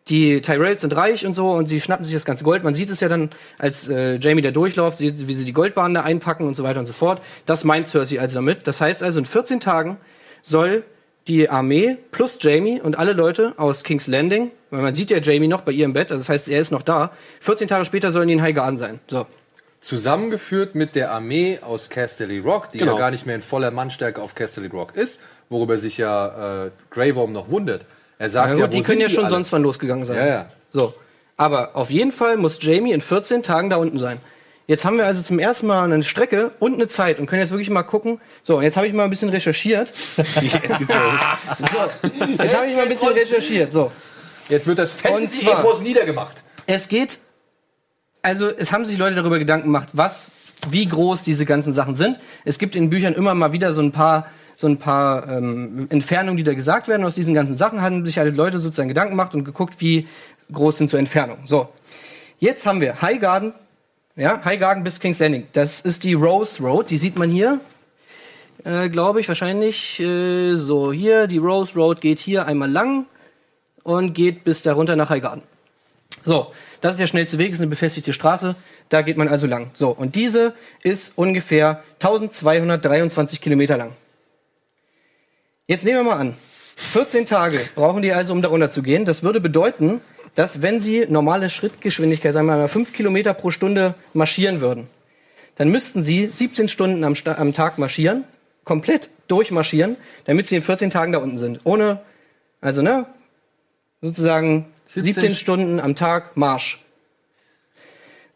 [0.07, 2.63] Die Tyrells sind reich und so und sie schnappen sich das ganze Gold.
[2.63, 6.03] Man sieht es ja dann, als äh, Jamie da durchläuft, wie sie die Goldbahnen da
[6.03, 7.23] einpacken und so weiter und so fort.
[7.45, 8.69] Das meint Cersei also damit.
[8.69, 9.97] Das heißt also, in 14 Tagen
[10.43, 10.85] soll
[11.27, 15.49] die Armee plus Jamie und alle Leute aus King's Landing, weil man sieht ja Jamie
[15.49, 17.11] noch bei ihr im Bett, also das heißt, er ist noch da.
[17.41, 19.01] 14 Tage später sollen die in High Garden sein.
[19.09, 19.27] So.
[19.81, 22.93] Zusammengeführt mit der Armee aus Casterly Rock, die Genau.
[22.95, 26.71] ja gar nicht mehr in voller Mannstärke auf Casterly Rock ist, worüber sich ja äh,
[26.91, 27.83] Grey Worm noch wundert.
[28.19, 29.35] Er sagt Ja, ja, gut, wo die können ja schon alle?
[29.35, 30.17] sonst wann losgegangen sein.
[30.17, 30.49] Ja, ja.
[30.71, 30.95] So.
[31.37, 34.19] Aber auf jeden Fall muss Jamie in 14 Tagen da unten sein.
[34.67, 37.53] Jetzt haben wir also zum ersten Mal eine Strecke und eine Zeit und können jetzt
[37.53, 38.21] wirklich mal gucken.
[38.43, 39.93] So, und jetzt habe ich mal ein bisschen recherchiert.
[40.17, 40.95] so, jetzt
[42.57, 43.73] habe ich mal ein bisschen recherchiert.
[43.73, 43.93] So.
[44.49, 46.43] Jetzt wird das Fantasy-Epos niedergemacht.
[46.67, 47.19] Es geht,
[48.23, 50.33] also es haben sich Leute darüber Gedanken gemacht, was,
[50.71, 52.19] wie groß diese ganzen Sachen sind.
[52.45, 54.27] Es gibt in Büchern immer mal wieder so ein paar,
[54.57, 57.05] so ein paar ähm, Entfernungen, die da gesagt werden.
[57.05, 60.09] Aus diesen ganzen Sachen haben sich alle Leute sozusagen Gedanken gemacht und geguckt, wie
[60.53, 61.47] groß sind so Entfernungen.
[61.47, 61.69] So,
[62.39, 63.53] jetzt haben wir High Garden,
[64.17, 65.47] ja, High Garden bis King's Landing.
[65.53, 67.61] Das ist die Rose Road, die sieht man hier.
[68.65, 70.01] Äh, Glaube ich wahrscheinlich.
[70.01, 73.07] Äh, so, hier, die Rose Road geht hier einmal lang
[73.85, 75.43] und geht bis da runter nach High Garden.
[76.25, 78.55] So, das ist der schnellste Weg, ist eine befestigte Straße.
[78.89, 79.71] Da geht man also lang.
[79.75, 83.93] So, und diese ist ungefähr 1223 Kilometer lang.
[85.67, 86.35] Jetzt nehmen wir mal an,
[86.77, 89.05] 14 Tage brauchen die also, um da runter zu gehen.
[89.05, 90.01] Das würde bedeuten,
[90.35, 94.87] dass wenn sie normale Schrittgeschwindigkeit, sagen wir mal 5 Kilometer pro Stunde marschieren würden,
[95.57, 98.25] dann müssten sie 17 Stunden am, Sta- am Tag marschieren,
[98.65, 101.61] komplett durchmarschieren, damit sie in 14 Tagen da unten sind.
[101.65, 102.01] Ohne,
[102.61, 103.07] also ne,
[104.01, 106.83] sozusagen 17, Stunden am Tag Marsch.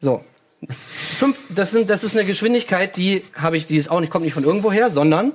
[0.01, 0.23] So.
[0.69, 4.25] Fünf, das, sind, das ist eine Geschwindigkeit, die habe ich, die ist auch nicht, kommt
[4.25, 5.33] nicht von irgendwoher, sondern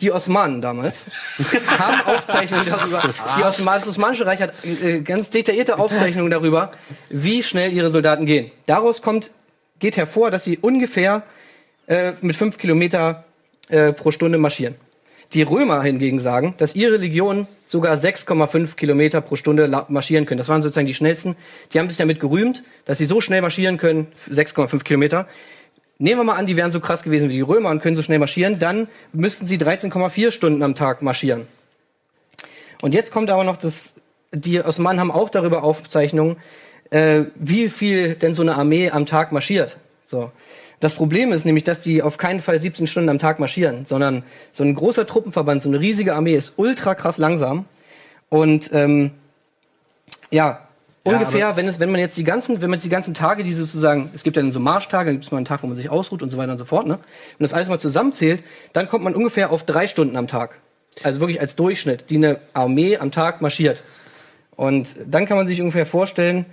[0.00, 1.06] die Osmanen damals
[1.78, 3.02] haben Aufzeichnungen darüber.
[3.38, 6.72] Die Osman, das Osmanische Reich hat äh, ganz detaillierte Aufzeichnungen darüber,
[7.08, 8.50] wie schnell ihre Soldaten gehen.
[8.66, 9.30] Daraus kommt,
[9.78, 11.22] geht hervor, dass sie ungefähr
[11.86, 13.24] äh, mit fünf Kilometer
[13.68, 14.74] äh, pro Stunde marschieren.
[15.34, 20.38] Die Römer hingegen sagen, dass ihre Legionen sogar 6,5 Kilometer pro Stunde marschieren können.
[20.38, 21.36] Das waren sozusagen die schnellsten.
[21.72, 25.26] Die haben sich damit gerühmt, dass sie so schnell marschieren können, 6,5 Kilometer.
[25.98, 28.02] Nehmen wir mal an, die wären so krass gewesen wie die Römer und können so
[28.02, 31.46] schnell marschieren, dann müssten sie 13,4 Stunden am Tag marschieren.
[32.82, 33.94] Und jetzt kommt aber noch das,
[34.32, 36.36] die Osmanen haben auch darüber Aufzeichnungen,
[36.90, 39.78] äh, wie viel denn so eine Armee am Tag marschiert.
[40.04, 40.30] So.
[40.82, 44.24] Das Problem ist nämlich, dass die auf keinen Fall 17 Stunden am Tag marschieren, sondern
[44.50, 47.66] so ein großer Truppenverband, so eine riesige Armee ist ultra krass langsam.
[48.28, 49.12] Und ähm,
[50.32, 50.66] ja,
[51.04, 53.52] ungefähr, wenn es, wenn man jetzt die ganzen, wenn man jetzt die ganzen Tage, die
[53.52, 55.76] sozusagen, es gibt ja dann so Marschtage, dann gibt es mal einen Tag, wo man
[55.76, 56.98] sich ausruht und so weiter und so fort, ne?
[57.38, 58.42] Wenn das alles mal zusammenzählt,
[58.72, 60.58] dann kommt man ungefähr auf drei Stunden am Tag.
[61.04, 63.84] Also wirklich als Durchschnitt, die eine Armee am Tag marschiert.
[64.56, 66.44] Und dann kann man sich ungefähr vorstellen,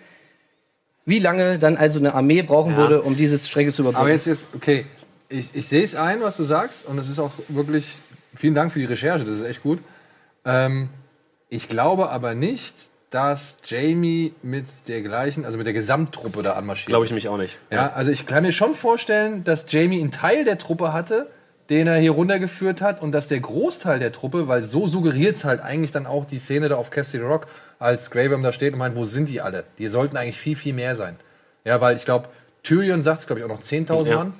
[1.09, 4.01] wie lange dann also eine Armee brauchen würde, um diese Strecke zu überbrücken.
[4.01, 4.85] Aber jetzt ist, okay,
[5.27, 7.95] ich, ich sehe es ein, was du sagst, und es ist auch wirklich,
[8.35, 9.79] vielen Dank für die Recherche, das ist echt gut.
[10.45, 10.89] Ähm,
[11.49, 12.75] ich glaube aber nicht,
[13.09, 16.89] dass Jamie mit der gleichen, also mit der Gesamttruppe da anmarschiert.
[16.89, 17.57] Glaube ich mich auch nicht.
[17.71, 21.27] Ja, also ich kann mir schon vorstellen, dass Jamie einen Teil der Truppe hatte,
[21.69, 25.43] den er hier runtergeführt hat und dass der Großteil der Truppe, weil so suggeriert es
[25.43, 27.47] halt eigentlich dann auch die Szene da auf Castle Rock,
[27.79, 29.63] als Graham da steht und meint, wo sind die alle?
[29.77, 31.15] Die sollten eigentlich viel, viel mehr sein.
[31.63, 32.27] Ja, weil ich glaube,
[32.63, 34.17] Tyrion sagt es, glaube ich, auch noch 10.000 Ja.
[34.17, 34.33] Mann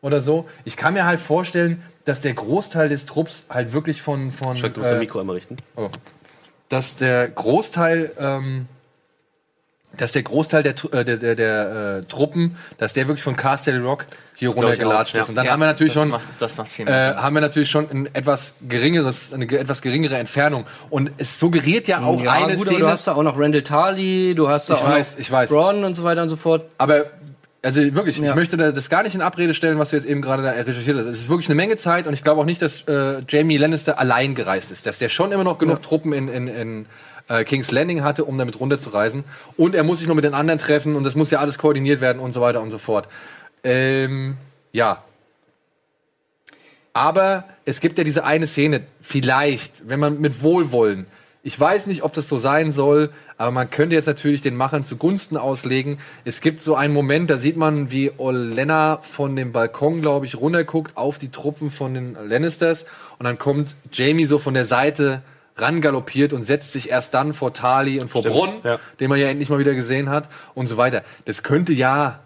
[0.00, 0.48] oder so.
[0.64, 4.30] Ich kann mir halt vorstellen, dass der Großteil des Trupps halt wirklich von...
[4.30, 5.56] von Schreck, du musst äh, Mikro einmal richten.
[5.76, 5.90] Oh.
[6.68, 8.66] Dass der Großteil, ähm,
[9.96, 13.80] dass der Großteil der, äh, der, der, der äh, Truppen, dass der wirklich von Castle
[13.82, 15.18] Rock hier runtergelatscht ist.
[15.20, 15.24] ja.
[15.28, 17.40] Und dann Ja, haben wir natürlich das schon, Macht, das macht viel äh, haben wir
[17.40, 20.66] natürlich schon ein etwas geringeres, eine etwas geringere Entfernung.
[20.90, 22.80] Und es suggeriert ja auch ja, eine gut, Szene.
[22.80, 25.30] du hast da auch noch Randall Tarly, du hast da Ich auch weiß, noch ich
[25.32, 25.50] weiß.
[25.50, 26.66] Braun und so weiter und so fort.
[26.78, 27.04] Aber
[27.62, 28.28] also wirklich, Ja.
[28.30, 30.50] ich möchte da- das gar nicht in Abrede stellen, was du jetzt eben gerade da
[30.50, 31.06] recherchiert hast.
[31.06, 33.98] Es ist wirklich eine Menge Zeit und ich glaube auch nicht, dass äh, Jamie Lannister
[33.98, 34.86] allein gereist ist.
[34.86, 36.86] Dass der schon immer noch genug Truppen in, in, in
[37.28, 39.24] äh, King's Landing hatte, um damit runterzureisen.
[39.56, 42.00] Und er muss sich noch mit den anderen treffen und das muss ja alles koordiniert
[42.00, 43.08] werden und so weiter und so fort.
[43.64, 44.36] Ähm,
[44.72, 45.02] ja.
[46.92, 51.06] Aber es gibt ja diese eine Szene, vielleicht, wenn man mit Wohlwollen,
[51.46, 54.84] ich weiß nicht, ob das so sein soll, aber man könnte jetzt natürlich den Machern
[54.84, 55.98] zugunsten auslegen.
[56.24, 60.40] Es gibt so einen Moment, da sieht man, wie Olenna von dem Balkon, glaube ich,
[60.40, 62.84] runterguckt auf die Truppen von den Lannisters
[63.20, 65.22] und dann kommt Jamie so von der Seite
[65.56, 68.78] rangaloppiert und setzt sich erst dann vor Tali und vor Stimmt, Bronn, ja.
[69.00, 71.02] den man ja endlich mal wieder gesehen hat und so weiter.
[71.24, 72.20] Das könnte ja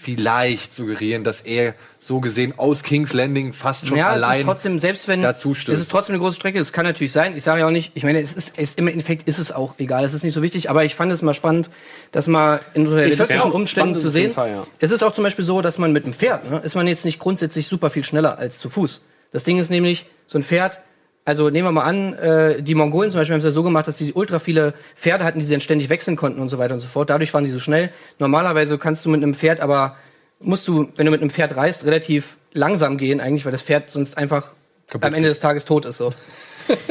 [0.00, 4.46] vielleicht suggerieren, dass er so gesehen aus King's Landing fast schon ja, es allein ist
[4.46, 5.76] trotzdem, selbst wenn dazu stößt.
[5.76, 7.36] es ist trotzdem eine große Strecke, es kann natürlich sein.
[7.36, 9.74] Ich sage ja auch nicht, ich meine, es ist, es, im Endeffekt ist es auch
[9.76, 11.68] egal, es ist nicht so wichtig, aber ich fand es mal spannend,
[12.12, 14.32] das mal in realistischen auch Umständen zu sehen.
[14.32, 14.66] Fall, ja.
[14.78, 17.04] Es ist auch zum Beispiel so, dass man mit dem Pferd, ne, ist man jetzt
[17.04, 19.02] nicht grundsätzlich super viel schneller als zu Fuß.
[19.32, 20.80] Das Ding ist nämlich, so ein Pferd
[21.24, 23.86] also nehmen wir mal an, äh, die Mongolen zum Beispiel haben es ja so gemacht,
[23.86, 26.74] dass sie ultra viele Pferde hatten, die sie dann ständig wechseln konnten und so weiter
[26.74, 27.10] und so fort.
[27.10, 27.90] Dadurch waren die so schnell.
[28.18, 29.96] Normalerweise kannst du mit einem Pferd aber,
[30.40, 33.90] musst du, wenn du mit einem Pferd reist, relativ langsam gehen eigentlich, weil das Pferd
[33.90, 34.52] sonst einfach
[34.92, 35.98] am Ende des Tages tot ist.
[35.98, 36.12] So.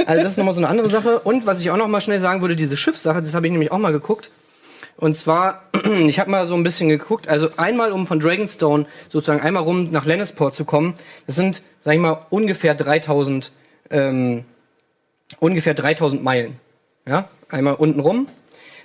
[0.06, 1.20] Also das ist nochmal so eine andere Sache.
[1.20, 3.72] Und was ich auch noch mal schnell sagen würde, diese Schiffssache, das habe ich nämlich
[3.72, 4.30] auch mal geguckt.
[4.98, 5.64] Und zwar,
[6.06, 9.90] ich habe mal so ein bisschen geguckt, also einmal um von Dragonstone sozusagen einmal rum
[9.92, 10.96] nach Lannisport zu kommen,
[11.28, 13.54] das sind, sag ich mal, ungefähr 3000,
[13.90, 14.44] ähm,
[15.40, 16.60] ungefähr 3000 Meilen.
[17.08, 18.28] Ja, einmal unten rum.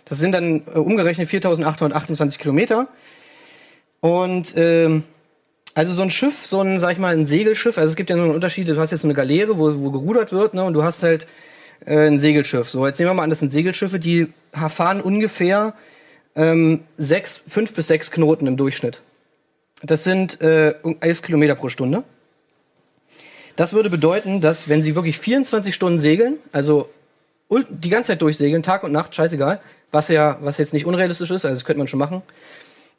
[0.04, 2.88] Das sind dann äh, umgerechnet 4828 Kilometer.
[4.00, 5.04] Und ähm,
[5.74, 8.16] also so ein Schiff, so ein, sag ich mal, ein Segelschiff, also es gibt ja
[8.16, 10.74] nur einen Unterschied, du hast jetzt so eine Galeere, wo, wo gerudert wird, ne, und
[10.74, 11.26] du hast halt
[11.84, 12.70] äh, ein Segelschiff.
[12.70, 15.74] So, jetzt nehmen wir mal an, das sind Segelschiffe, die fahren ungefähr
[16.36, 19.00] ähm, sechs, fünf bis sechs Knoten im Durchschnitt.
[19.82, 22.04] Das sind äh, elf Kilometer pro Stunde.
[23.56, 26.88] Das würde bedeuten, dass wenn sie wirklich 24 Stunden segeln, also
[27.68, 29.60] die ganze Zeit durchsegeln, Tag und Nacht, scheißegal,
[29.92, 32.22] was ja, was jetzt nicht unrealistisch ist, also das könnte man schon machen,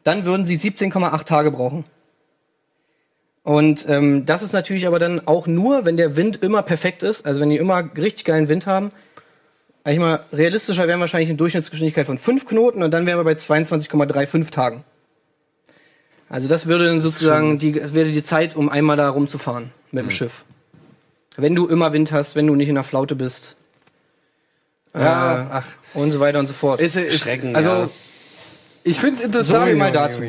[0.03, 1.84] dann würden sie 17,8 Tage brauchen.
[3.44, 7.26] Und ähm, das ist natürlich aber dann auch nur, wenn der Wind immer perfekt ist,
[7.26, 8.90] also wenn die immer richtig geilen Wind haben.
[9.84, 13.34] Eigentlich mal realistischer wären wahrscheinlich eine Durchschnittsgeschwindigkeit von 5 Knoten und dann wären wir bei
[13.34, 14.84] 22,35 Tagen.
[16.27, 20.03] Also das würde dann sozusagen die, das wäre die Zeit, um einmal da rumzufahren mit
[20.05, 20.45] dem Schiff.
[21.38, 23.55] Wenn du immer Wind hast, wenn du nicht in der Flaute bist
[24.93, 25.65] Ja, Äh, ach.
[25.93, 26.80] und so weiter und so fort.
[26.80, 27.89] Ist, ist, Schrecken, also, ja.
[28.84, 29.61] ich finde es interessant.
[29.63, 30.22] So viel mal dazu.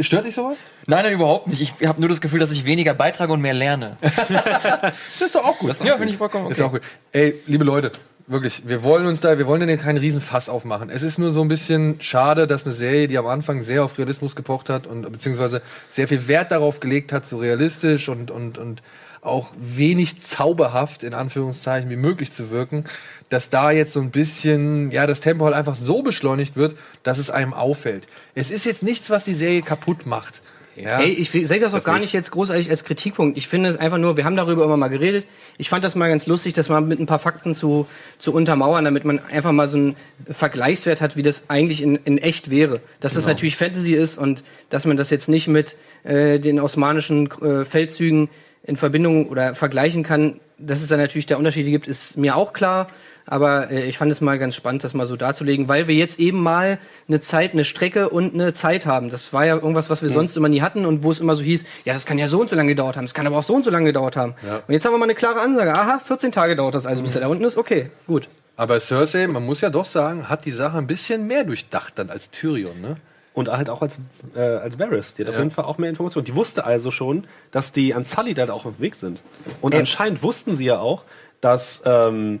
[0.00, 0.60] Stört dich sowas?
[0.86, 1.74] Nein, nein, überhaupt nicht.
[1.80, 3.96] Ich habe nur das Gefühl, dass ich weniger beitrage und mehr lerne.
[4.00, 5.70] Das ist doch auch gut.
[5.84, 6.52] Ja, finde ich vollkommen okay.
[6.52, 6.82] Ist auch gut.
[7.12, 7.90] Ey, liebe Leute,
[8.28, 10.90] wirklich, wir wollen uns da, wir wollen ja keinen riesen Fass aufmachen.
[10.90, 13.98] Es ist nur so ein bisschen schade, dass eine Serie, die am Anfang sehr auf
[13.98, 18.58] Realismus gepocht hat und beziehungsweise sehr viel Wert darauf gelegt hat, so realistisch und, und,
[18.58, 18.82] und
[19.20, 22.84] auch wenig zauberhaft in Anführungszeichen wie möglich zu wirken,
[23.30, 27.18] dass da jetzt so ein bisschen, ja, das Tempo halt einfach so beschleunigt wird, dass
[27.18, 28.06] es einem auffällt.
[28.34, 30.42] Es ist jetzt nichts, was die Serie kaputt macht.
[30.80, 31.00] Ja?
[31.00, 33.36] Ey, ich sehe das auch gar nicht jetzt großartig als Kritikpunkt.
[33.36, 35.26] Ich finde es einfach nur, wir haben darüber immer mal geredet.
[35.56, 37.86] Ich fand das mal ganz lustig, das mal mit ein paar Fakten zu,
[38.18, 39.96] zu untermauern, damit man einfach mal so einen
[40.28, 42.80] Vergleichswert hat, wie das eigentlich in, in echt wäre.
[43.00, 47.30] Dass das natürlich Fantasy ist und dass man das jetzt nicht mit äh, den osmanischen
[47.42, 48.28] äh, Feldzügen
[48.62, 50.40] in Verbindung oder vergleichen kann.
[50.58, 52.88] Dass es da natürlich da Unterschiede gibt, ist mir auch klar.
[53.30, 56.18] Aber äh, ich fand es mal ganz spannend, das mal so darzulegen, weil wir jetzt
[56.18, 56.78] eben mal
[57.08, 59.10] eine Zeit, eine Strecke und eine Zeit haben.
[59.10, 61.42] Das war ja irgendwas, was wir sonst immer nie hatten und wo es immer so
[61.42, 63.42] hieß, ja, das kann ja so und so lange gedauert haben, das kann aber auch
[63.42, 64.34] so und so lange gedauert haben.
[64.66, 65.72] Und jetzt haben wir mal eine klare Ansage.
[65.74, 67.58] Aha, 14 Tage dauert das also, bis er da unten ist.
[67.58, 68.28] Okay, gut.
[68.56, 72.10] Aber Cersei, man muss ja doch sagen, hat die Sache ein bisschen mehr durchdacht dann
[72.10, 72.96] als Tyrion, ne?
[73.34, 73.98] Und halt auch als,
[74.34, 75.14] äh, als Varys.
[75.14, 76.24] Die hat auf jeden Fall auch mehr Informationen.
[76.24, 79.22] Die wusste also schon, dass die Unsullied da auch auf dem Weg sind.
[79.60, 79.80] Und Ja.
[79.80, 81.04] anscheinend wussten sie ja auch,
[81.40, 82.40] dass ähm,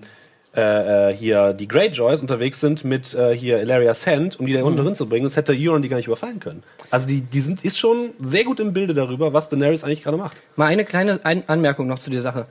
[0.56, 4.62] äh, äh, hier die Greyjoys unterwegs sind mit äh, hier Ilaria Sand, um die da
[4.62, 5.24] unten drin zu bringen.
[5.24, 6.62] Das hätte Euron die gar nicht überfallen können.
[6.90, 10.16] Also die, die sind, ist schon sehr gut im Bilde darüber, was Daenerys eigentlich gerade
[10.16, 10.38] macht.
[10.56, 12.46] Mal eine kleine Ein Anmerkung noch zu der Sache.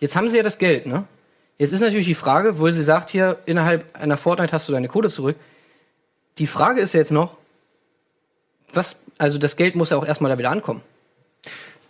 [0.00, 1.04] Jetzt haben sie ja das Geld, ne?
[1.58, 4.88] Jetzt ist natürlich die Frage, wo sie sagt, hier innerhalb einer Fortnite hast du deine
[4.88, 5.36] Kohle zurück.
[6.38, 7.36] Die Frage ist ja jetzt noch,
[8.72, 10.80] was, also das Geld muss ja auch erstmal da wieder ankommen.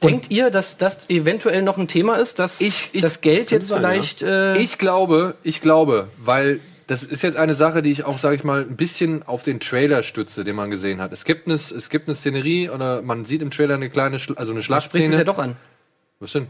[0.02, 3.54] Denkt ihr, dass das eventuell noch ein Thema ist, dass Ich- ich- das Geld könnte
[3.56, 7.90] jetzt sein, vielleicht äh, Ich glaube, ich glaube, weil das ist jetzt eine Sache, die
[7.90, 11.12] ich auch, sage ich mal, ein bisschen auf den Trailer stütze, den man gesehen hat.
[11.12, 14.34] Es gibt eine, es gibt eine Szenerie oder man sieht im Trailer eine kleine, Schla
[14.36, 15.12] also eine sprichst Schlachtszene.
[15.14, 15.56] es ja doch an.
[16.20, 16.48] Was denn?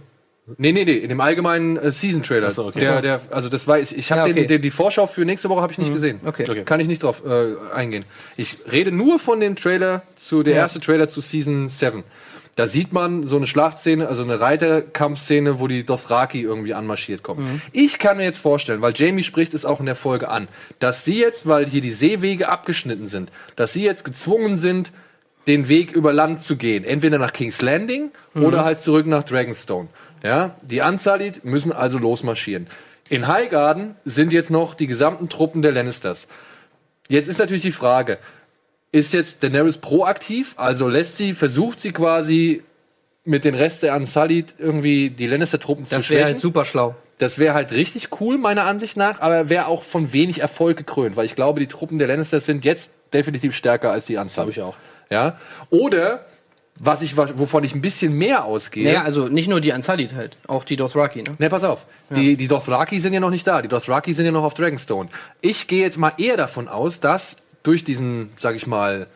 [0.57, 2.51] Nee, nee, nee, in dem allgemeinen äh, Season-Trailer.
[2.51, 2.81] so, okay.
[2.81, 4.35] der, der, also das war ich, ich habe Ja, okay.
[4.35, 6.19] den, den, die Vorschau für nächste Woche habe ich nicht gesehen.
[6.25, 6.45] okay.
[6.49, 6.65] Okay.
[6.65, 8.05] Kann ich nicht drauf äh, eingehen.
[8.37, 12.03] Ich rede nur von dem Trailer zu der erste Trailer zu Season 7.
[12.55, 17.63] Da sieht man so eine Schlachtszene, also eine Reiterkampfszene, wo die Dothraki irgendwie anmarschiert kommen.
[17.73, 20.49] Ich kann mir jetzt vorstellen, weil Jamie spricht es auch in der Folge an,
[20.79, 24.93] dass sie jetzt, weil hier die Seewege abgeschnitten sind, dass sie jetzt gezwungen sind,
[25.47, 26.85] den Weg über Land zu gehen.
[26.85, 29.89] Entweder nach King's Landing oder halt zurück nach Dragonstone.
[30.23, 32.69] Ja, die Unsullied müssen also losmarschieren.
[33.09, 36.29] In Highgarden sind jetzt noch die gesamten Truppen der Lannisters.
[37.09, 38.19] Jetzt ist natürlich die Frage,
[38.93, 42.63] ist jetzt Daenerys proaktiv, also lässt sie, versucht sie quasi
[43.25, 46.35] mit den Rest der Unsullied irgendwie die Lannister-Truppen zu Das wäre schwächen?
[46.35, 46.95] halt super schlau.
[47.19, 51.17] Das wäre halt richtig cool, meiner Ansicht nach, aber wäre auch von wenig Erfolg gekrönt,
[51.17, 54.35] weil ich glaube, die Truppen der Lannisters sind jetzt definitiv stärker als die Unsullied.
[54.35, 54.77] Glaube ich auch.
[55.09, 55.39] Ja?
[55.71, 56.27] Oder,
[56.81, 58.85] was ich, wovon ich ein bisschen mehr ausgehe.
[58.85, 61.35] Naja, also nicht nur die Unsullied halt, auch die Dothraki, ne?
[61.39, 61.87] Ne, pass auf.
[62.11, 63.63] Die, die Dothraki sind ja noch nicht da.
[63.63, 65.09] Die Dothraki sind ja noch auf Dragonstone.
[65.41, 69.07] Ich gehe jetzt mal eher davon aus, dass durch diesen, sag ich mal,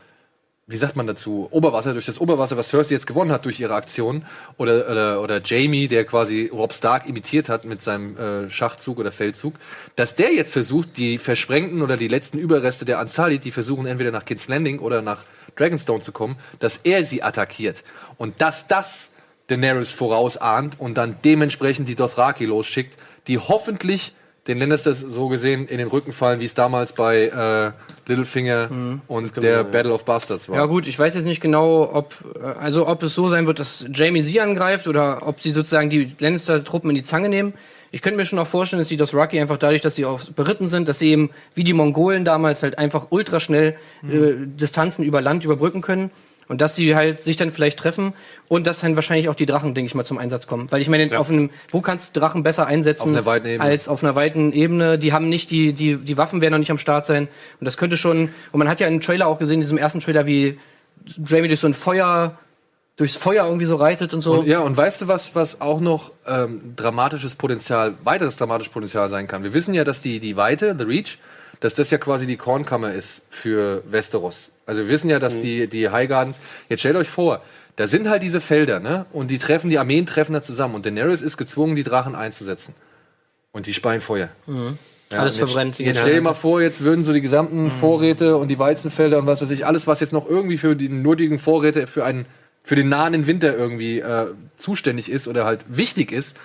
[0.69, 3.75] wie sagt man dazu, Oberwasser, durch das Oberwasser, was Cersei jetzt gewonnen hat durch ihre
[3.75, 8.99] Aktion, oder, oder, oder Jamie, der quasi Rob Stark imitiert hat mit seinem äh, Schachzug
[8.99, 9.55] oder Feldzug,
[9.95, 14.11] dass der jetzt versucht, die versprengten oder die letzten Überreste der Ansalit, die versuchen entweder
[14.11, 15.23] nach King's Landing oder nach
[15.55, 17.85] Dragonstone zu kommen, dass er sie attackiert.
[18.17, 19.11] Und dass das
[19.47, 22.99] Daenerys vorausahnt und dann dementsprechend die Dothraki losschickt,
[23.29, 24.15] die hoffentlich
[24.47, 27.73] den Lannisters so gesehen in den Rücken fallen, wie es damals bei äh,
[28.09, 28.71] Littlefinger
[29.09, 30.57] und der Battle of Bastards war.
[30.57, 33.59] Ja gut, ich weiß jetzt nicht genau, ob äh, also ob es so sein wird,
[33.59, 37.55] dass Jamie sie angreift oder ob sie sozusagen die Lannister-Truppen in die Zange nehmen.
[37.91, 40.69] Ich könnte mir schon auch vorstellen, dass die Dothraki einfach dadurch, dass sie auch beritten
[40.69, 45.21] sind, dass sie eben wie die Mongolen damals halt einfach ultra schnell äh, Distanzen über
[45.21, 46.11] Land überbrücken können
[46.49, 48.13] und dass sie halt sich dann vielleicht treffen
[48.49, 50.71] und dass dann wahrscheinlich auch die Drachen, denke ich mal, zum Einsatz kommen.
[50.71, 54.15] Weil ich meine, auf einem, wo kannst du Drachen besser einsetzen Auf als auf einer
[54.15, 54.99] weiten Ebene?
[54.99, 57.29] Die haben nicht die die die Waffen werden noch nicht am Start sein
[57.61, 58.31] und das könnte schon.
[58.53, 60.59] Und man hat ja im Trailer auch gesehen, in diesem ersten Trailer, wie
[61.25, 62.39] Jamie durch so ein Feuer
[62.97, 64.41] durchs Feuer irgendwie so reitet und so.
[64.41, 69.11] Und, ja, und weißt du, was, was auch noch ähm, dramatisches Potenzial, weiteres dramatisches Potenzial
[69.11, 69.45] sein kann?
[69.45, 71.19] Wir wissen ja, dass die, die Weite, The Reach,
[71.61, 74.51] dass das ja quasi die Kornkammer ist für Westeros.
[74.67, 77.41] Also wir wissen ja, dass die, die High Gardens, jetzt stellt euch vor,
[77.77, 79.07] da sind halt diese Felder, ne?
[79.13, 80.75] Und die treffen, die Armeen treffen da zusammen.
[80.75, 82.75] Und Daenerys ist gezwungen, die Drachen einzusetzen.
[83.53, 84.31] Und die speien Feuer.
[85.11, 85.79] Ja, Alles jetzt, verbrennt.
[85.79, 89.27] Jetzt stell dir mal vor, jetzt würden so die gesamten Vorräte und die Weizenfelder und
[89.27, 92.27] was weiß ich, alles, was jetzt noch irgendwie für die nötigen Vorräte für einen,
[92.65, 94.27] für den nahen Winter irgendwie äh,
[94.57, 96.37] zuständig ist oder halt wichtig ist,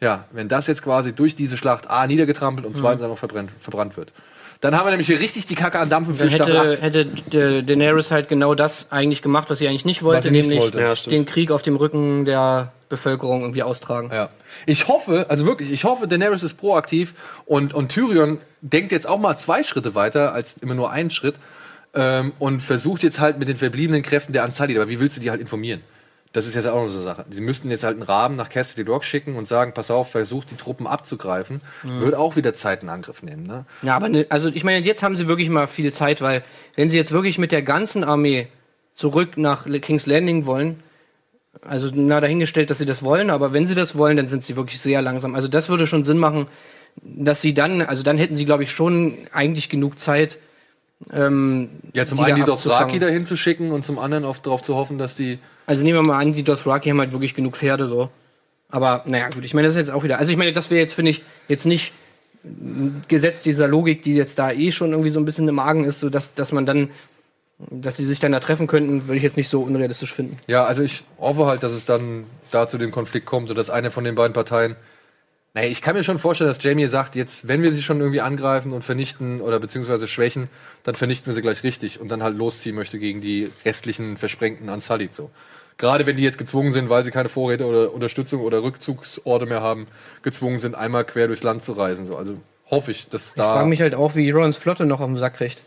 [0.00, 3.96] ja, wenn das jetzt quasi durch diese Schlacht A niedergetrampelt und zweitens einfach verbrennt, verbrannt
[3.96, 4.12] wird.
[4.60, 6.82] Dann haben wir nämlich hier richtig die Kacke an Dampfen für Dann Staffel hätte, 8.
[6.82, 10.60] hätte Da- Daenerys halt genau das eigentlich gemacht, was sie eigentlich nicht wollte, nicht nämlich
[10.60, 10.80] wollte.
[10.80, 14.10] Ja, den Krieg auf dem Rücken der Bevölkerung irgendwie austragen.
[14.12, 14.28] Ja.
[14.66, 17.14] Ich hoffe, also wirklich, ich hoffe, Daenerys ist proaktiv
[17.46, 21.36] und, und Tyrion denkt jetzt auch mal zwei Schritte weiter als immer nur einen Schritt
[21.94, 25.20] ähm, und versucht jetzt halt mit den verbliebenen Kräften der Anzalit, aber wie willst du
[25.22, 25.80] die halt informieren?
[26.32, 27.26] Das ist jetzt auch noch so eine Sache.
[27.30, 30.52] Sie müssten jetzt halt einen Raben nach Cassidy Rock schicken und sagen, pass auf, versucht
[30.52, 31.60] die Truppen abzugreifen.
[31.82, 33.64] Wird auch wieder Zeit in Angriff nehmen, ne?
[33.82, 36.44] Ja, aber ne, also ich meine, jetzt haben sie wirklich mal viel Zeit, weil
[36.76, 38.46] wenn sie jetzt wirklich mit der ganzen Armee
[38.94, 40.80] zurück nach King's Landing wollen,
[41.62, 44.54] also na dahingestellt, dass sie das wollen, aber wenn sie das wollen, dann sind sie
[44.54, 45.34] wirklich sehr langsam.
[45.34, 46.46] Also das würde schon Sinn machen,
[47.02, 50.38] dass sie dann, also dann hätten sie, glaube ich, schon eigentlich genug Zeit.
[51.12, 54.62] Ähm, Ja, zum die einen die Dothraki dahin zu schicken und zum anderen auf, darauf
[54.62, 55.38] zu hoffen, dass die
[55.70, 58.10] Also nehmen wir mal an, die Dothraki haben halt wirklich genug Pferde so.
[58.70, 60.18] Aber naja, gut, ich meine, das ist jetzt auch wieder.
[60.18, 61.92] Also ich meine, das wäre jetzt, finde ich, jetzt nicht
[62.42, 65.84] ein Gesetz dieser Logik, die jetzt da eh schon irgendwie so ein bisschen im Magen
[65.84, 66.90] ist, so dass, dass man dann,
[67.58, 70.38] dass sie sich dann da treffen könnten, würde ich jetzt nicht so unrealistisch finden.
[70.48, 73.70] Ja, also ich hoffe halt, dass es dann da zu dem Konflikt kommt und dass
[73.70, 74.74] eine von den beiden Parteien.
[75.54, 78.22] Naja, ich kann mir schon vorstellen, dass Jamie sagt, jetzt, wenn wir sie schon irgendwie
[78.22, 80.48] angreifen und vernichten oder beziehungsweise schwächen,
[80.82, 84.68] dann vernichten wir sie gleich richtig und dann halt losziehen möchte gegen die restlichen versprengten
[84.68, 85.30] Unsullied so.
[85.80, 89.62] Gerade wenn die jetzt gezwungen sind, weil sie keine Vorräte oder Unterstützung oder Rückzugsorte mehr
[89.62, 89.86] haben,
[90.22, 92.04] gezwungen sind, einmal quer durchs Land zu reisen.
[92.04, 92.16] So.
[92.16, 92.34] Also
[92.70, 93.54] hoffe ich, dass Ich da.
[93.54, 95.58] frage mich halt auch, wie Rollins Flotte noch auf den Sack kriegt.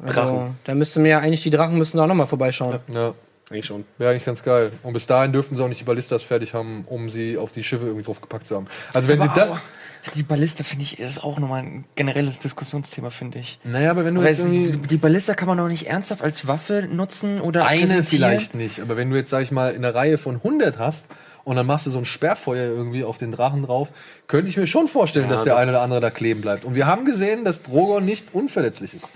[0.00, 0.56] Also, Drachen.
[0.64, 2.80] Da müsste mir ja eigentlich die Drachen müssten da auch noch mal vorbeischauen.
[2.88, 3.14] ja,
[3.50, 3.84] Eigentlich schon.
[3.98, 4.72] wäre eigentlich ganz geil.
[4.82, 7.62] Und bis dahin dürften sie auch nicht die Ballistas fertig haben, um sie auf die
[7.62, 8.66] Schiffe irgendwie draufgepackt zu haben.
[8.92, 9.58] Also wenn sie das.
[10.16, 13.58] Die Ballista, finde ich, ist auch nochmal ein generelles Diskussionsthema, finde ich.
[13.64, 16.48] Naja, aber wenn du Weil jetzt die, die Ballista kann man doch nicht ernsthaft als
[16.48, 19.94] Waffe nutzen oder Eine vielleicht nicht, aber wenn du jetzt, sag ich mal, in einer
[19.94, 21.06] Reihe von 100 hast
[21.44, 23.90] und dann machst du so ein Sperrfeuer irgendwie auf den Drachen drauf,
[24.26, 26.64] könnte ich mir schon vorstellen, dass der eine oder andere da kleben bleibt.
[26.64, 29.08] Und wir haben gesehen, dass Drogon nicht unverletzlich ist.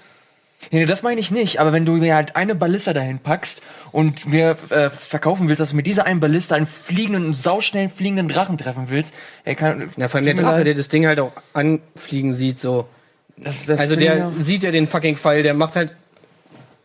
[0.70, 1.60] Nee, nee, das meine ich nicht.
[1.60, 3.62] Aber wenn du mir halt eine Ballista dahin packst
[3.92, 7.90] und mir äh, verkaufen willst, dass du mit dieser einen Ballista einen fliegenden, einen sauschnellen
[7.90, 9.14] fliegenden Drachen treffen willst,
[9.44, 12.88] ey, kann, Ja, vor allem der Drache, der das Ding halt auch anfliegen sieht, so.
[13.36, 15.94] das, das Also der sieht ja den fucking Pfeil, der macht halt.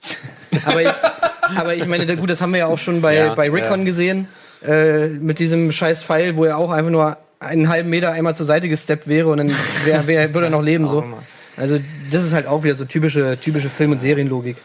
[0.66, 0.90] aber, ich,
[1.56, 4.28] aber ich meine, gut, das haben wir ja auch schon bei, Ja, bei Rickon gesehen.
[4.66, 8.46] Äh, mit diesem scheiß Pfeil, wo er auch einfach nur einen halben Meter einmal zur
[8.46, 9.52] Seite gesteppt wäre und dann
[9.86, 10.88] wär, wär, würde er noch leben.
[10.88, 11.04] so.
[11.58, 11.80] Also
[12.10, 14.58] das ist halt auch wieder so typische, typische Film- und Serienlogik.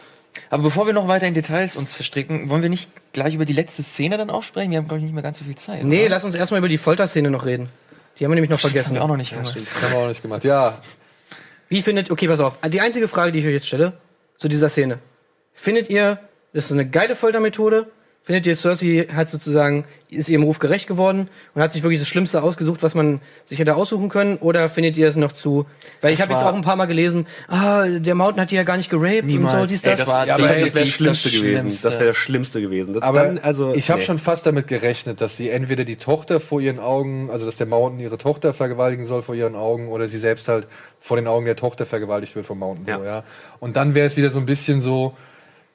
[0.49, 3.53] Aber bevor wir noch weiter in Details uns verstricken, wollen wir nicht gleich über die
[3.53, 4.71] letzte Szene dann auch sprechen?
[4.71, 5.83] Wir haben, glaube ich, nicht mehr ganz so viel Zeit.
[5.83, 6.09] Nee, oder?
[6.09, 7.69] lass uns erstmal über die Folterszene noch reden.
[8.17, 8.95] Die haben wir nämlich noch Das haben vergessen.
[8.95, 9.55] wir auch noch nicht gemacht.
[9.55, 10.43] Das haben wir auch nicht gemacht.
[10.43, 10.77] Ja,
[11.69, 12.57] Wie findet, okay, pass auf.
[12.69, 13.93] Die einzige Frage, die ich euch jetzt stelle,
[14.37, 14.99] zu dieser Szene.
[15.53, 16.19] Findet ihr,
[16.53, 17.87] das ist eine geile Foltermethode?
[18.27, 22.09] Findet ihr, Cersei hat sozusagen, ist ihrem Ruf gerecht geworden und hat sich wirklich das
[22.09, 24.35] Schlimmste ausgesucht, was man sich hätte aussuchen können?
[24.35, 25.65] Oder findet ihr es noch zu?
[26.01, 28.55] Weil ich Das habe jetzt auch ein paar Mal gelesen, ah, der Mountain hat die
[28.55, 29.69] ja gar nicht geraped und so, Niemals.
[29.69, 29.99] dies, Ey, das.
[29.99, 31.79] das war Das, das wäre das Schlimmste das gewesen.
[31.81, 32.93] Das wäre das Schlimmste gewesen.
[32.95, 34.05] Das, aber dann, also, ich habe nee.
[34.05, 37.67] schon fast damit gerechnet, dass sie entweder die Tochter vor ihren Augen, also dass der
[37.67, 40.67] Mountain ihre Tochter vergewaltigen soll vor ihren Augen, oder sie selbst halt
[40.99, 42.85] vor den Augen der Tochter vergewaltigt wird vom Mountain.
[42.87, 43.05] So, Ja.
[43.05, 43.23] ja.
[43.59, 45.15] Und dann wäre es wieder so ein bisschen so,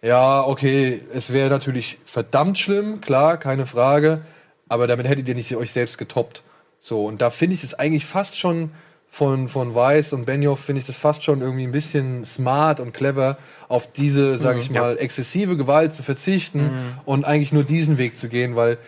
[0.02, 4.22] Ja, okay, es wäre natürlich verdammt schlimm, klar, keine Frage.
[4.68, 6.42] Aber damit hättet ihr nicht euch selbst getoppt.
[6.80, 8.70] So, und da finde ich es eigentlich fast schon
[9.08, 12.94] von, von Weiss und Benioff, finde ich das fast schon irgendwie ein bisschen smart und
[12.94, 13.36] clever,
[13.68, 16.70] auf diese, sage ich mal, exzessive Gewalt zu verzichten
[17.04, 18.78] und eigentlich nur diesen Weg zu gehen, weil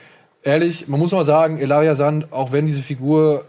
[0.43, 3.45] ehrlich, man muss mal sagen, Elaria Sand, auch wenn diese Figur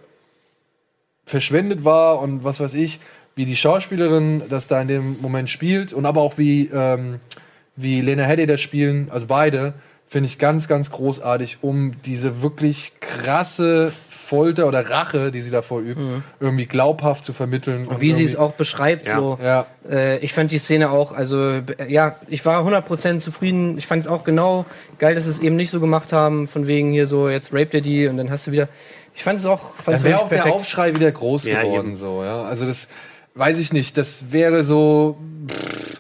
[1.26, 3.00] verschwendet war und was weiß ich,
[3.36, 7.22] wie die Schauspielerin das da in dem Moment spielt und aber auch wie, ähm,
[7.76, 9.74] wie Lena Headey das spielen, also beide,
[10.08, 15.62] finde ich ganz, ganz großartig, um diese wirklich krasse Folter oder Rache, die sie da
[15.62, 16.00] vollübt,
[16.40, 17.88] irgendwie glaubhaft zu vermitteln.
[17.88, 19.18] Und wie sie es auch beschreibt, Ja.
[19.18, 19.40] so.
[19.44, 23.78] Ja, Äh, ich fand die Szene auch, also ja, ich war 100% zufrieden.
[23.78, 24.66] Ich fand es auch genau
[24.98, 27.74] geil, dass sie es eben nicht so gemacht haben, von wegen hier so, jetzt raped
[27.76, 28.68] er die und dann hast du wieder.
[29.14, 30.56] Ich fand es auch, fand es wäre auch der perfekt.
[30.56, 31.96] Aufschrei wieder groß Ja, geworden, eben.
[31.96, 32.44] so, ja.
[32.44, 32.88] Also das
[33.36, 33.96] weiß ich nicht.
[33.98, 35.95] Das wäre so pff,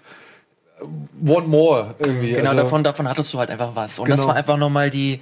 [1.26, 2.34] one more irgendwie.
[2.34, 4.00] Genau, also, davon, davon hattest du halt einfach was.
[4.00, 4.30] Und das Genau.
[4.30, 5.22] war einfach nochmal die,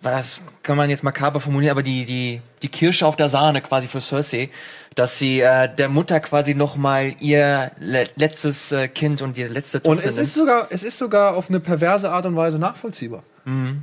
[0.00, 3.88] was kann man jetzt makaber formulieren, aber die, die, die Kirsche auf der Sahne quasi
[3.88, 4.50] für Cersei,
[4.94, 9.80] dass sie äh, der Mutter quasi nochmal ihr le letztes äh, Kind und ihr letzte
[9.80, 13.22] Und Tochter es ist sogar, es ist sogar auf eine perverse Art und Weise nachvollziehbar.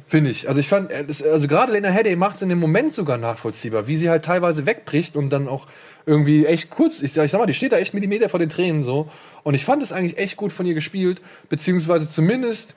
[0.07, 0.47] Finde ich.
[0.47, 3.19] Also ich fand, äh, das, also gerade Lena Headey macht es in dem Moment sogar
[3.19, 5.67] nachvollziehbar, wie sie halt teilweise wegbricht und dann auch
[6.07, 8.83] irgendwie echt kurz, ich, ich sag mal, die steht da echt Millimeter vor den Tränen
[8.83, 9.07] so.
[9.43, 12.75] Und ich fand es eigentlich echt gut von ihr gespielt, beziehungsweise zumindest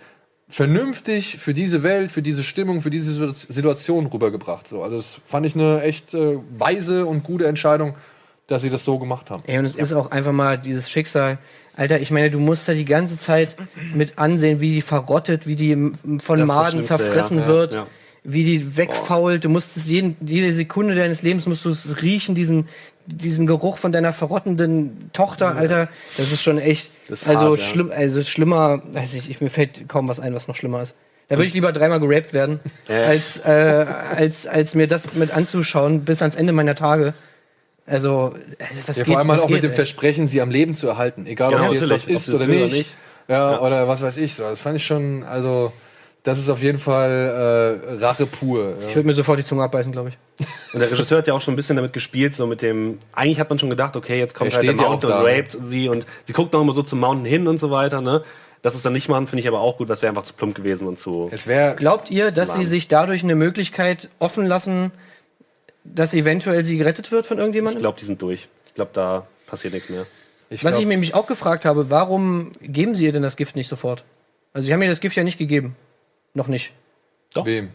[0.49, 4.69] vernünftig für diese Welt, für diese Stimmung, für diese Situ- Situation rübergebracht.
[4.69, 4.83] So.
[4.83, 7.95] Also das fand ich eine echt äh, weise und gute Entscheidung,
[8.47, 9.43] dass sie das so gemacht haben.
[9.47, 11.39] Ey, und es ist auch einfach mal dieses Schicksal.
[11.77, 13.57] Alter, ich meine, du musst da die ganze Zeit
[13.95, 17.47] mit ansehen, wie die verrottet, wie die von Das Maden zerfressen ja.
[17.47, 17.87] wird, Ja.
[18.23, 19.45] wie die wegfault.
[19.45, 22.69] Du musst es jeden, jede Sekunde deines Lebens musst du es riechen, diesen,
[23.07, 25.89] diesen Geruch von deiner verrottenden Tochter, Alter.
[26.17, 27.65] Das ist schon echt, Das ist also hart, ja.
[27.65, 30.95] schlimm, also schlimmer, weiß ich, ich, mir fällt kaum was ein, was noch schlimmer ist.
[31.29, 33.03] Da würde ich lieber dreimal geraped werden, Ja.
[33.05, 33.51] als, äh,
[34.17, 37.15] als, als mir das mit anzuschauen bis ans Ende meiner Tage.
[37.87, 39.77] Also, also was Ja, geht, vor allem halt was auch mit geht, dem ey?
[39.77, 41.27] Versprechen, sie am Leben zu erhalten.
[41.27, 42.75] Egal, Genau, ob sie jetzt was ist oder will oder nicht.
[42.77, 42.97] nicht.
[43.29, 43.61] Ja, Ja.
[43.61, 44.35] oder was weiß ich.
[44.35, 44.43] So.
[44.45, 45.73] Das fand ich schon, also,
[46.25, 48.75] das ist auf jeden Fall äh, Rache pur.
[48.81, 48.95] Ich Ja.
[48.97, 50.19] würde mir sofort die Zunge abbeißen, glaube ich.
[50.73, 52.99] Und der Regisseur hat ja auch schon ein bisschen damit gespielt, so mit dem.
[53.13, 55.31] Eigentlich hat man schon gedacht, okay, jetzt kommt Er halt der Mountain da, und ne?
[55.31, 58.23] raped sie und sie guckt noch immer so zum Mountain hin und so weiter, ne?
[58.63, 60.55] Das ist dann nicht machen, finde ich aber auch gut, das wäre einfach zu plump
[60.55, 61.29] gewesen und zu.
[61.31, 64.91] Es wäre Glaubt ihr, dass sie sich dadurch eine Möglichkeit offen lassen,
[65.85, 67.81] dass eventuell sie gerettet wird von Ich irgendjemandem?
[67.81, 68.49] glaube, die sind durch.
[68.67, 70.07] Ich glaube, da passiert nichts mehr.
[70.49, 73.55] ich Was ich mir nämlich auch gefragt habe, warum geben sie ihr denn das Gift
[73.55, 74.03] nicht sofort?
[74.55, 75.77] Also sie haben ihr das Gift ja nicht gegeben.
[76.35, 76.73] Noch nicht.
[77.33, 77.47] Doch.
[77.47, 77.71] wem?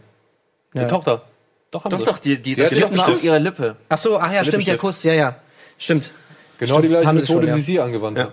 [0.74, 0.84] Ja.
[0.84, 1.22] Die Tochter.
[1.70, 2.04] Doch, haben Doch, sie.
[2.04, 3.76] doch, die, die, Die das hat auf ihrer Lippe.
[3.88, 4.80] Ach so, ach ja, stimmt, der Lippenstift.
[4.80, 5.36] Kuss, ja, ja.
[5.78, 6.10] Stimmt.
[6.58, 7.54] Genau die gleiche haben sie Methode, schon, ja.
[7.56, 8.24] die sie angewandt Ja.
[8.24, 8.32] hat.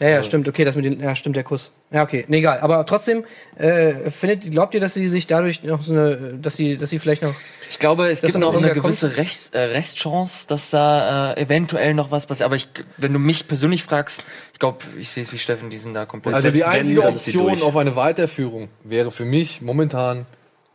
[0.00, 1.70] Ja, ja, stimmt, okay, das mit den, ja, stimmt, der Kuss.
[1.92, 2.58] Ja, okay, nee, egal.
[2.58, 3.24] Aber trotzdem,
[3.56, 6.98] äh, findet, glaubt ihr, dass sie sich dadurch noch so eine, dass sie, dass sie
[6.98, 7.32] vielleicht noch,
[7.70, 11.40] Ich glaube, es gibt noch noch eine irgendwer gewisse Rechts, äh, Restchance, dass da äh,
[11.42, 12.46] eventuell noch was passiert.
[12.46, 14.24] Aber ich, wenn du mich persönlich fragst,
[14.54, 16.34] ich glaube, ich sehe es wie Steffen, die sind da komplett.
[16.34, 20.26] Also die wenn, einzige Option auf eine Weiterführung wäre für mich momentan,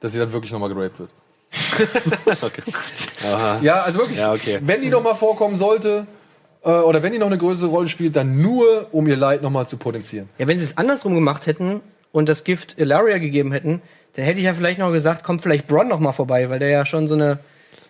[0.01, 1.09] dass sie dann wirklich nochmal geraped wird.
[3.61, 4.59] Ja, also wirklich, Ja, okay.
[4.61, 6.05] wenn die nochmal vorkommen sollte,
[6.63, 9.67] äh, oder wenn die noch eine größere Rolle spielt, dann nur, um ihr Leid nochmal
[9.67, 10.29] zu potenzieren.
[10.37, 11.81] ja, wenn sie es andersrum gemacht hätten
[12.11, 13.81] und das Gift Ilaria gegeben hätten,
[14.13, 16.69] dann hätte ich ja vielleicht noch gesagt, kommt vielleicht Bronn noch mal vorbei, weil der
[16.69, 17.39] ja schon so eine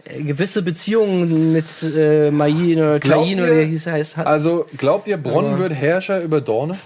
[0.06, 4.28] gewisse Beziehung mit äh, Mayin oder ihr- oder wie er hieß, heißt, hat.
[4.28, 6.78] Also glaubt ihr, Bronn Aber- wird Herrscher über Dorne?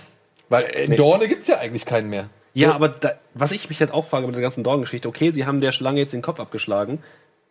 [0.50, 2.30] Weil in Dorne gibt's ja eigentlich keinen mehr.
[2.54, 5.46] Ja, aber da, was ich mich halt auch frage mit der ganzen Dorn-Geschichte, okay, sie
[5.48, 7.00] haben der Schlange jetzt den Kopf abgeschlagen,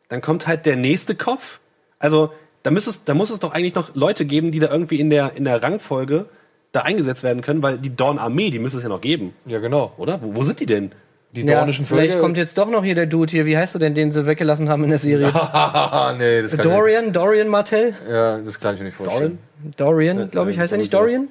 [0.09, 1.59] dann kommt halt der nächste Kopf.
[1.99, 2.33] Also,
[2.63, 5.11] da muss es, da muss es doch eigentlich noch Leute geben, die da irgendwie in
[5.11, 6.27] der, in der Rangfolge
[6.71, 9.93] da eingesetzt werden können, weil die Dorn-Armee, die müsste es ja noch geben, Ja, genau.
[9.97, 10.23] oder?
[10.23, 10.93] Wo, wo sind die denn?
[11.35, 12.23] Die ja, dornischen vielleicht Völker.
[12.23, 14.69] kommt jetzt doch noch hier der Dude hier, wie heißt du denn, den sie weggelassen
[14.69, 15.29] haben in der Serie?
[16.19, 17.95] Nee, das kann Dorian, Dorian Martell?
[18.11, 19.39] Ja, das kann ich mir nicht vorstellen.
[19.79, 21.29] Dorian, glaube ich, heißt er nicht Dorian?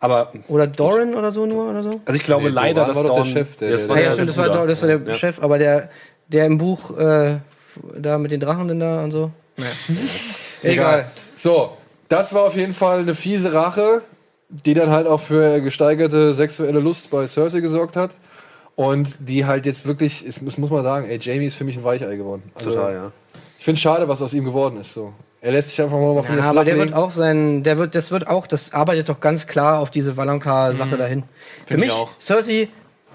[0.00, 1.90] Aber, Oder Doran oder so nur oder so?
[2.04, 4.02] also ich glaube Nee, leider, Doran dass war doch der Chef, der- das war der-
[4.04, 5.14] ja, der stimmt, das war, das der Ja.
[5.14, 5.90] Chef, aber der,
[6.26, 7.36] der im Buch äh,
[8.00, 9.30] da mit den Drachen denn da und so.
[9.56, 9.70] Naja.
[10.64, 11.04] Egal.
[11.36, 11.76] So,
[12.08, 14.02] das war auf jeden Fall eine fiese Rache,
[14.48, 18.10] die dann halt auch für gesteigerte sexuelle Lust bei Cersei gesorgt hat.
[18.74, 21.76] Und die halt jetzt wirklich, es muss, muss man sagen, ey, Jamie ist für mich
[21.76, 22.42] ein Weichei geworden.
[22.54, 23.12] Also, Total, ja.
[23.58, 24.92] Ich finde es schade, was aus ihm geworden ist.
[24.94, 25.12] So.
[25.40, 27.94] Er lässt sich einfach mal von Ja, der aber der wird auch sein, der wird,
[27.94, 31.24] das wird auch, das arbeitet doch ganz klar auf diese Valonka-Sache dahin.
[31.66, 32.10] Für mich, auch.
[32.20, 32.68] Cersei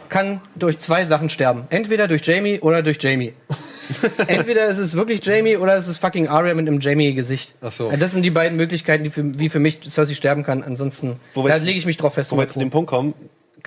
[0.09, 1.67] kann durch zwei Sachen sterben.
[1.69, 3.33] Entweder durch Jamie oder durch Jamie.
[4.27, 7.53] Entweder ist es wirklich Jamie oder es ist fucking Arya mit einem Jamie-Gesicht.
[7.61, 7.91] Ach so.
[7.97, 10.63] Das sind die beiden Möglichkeiten, die für, wie für mich Cersei sterben kann.
[10.63, 12.31] Ansonsten, da lege ich mich drauf fest.
[12.31, 13.13] Wo wir jetzt zu dem Punkt kommen,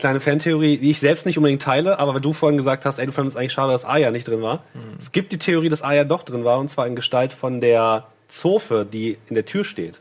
[0.00, 3.06] kleine Fantheorie, die ich selbst nicht unbedingt teile, aber weil du vorhin gesagt hast, ey,
[3.06, 4.64] du fandest eigentlich schade, dass Aya nicht drin war.
[4.98, 8.04] Es gibt die Theorie, dass Aya doch drin war, und zwar in Gestalt von der
[8.26, 10.00] Zofe, die in der Tür steht.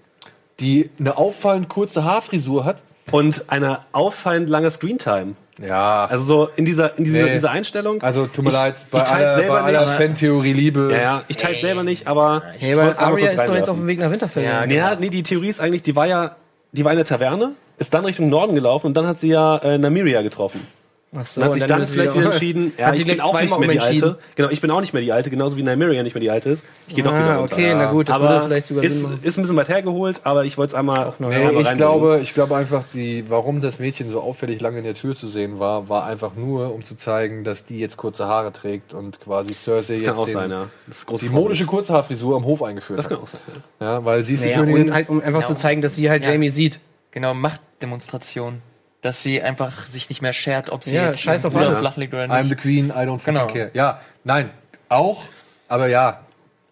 [0.59, 2.77] Die eine auffallend kurze Haarfrisur hat.
[3.11, 5.33] Und eine auffallend lange Screentime.
[5.59, 6.05] Ja.
[6.05, 7.33] Also so in dieser, in dieser, Nee.
[7.33, 8.01] dieser Einstellung.
[8.03, 9.97] Also tut mir Ich- leid, bei ich aller, selber bei aller nicht.
[9.97, 10.89] Fantheorie Liebe.
[10.91, 13.77] ja, ja, ich teile selber nicht, aber Hey, ich weil kurz ist doch jetzt auf
[13.77, 14.43] dem Weg nach Winterfell.
[14.43, 16.35] Ja, Nee, ja, nee, die Theorie ist eigentlich, die war ja,
[16.71, 19.57] die war in der Taverne, ist dann Richtung Norden gelaufen und dann hat sie ja
[19.57, 20.65] äh, Namiria getroffen.
[21.15, 23.57] Ach so, Und hat sich dann, ist vielleicht wieder entschieden, ja, ich bin auch nicht
[23.59, 23.79] mehr die.
[23.79, 24.19] Alte.
[24.35, 26.51] Genau, ich bin auch nicht mehr die Alte, genauso wie Nymeria nicht mehr die Alte
[26.51, 26.63] ist.
[26.87, 27.53] Ich gehe doch Ah, wieder runter.
[27.55, 30.45] okay, na gut, das würde aber vielleicht sogar ist, ist ein bisschen weit hergeholt, aber
[30.45, 31.77] ich wollte es einmal, noch, Nee, einmal ich reinbringen.
[31.77, 35.27] glaube, ich glaube einfach, die, warum das Mädchen so auffällig lange in der Tür zu
[35.27, 39.19] sehen war, war einfach nur, um zu zeigen, dass die jetzt kurze Haare trägt und
[39.19, 40.67] quasi Cersei Das jetzt kann auch den, sein, ja.
[40.85, 43.13] Das die modische Kurzhaarfrisur am Hof eingeführt Das hat.
[43.13, 43.41] kann auch sein.
[43.79, 43.93] Ja.
[43.93, 44.83] Ja, weil sie ist die Naja, Königin.
[44.89, 46.31] und halt, um einfach zu zeigen, dass sie halt ja.
[46.33, 46.79] Jamie sieht.
[47.09, 48.61] Genau, Machtdemonstration.
[49.01, 51.79] Dass sie einfach sich nicht mehr schert, ob sie Ja, jetzt scheiß auf alles.
[51.79, 52.49] flach liegt oder I'm nicht.
[52.49, 53.47] the Queen, I don't fucking Genau.
[53.47, 53.71] care.
[53.73, 54.49] Ja, nein,
[54.89, 55.23] auch,
[55.69, 56.19] aber ja,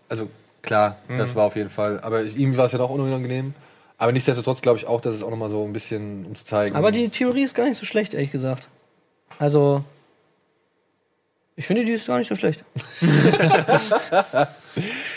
[0.10, 0.30] also
[0.62, 1.18] klar, Mhm.
[1.18, 2.00] das war auf jeden Fall.
[2.02, 3.54] Aber ihm war es ja doch unangenehm.
[3.98, 6.76] Aber nichtsdestotrotz glaube ich auch, dass es auch nochmal so ein bisschen, um zu zeigen.
[6.76, 8.68] Aber die Theorie ist gar nicht so schlecht, ehrlich gesagt.
[9.40, 9.84] Also,
[11.56, 12.64] ich finde, die ist gar nicht so schlecht.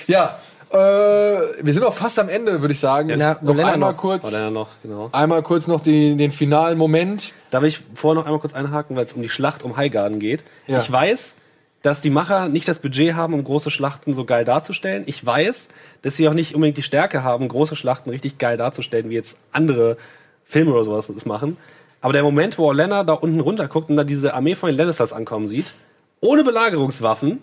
[0.06, 0.38] Ja,
[0.70, 3.08] äh, wir sind auch fast am Ende, würde ich sagen.
[3.08, 3.98] Ja, noch Olenna einmal noch.
[3.98, 5.08] kurz, noch, genau.
[5.12, 7.32] einmal kurz noch die, den finalen Moment.
[7.50, 10.20] Da will ich vorher noch einmal kurz einhaken, weil es um die Schlacht um Highgarden
[10.20, 10.44] geht.
[10.68, 10.80] Ja.
[10.80, 11.34] Ich weiß,
[11.82, 15.04] dass die Macher nicht das Budget haben, um große Schlachten so geil darzustellen.
[15.06, 15.68] Ich weiß,
[16.02, 19.38] dass sie auch nicht unbedingt die Stärke haben, große Schlachten richtig geil darzustellen, wie jetzt
[19.52, 19.96] andere
[20.44, 21.56] Filme oder sowas das machen.
[22.00, 24.76] Aber der Moment, wo Olenna da unten runter guckt und da diese Armee von den
[24.76, 25.72] Lannisters ankommen sieht,
[26.20, 27.42] ohne Belagerungswaffen,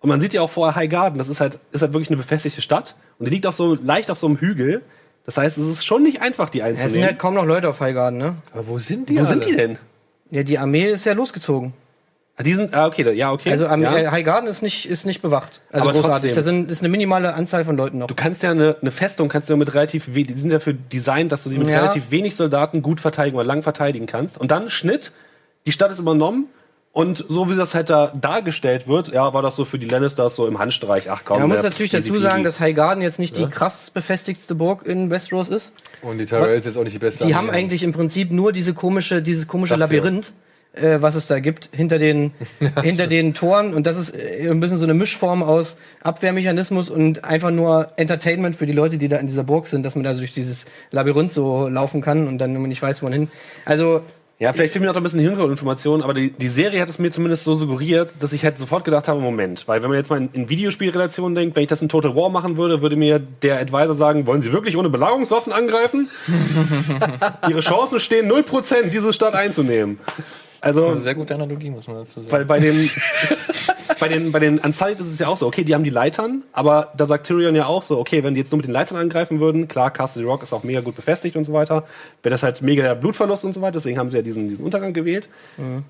[0.00, 2.62] und man sieht ja auch vorher Highgarden, das ist halt, ist halt wirklich eine befestigte
[2.62, 2.94] Stadt.
[3.18, 4.82] Und die liegt auch so leicht auf so einem Hügel.
[5.24, 7.08] Das heißt, es ist schon nicht einfach, die Ja, es sind einzunehmen.
[7.08, 8.36] halt kaum noch Leute auf Highgarden, ne?
[8.52, 9.50] Aber wo sind die Wo sind alle?
[9.52, 9.78] die denn?
[10.30, 11.72] Ja, die Armee ist ja losgezogen.
[12.38, 13.50] Ah, Die sind, ah, okay, ja, okay.
[13.50, 13.96] Also ja.
[13.96, 15.62] äh, Highgarden ist nicht, ist nicht bewacht.
[15.72, 16.32] Also Aber großartig.
[16.32, 16.34] trotzdem.
[16.34, 18.08] Da sind, ist eine minimale Anzahl von Leuten noch.
[18.08, 21.32] Du kannst ja eine, eine Festung, kannst du ja mit relativ die sind dafür designt,
[21.32, 21.78] dass du sie mit Ja.
[21.78, 24.36] relativ wenig Soldaten gut verteidigen oder lang verteidigen kannst.
[24.38, 25.12] Und dann Schnitt,
[25.64, 26.46] die Stadt ist übernommen
[26.96, 30.34] und so wie das halt da dargestellt wird, ja, war das so für die Lannisters
[30.34, 31.10] so im Handstreich.
[31.10, 33.90] Ach komm, Ja, man muss natürlich easy dazu sagen, dass Highgarden jetzt nicht die krass
[33.90, 35.74] befestigtste Burg in Westeros ist.
[36.00, 38.72] Und die Tyrells jetzt auch nicht die beste Die haben eigentlich im Prinzip nur diese
[38.72, 39.80] komische, dieses komische ja.
[39.80, 40.32] Labyrinth,
[40.72, 42.32] äh, was es da gibt, hinter den,
[42.82, 43.74] hinter den Toren.
[43.74, 48.56] Und das ist äh, ein bisschen so eine Mischform aus Abwehrmechanismus und einfach nur Entertainment
[48.56, 51.30] für die Leute, die da in dieser Burg sind, dass man da durch dieses Labyrinth
[51.30, 53.28] so laufen kann und dann nicht weiß, wohin hin.
[53.66, 54.00] Also,
[54.38, 57.10] Ja, vielleicht fehlt mir noch ein bisschen Hintergrundinformationen, aber die, die Serie hat es mir
[57.10, 60.18] zumindest so suggeriert, dass ich halt sofort gedacht habe, Moment, weil wenn man jetzt mal
[60.18, 63.58] in, in Videospielrelationen denkt, wenn ich das in Total War machen würde, würde mir der
[63.60, 66.06] Advisor sagen, wollen Sie wirklich ohne Belagerungswaffen angreifen?
[67.48, 69.98] Ihre Chancen stehen 0%, diese Stadt einzunehmen.
[70.60, 72.32] Also, Eine sehr gute Analogie, muss man dazu sagen.
[72.32, 72.74] weil bei den,
[74.08, 76.44] bei den, bei den Unsullied ist es ja auch so, okay, die haben die Leitern,
[76.52, 78.96] aber da sagt Tyrion ja auch so, okay, wenn die jetzt nur mit den Leitern
[78.98, 81.84] angreifen würden, klar, Castle Rock ist auch mega gut befestigt und so weiter,
[82.22, 84.64] wäre das halt mega der Blutverlust und so weiter, deswegen haben sie ja diesen, diesen
[84.64, 85.28] Untergang gewählt.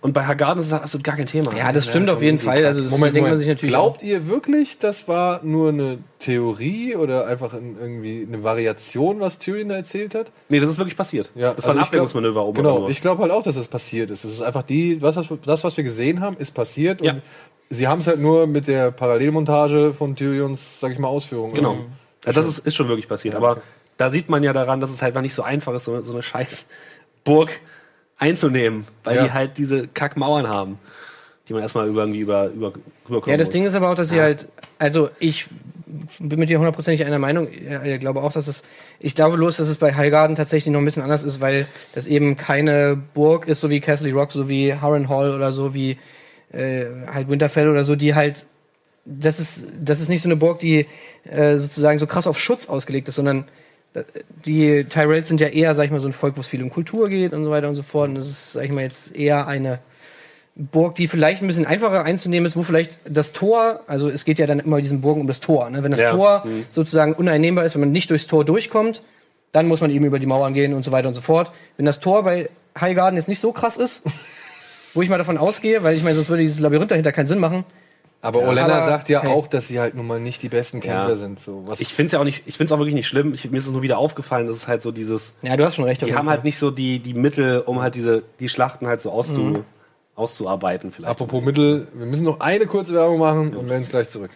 [0.01, 1.55] Und bei Hagarden ist das absolut gar kein Thema.
[1.57, 2.65] ja, das stimmt auf jeden Fall.
[2.65, 6.97] Also, das Moment, denkt man sich natürlich Glaubt ihr wirklich, das war nur eine Theorie
[6.97, 10.31] oder einfach in, irgendwie eine Variation, was Tyrion da erzählt hat?
[10.49, 11.31] Nee, das ist wirklich passiert.
[11.35, 14.11] Ja, das war ein also Ablenkungsmanöver oben Genau, ich glaube halt auch, dass das passiert
[14.11, 14.25] ist.
[14.25, 17.03] Es ist einfach die, was, was, das, was wir gesehen haben, ist passiert.
[17.03, 17.13] Ja.
[17.13, 17.23] Und
[17.71, 21.55] sie haben es halt nur mit der Parallelmontage von Tyrions, sag ich mal, Ausführungen.
[21.55, 21.77] Genau.
[22.25, 23.35] Ja, das ist, ist schon wirklich passiert.
[23.35, 23.63] Aber
[23.97, 26.13] da sieht man ja daran, dass es halt einfach nicht so einfach ist, so, so
[26.13, 26.67] eine scheiß
[27.25, 27.51] Burg
[28.19, 29.25] einzunehmen, weil Ja.
[29.25, 30.79] die halt diese Kackmauern haben,
[31.49, 32.73] die man erstmal über, irgendwie über, über,
[33.09, 33.53] rüberkommen Ja, das muss.
[33.53, 34.49] Ding ist aber auch, dass sie halt,
[34.79, 35.47] also ich
[36.19, 37.49] bin mit dir hundertprozentig einer Meinung.
[37.53, 38.63] Ja, Ich glaube auch, dass es,
[38.99, 42.07] ich glaube bloß, dass es bei Highgarden tatsächlich noch ein bisschen anders ist, weil das
[42.07, 45.99] eben keine Burg ist, so wie Castle Rock, so wie Harrenhal oder so wie
[46.53, 48.47] äh, halt Winterfell oder so, die halt,
[49.05, 50.87] das ist, das ist nicht so eine Burg, die
[51.25, 53.45] äh, sozusagen so krass auf Schutz ausgelegt ist, sondern
[53.95, 54.03] äh,
[54.45, 56.71] die Tyrells sind ja eher, sag ich mal, so ein Volk, wo es viel um
[56.71, 58.09] Kultur geht und so weiter und so fort.
[58.09, 59.79] Und das ist, sag ich mal, jetzt eher eine
[60.55, 64.39] Burg, die vielleicht ein bisschen einfacher einzunehmen ist, wo vielleicht das Tor, also es geht
[64.39, 65.69] ja dann immer diesen Burgen um das Tor.
[65.69, 65.85] Ne?
[65.85, 66.13] Wenn das Ja.
[66.13, 66.65] Tor Mhm.
[66.73, 69.03] sozusagen uneinnehmbar ist, wenn man nicht durchs Tor durchkommt,
[69.53, 71.53] dann muss man eben über die Mauern gehen und so weiter und so fort.
[71.77, 72.49] Wenn das Tor bei
[72.79, 74.03] Highgarden jetzt nicht so krass ist,
[74.97, 77.39] wo ich mal davon ausgehe, weil ich meine, sonst würde dieses Labyrinth dahinter keinen Sinn
[77.39, 77.65] machen.
[78.23, 79.31] Aber Olenna aber- sagt ja hey.
[79.31, 81.17] auch, dass sie halt nun mal nicht die besten Kämpfer Ja.
[81.17, 81.39] sind.
[81.39, 81.63] So.
[81.67, 83.35] Was Ich finde es ja auch nicht, ich finde es auch wirklich nicht schlimm.
[83.35, 85.77] Ich, mir ist es nur wieder aufgefallen, dass es halt so dieses, Ja, du hast
[85.77, 86.01] schon recht.
[86.01, 86.37] die haben Fall.
[86.37, 89.65] halt nicht so die, die Mittel, um halt diese, die Schlachten halt so auszu, Mhm.
[90.17, 91.11] auszuarbeiten vielleicht.
[91.11, 94.31] Apropos Mittel, wir müssen noch eine kurze Werbung machen und werden es gleich zurück.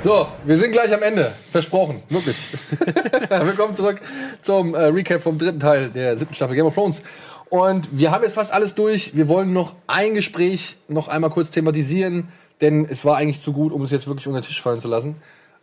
[0.00, 1.32] So, wir sind gleich am Ende.
[1.50, 2.02] Versprochen.
[2.08, 2.36] Wirklich.
[3.30, 4.00] Willkommen zurück
[4.42, 7.02] zum äh, Recap vom dritten Teil der siebten Staffel Game of Thrones.
[7.50, 9.16] Und wir haben jetzt fast alles durch.
[9.16, 12.28] Wir wollen noch ein Gespräch noch einmal kurz thematisieren,
[12.60, 14.88] denn es war eigentlich zu gut, um es jetzt wirklich unter den Tisch fallen zu
[14.88, 15.16] lassen.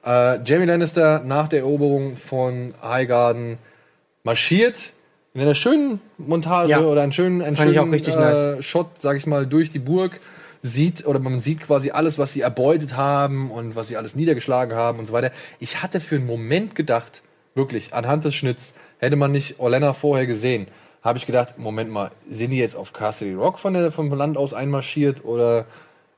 [0.06, 3.58] Äh, Jamie Lannister nach der Eroberung von Highgarden
[4.24, 4.94] marschiert
[5.34, 6.80] in einer schönen Montage Ja.
[6.82, 8.66] oder einen schönen, einen Fand schönen äh, nice.
[8.66, 10.20] Shot, sag ich mal, durch die Burg
[10.66, 14.76] sieht oder man sieht quasi alles, was sie erbeutet haben und was sie alles niedergeschlagen
[14.76, 15.32] haben und so weiter.
[15.60, 17.22] Ich hatte für einen Moment gedacht,
[17.54, 20.68] wirklich anhand des Schnitts, hätte man nicht Olenna vorher gesehen,
[21.04, 24.38] habe ich gedacht, Moment mal, sind die jetzt auf Castle Rock von der, vom Land
[24.38, 25.66] aus einmarschiert oder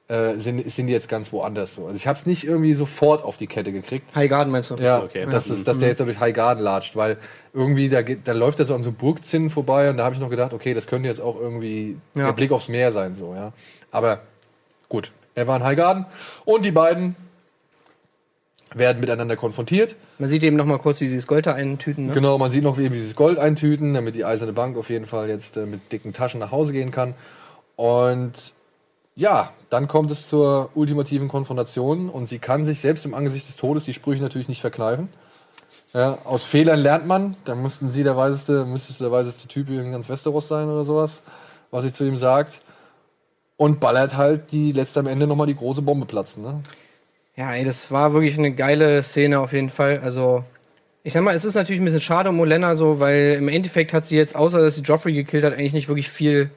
[0.08, 1.88] äh, sind, sind die jetzt ganz woanders so?
[1.88, 4.16] Also ich habe es nicht irgendwie sofort auf die Kette gekriegt.
[4.16, 4.76] Highgarden meinst du?
[4.76, 5.26] Ja, okay.
[5.30, 7.18] dass, es, dass der jetzt da durch High Garden latscht, weil
[7.54, 10.22] irgendwie, da, geht, da läuft er so an so Burgzinnen vorbei und da habe ich
[10.22, 12.28] noch gedacht, okay, das könnte jetzt auch irgendwie Ja.
[12.28, 13.52] der Blick aufs Meer sein, so, ja.
[13.92, 14.22] Aber
[14.90, 16.06] gut, er war in High Garden
[16.46, 17.16] und die beiden
[18.74, 19.96] werden miteinander konfrontiert.
[20.20, 22.08] Man sieht eben noch mal kurz, wie sie das Gold da eintüten.
[22.08, 22.14] Ne?
[22.14, 25.06] Genau, man sieht noch, wie eben dieses Gold eintüten, damit die Eiserne Bank auf jeden
[25.06, 27.14] Fall jetzt äh, mit dicken Taschen nach Hause gehen kann.
[27.76, 28.54] Und
[29.16, 33.56] ja, dann kommt es zur ultimativen Konfrontation und sie kann sich selbst im Angesicht des
[33.56, 35.10] Todes die Sprüche natürlich nicht verkneifen.
[35.94, 37.36] Ja, aus Fehlern lernt man.
[37.46, 40.84] Da mussten sie der weiseste, müsstest du der weiseste Typ in ganz Westeros sein oder
[40.84, 41.22] sowas,
[41.72, 42.62] was sie zu ihm sagt.
[43.58, 46.44] Und ballert halt die lässt am Ende nochmal die große Bombe platzen.
[46.44, 46.62] Ne?
[47.36, 50.00] Ja, ey, das war wirklich eine geile Szene auf jeden Fall.
[50.04, 50.44] Also,
[51.04, 53.94] ich sag mal, es ist natürlich ein bisschen schade um Olenna so, weil im Endeffekt
[53.94, 56.52] hat sie jetzt, außer dass sie Joffrey gekillt hat, eigentlich nicht wirklich viel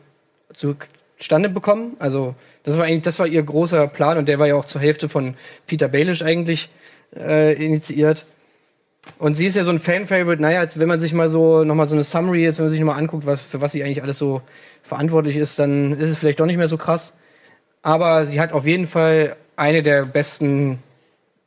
[0.55, 1.97] zustande bekommen.
[1.98, 4.81] Also, das war eigentlich, das war ihr großer Plan und der war ja auch zur
[4.81, 5.35] Hälfte von
[5.66, 6.70] Peter Baelish eigentlich
[7.16, 8.27] äh, initiiert.
[9.18, 11.86] Und sie ist ja so ein Fan-Favorite, naja, als wenn man sich mal so, nochmal
[11.86, 14.18] so eine Summary, jetzt wenn man sich nochmal anguckt, was, für was sie eigentlich alles
[14.18, 14.43] so
[14.82, 17.14] verantwortlich ist, dann ist es vielleicht doch nicht mehr so krass.
[17.82, 20.82] Aber sie hat auf jeden Fall eine der besten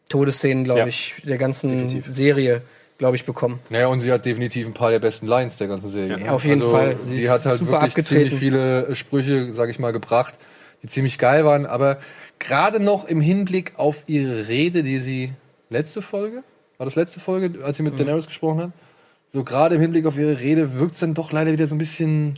[0.10, 2.62] Todesszenen, glaube Ja, ich, der ganzen Serie,
[2.98, 3.60] glaube ich, bekommen.
[3.70, 6.18] Naja, und sie hat definitiv ein paar der besten Lines der ganzen Serie.
[6.20, 6.32] ne?
[6.32, 6.98] auf jeden Fall.
[7.04, 8.06] Sie ist hat halt wirklich abgetreten.
[8.06, 10.34] ziemlich viele äh, Sprüche, sag ich mal, gebracht,
[10.82, 11.66] die ziemlich geil waren.
[11.68, 12.00] Aber
[12.40, 15.34] gerade noch im Hinblick auf ihre Rede, die sie
[15.70, 16.44] letzte Folge,
[16.84, 17.92] war das letzte Folge, als sie Mhm.
[17.92, 18.72] mit Daenerys gesprochen hat?
[19.32, 21.78] So gerade im Hinblick auf ihre Rede wirkt es dann doch leider wieder so ein
[21.78, 22.34] bisschen.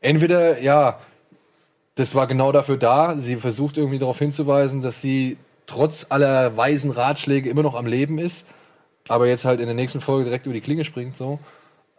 [0.00, 1.00] Entweder, ja,
[1.96, 3.16] das war genau dafür da.
[3.18, 5.36] Sie versucht irgendwie darauf hinzuweisen, dass sie
[5.66, 8.46] trotz aller weisen Ratschläge immer noch am Leben ist,
[9.08, 11.38] aber jetzt halt in der nächsten Folge direkt über die Klinge springt, so.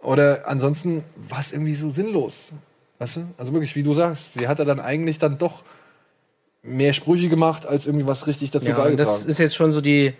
[0.01, 2.51] Oder ansonsten war es irgendwie so sinnlos.
[2.99, 3.27] Weißt du?
[3.37, 5.63] Also wirklich, wie du sagst, sie hat ja dann eigentlich dann doch
[6.63, 8.97] mehr Sprüche gemacht, als irgendwie was richtig dazu Ja, beigetragen.
[8.97, 10.13] das ist jetzt schon so die,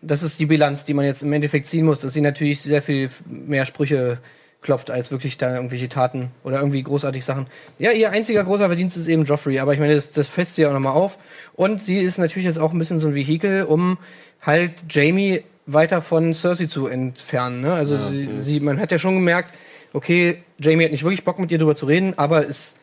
[0.00, 2.82] das ist die Bilanz, die man jetzt im Endeffekt ziehen muss, dass sie natürlich sehr
[2.82, 4.18] viel mehr Sprüche
[4.60, 7.46] klopft, als wirklich da irgendwelche Taten oder irgendwie großartig Sachen.
[7.78, 10.62] Ja, ihr einziger großer Verdienst ist eben Joffrey, aber ich meine, das, das fässt sie
[10.62, 11.18] ja auch nochmal auf.
[11.54, 13.98] Und sie ist natürlich jetzt auch ein bisschen so ein Vehikel, um
[14.42, 17.60] halt Jamie weiter von Cersei zu entfernen.
[17.60, 17.72] Ne?
[17.72, 19.54] Also sie, sie, man hat ja schon gemerkt,
[19.92, 22.74] okay, Jamie hat nicht wirklich Bock mit ihr drüber zu reden, aber es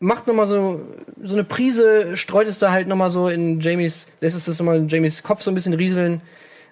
[0.00, 0.80] macht noch mal so
[1.22, 4.58] so eine Prise, streut es da halt noch mal so in Jamies, lässt es das
[4.58, 6.20] noch mal in Jamies Kopf so ein bisschen rieseln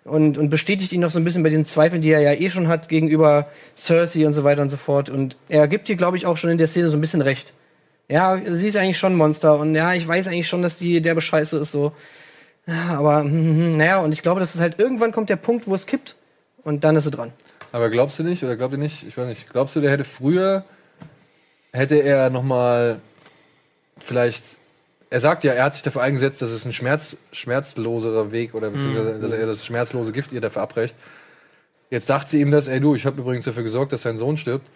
[0.04, 2.50] und, und bestätigt ihn noch so ein bisschen bei den Zweifeln, die er ja eh
[2.50, 5.10] schon hat gegenüber Cersei und so weiter und so fort.
[5.10, 7.52] Und er gibt ihr, glaube ich, auch schon in der Szene so ein bisschen recht.
[8.08, 11.00] Ja, sie ist eigentlich schon ein Monster und ja, ich weiß eigentlich schon, dass die
[11.00, 11.92] derbe Scheiße ist so.
[12.66, 15.36] Ja, aber hm, hm, hm, naja, und ich glaube, dass es halt irgendwann kommt der
[15.36, 16.16] Punkt, wo es kippt
[16.62, 17.32] und dann ist sie dran.
[17.70, 20.04] Aber glaubst du nicht, oder glaubt ihr nicht, ich weiß nicht, glaubst du, der hätte
[20.04, 20.64] früher,
[21.72, 23.00] hätte er nochmal
[24.02, 24.44] vielleicht,
[25.10, 28.70] er sagt ja, er hat sich dafür eingesetzt, dass es ein Schmerz, schmerzloserer Weg oder
[28.70, 30.94] beziehungsweise, dass er das schmerzlose Gift ihr dafür abrecht.
[31.90, 34.36] Jetzt sagt sie ihm das, ey du, ich habe übrigens dafür gesorgt, dass sein Sohn
[34.36, 34.66] stirbt.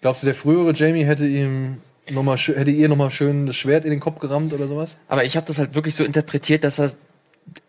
[0.00, 1.78] Glaubst du, der frühere Jamie hätte ihm
[2.10, 4.96] noch mal, hätte ihr nochmal schön das Schwert in den Kopf gerammt oder sowas?
[5.08, 6.92] Aber ich habe das halt wirklich so interpretiert, dass er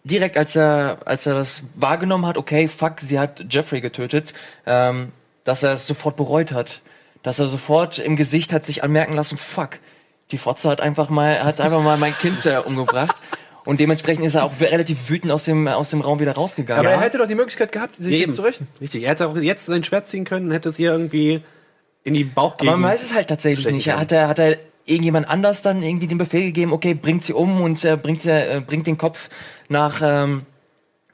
[0.03, 4.33] direkt, als er, als er das wahrgenommen hat, okay, fuck, sie hat Jeffrey getötet,
[4.65, 5.11] ähm,
[5.43, 6.81] dass er es sofort bereut hat.
[7.23, 9.79] Dass er sofort im Gesicht hat sich anmerken lassen, fuck,
[10.31, 13.15] die Fotze hat einfach mal, hat einfach mal mein Kind äh, umgebracht.
[13.65, 16.85] Und dementsprechend ist er auch relativ wütend aus dem, aus dem Raum wieder rausgegangen.
[16.85, 18.29] Aber er hätte doch die Möglichkeit gehabt, sich Eben.
[18.29, 18.67] jetzt zu rächen.
[18.79, 21.41] Richtig, er hätte auch jetzt sein Schwert ziehen können, hätte es ihr irgendwie
[22.05, 22.69] in die Bauchgegend.
[22.69, 23.87] Aber man weiß es halt tatsächlich nicht.
[23.87, 27.33] Er hat er, hat er irgendjemand anders dann irgendwie den Befehl gegeben, okay, bringt sie
[27.33, 29.29] um und äh, bringt, sie, äh, bringt den Kopf
[29.67, 30.43] nach ähm,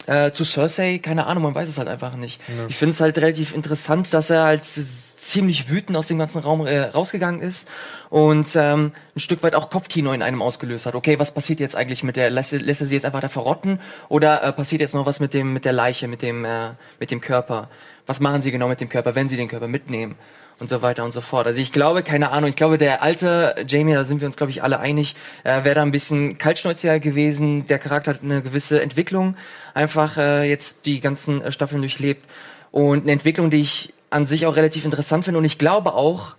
[0.07, 0.99] äh, zu Cersei?
[0.99, 2.39] Keine Ahnung, man weiß es halt einfach nicht.
[2.67, 6.65] Ich finde es halt relativ interessant, dass er halt ziemlich wütend aus dem ganzen Raum
[6.65, 7.67] äh, rausgegangen ist
[8.09, 10.95] und ähm, ein Stück weit auch Kopfkino in einem ausgelöst hat.
[10.95, 12.29] Okay, was passiert jetzt eigentlich mit der?
[12.29, 15.19] Lässt, er- lässt er sie jetzt einfach da verrotten oder äh, passiert jetzt noch was
[15.19, 17.69] mit dem mit der Leiche, mit dem äh, mit dem Körper?
[18.05, 20.15] Was machen sie genau mit dem Körper, wenn sie den Körper mitnehmen?
[20.59, 21.47] Und so weiter und so fort.
[21.47, 24.51] Also ich glaube, keine Ahnung, ich glaube, der alte Jamie, da sind wir uns, glaube
[24.51, 27.67] ich, alle einig, äh, wäre da ein bisschen kaltschnäuziger gewesen.
[27.67, 29.35] Der Charakter hat eine gewisse Entwicklung,
[29.73, 32.27] einfach äh, jetzt die ganzen äh, Staffeln durchlebt.
[32.71, 35.39] Und eine Entwicklung, die ich an sich auch relativ interessant finde.
[35.39, 36.35] Und ich glaube auch,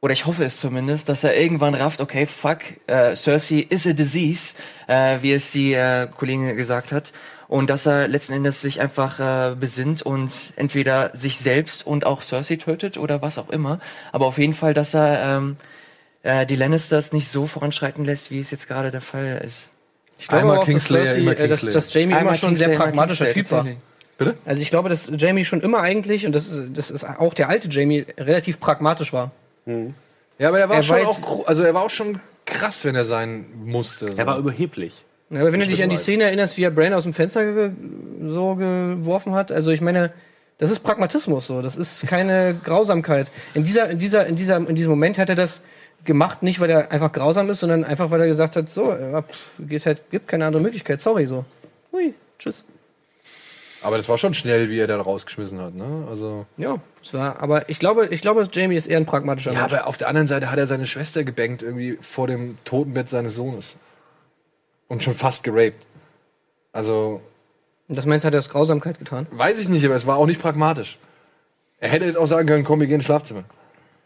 [0.00, 2.58] oder ich hoffe es zumindest, dass er irgendwann rafft, okay, fuck,
[2.88, 4.56] äh, Cersei is a disease,
[4.88, 7.12] äh, wie es die äh, Kollegin gesagt hat.
[7.52, 12.22] Und dass er letzten Endes sich einfach äh, besinnt und entweder sich selbst und auch
[12.22, 13.78] Cersei tötet oder was auch immer.
[14.10, 15.58] Aber auf jeden Fall, dass er ähm,
[16.22, 19.68] äh, die Lannisters nicht so voranschreiten lässt, wie es jetzt gerade der Fall ist.
[20.18, 22.56] Ich glaube Einmal auch, dass, Cersei, immer äh, dass, dass Jamie immer Einmal schon ein
[22.56, 23.66] sehr pragmatischer Typ war.
[24.16, 24.34] Bitte?
[24.46, 27.50] Also ich glaube, dass Jamie schon immer eigentlich, und das ist, das ist auch der
[27.50, 29.30] alte Jamie, relativ pragmatisch war.
[30.38, 32.94] Ja, aber er war Er schon war auch, also er war auch schon krass, wenn
[32.94, 34.14] er sein musste.
[34.16, 35.04] Er war überheblich.
[35.32, 35.96] Ja, aber wenn du dich an die.
[35.96, 37.70] Szene erinnerst, wie er Brain aus dem Fenster ge
[38.26, 40.12] so geworfen hat, also ich meine,
[40.58, 43.30] das ist Pragmatismus so, das ist keine Grausamkeit.
[43.54, 45.62] In dieser, in dieser, in dieser, in diesem Moment hat er das
[46.04, 49.22] gemacht, nicht weil er einfach grausam ist, sondern einfach weil er gesagt hat, so, ja,
[49.22, 51.44] pff, geht halt, gibt keine andere Möglichkeit, sorry so.
[51.92, 52.64] Hui, tschüss.
[53.82, 56.06] aber das war schon schnell, wie er da rausgeschmissen hat, ne?
[56.10, 56.46] Also.
[56.58, 59.72] Ja, es war, aber ich glaube, ich glaube, Jamie ist eher ein pragmatischer Ja, Mensch.
[59.72, 63.34] aber auf der anderen Seite hat er seine Schwester gebankt, irgendwie vor dem Totenbett seines
[63.34, 63.76] Sohnes.
[64.92, 65.84] Und schon fast geraped.
[66.72, 67.20] Also,
[67.88, 69.26] Und das meinst du, hat er aus Grausamkeit getan?
[69.30, 70.98] weiß ich nicht, aber es war auch nicht pragmatisch.
[71.80, 73.44] Er hätte jetzt auch sagen können, komm, wir gehen ins Schlafzimmer.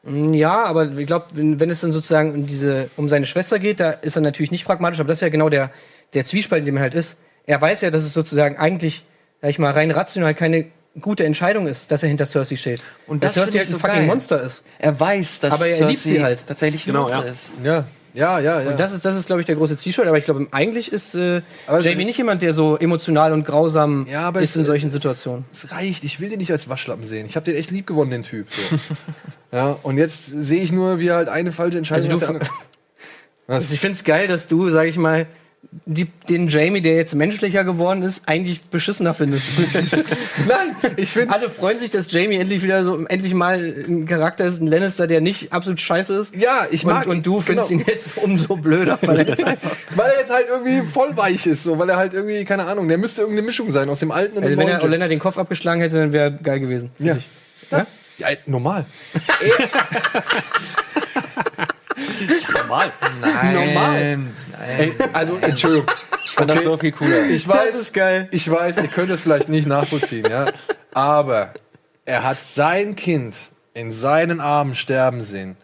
[0.05, 3.59] Mm, Ja, aber ich glaube, wenn, wenn es dann sozusagen um diese, um seine Schwester
[3.59, 5.71] geht, da ist er natürlich nicht pragmatisch, aber das ist ja genau der,
[6.15, 7.17] der Zwiespalt, in dem er halt ist.
[7.47, 9.05] Er weiß ja, dass es sozusagen eigentlich,
[9.43, 10.67] sag ich mal, rein rational keine
[11.01, 12.83] gute Entscheidung ist, dass er hinter Cersei steht.
[13.07, 14.07] Und Weil das Cersei halt ich ein so fucking geil.
[14.07, 14.65] Monster ist.
[14.79, 16.45] Er weiß, dass Aber er liebt sie halt.
[16.47, 17.33] tatsächlich ein Genau, Monster ja.
[17.33, 17.53] ist.
[17.63, 17.85] Ja,
[18.17, 18.71] ja, ja, ja.
[18.71, 20.09] Und das ist, das ist, glaube ich, der große Zwiespalt.
[20.09, 21.43] Aber ich glaube, eigentlich ist äh,
[21.81, 25.45] Jamie nicht jemand, der so emotional und grausam Ja, aber ist es- in solchen Situationen.
[25.53, 26.03] es reicht.
[26.03, 27.27] Ich will den nicht als Waschlappen sehen.
[27.27, 28.49] Ich habe den echt lieb gewonnen, den Typ.
[28.51, 28.77] So.
[29.57, 32.51] ja, und jetzt sehe ich nur, wie er halt eine falsche Entscheidung Also hat.
[33.49, 35.27] Also ich finde es geil, dass du, sag ich mal,
[35.85, 39.47] die, den Jamie, der jetzt menschlicher geworden ist, eigentlich beschissener findest.
[40.49, 41.35] Nein, ich finde.
[41.35, 45.07] Alle freuen sich, dass Jamie endlich wieder so endlich mal ein Charakter ist, ein Lannister,
[45.07, 46.37] der nicht absolut scheiße ist.
[46.37, 47.83] Ja, ich mag und, und du findest genau.
[47.83, 49.77] ihn jetzt umso blöder, weil er jetzt einfach.
[49.95, 52.89] Weil er jetzt halt irgendwie voll weich ist, so, weil er halt irgendwie, keine Ahnung,
[52.89, 55.39] der müsste irgendeine Mischung sein aus dem alten und Also dem wenn er den Kopf
[55.39, 56.91] abgeschlagen hätte, dann wäre geil gewesen.
[56.99, 57.17] ja.
[57.71, 57.87] Ja?
[58.19, 58.85] ja, normal.
[62.53, 62.93] Normal.
[63.21, 63.91] Nein, Normal.
[63.93, 64.37] Nein.
[64.79, 65.87] Ey, also, Entschuldigung.
[66.25, 67.25] Ich fand das so viel cooler.
[67.31, 68.29] Ich weiß, ist geil.
[68.33, 70.53] Ich weiß, ihr könnt es vielleicht nicht nachvollziehen, ja.
[70.93, 71.53] Aber
[72.05, 73.35] er hat sein Kind
[73.75, 75.57] in seinen Armen sterben sehen.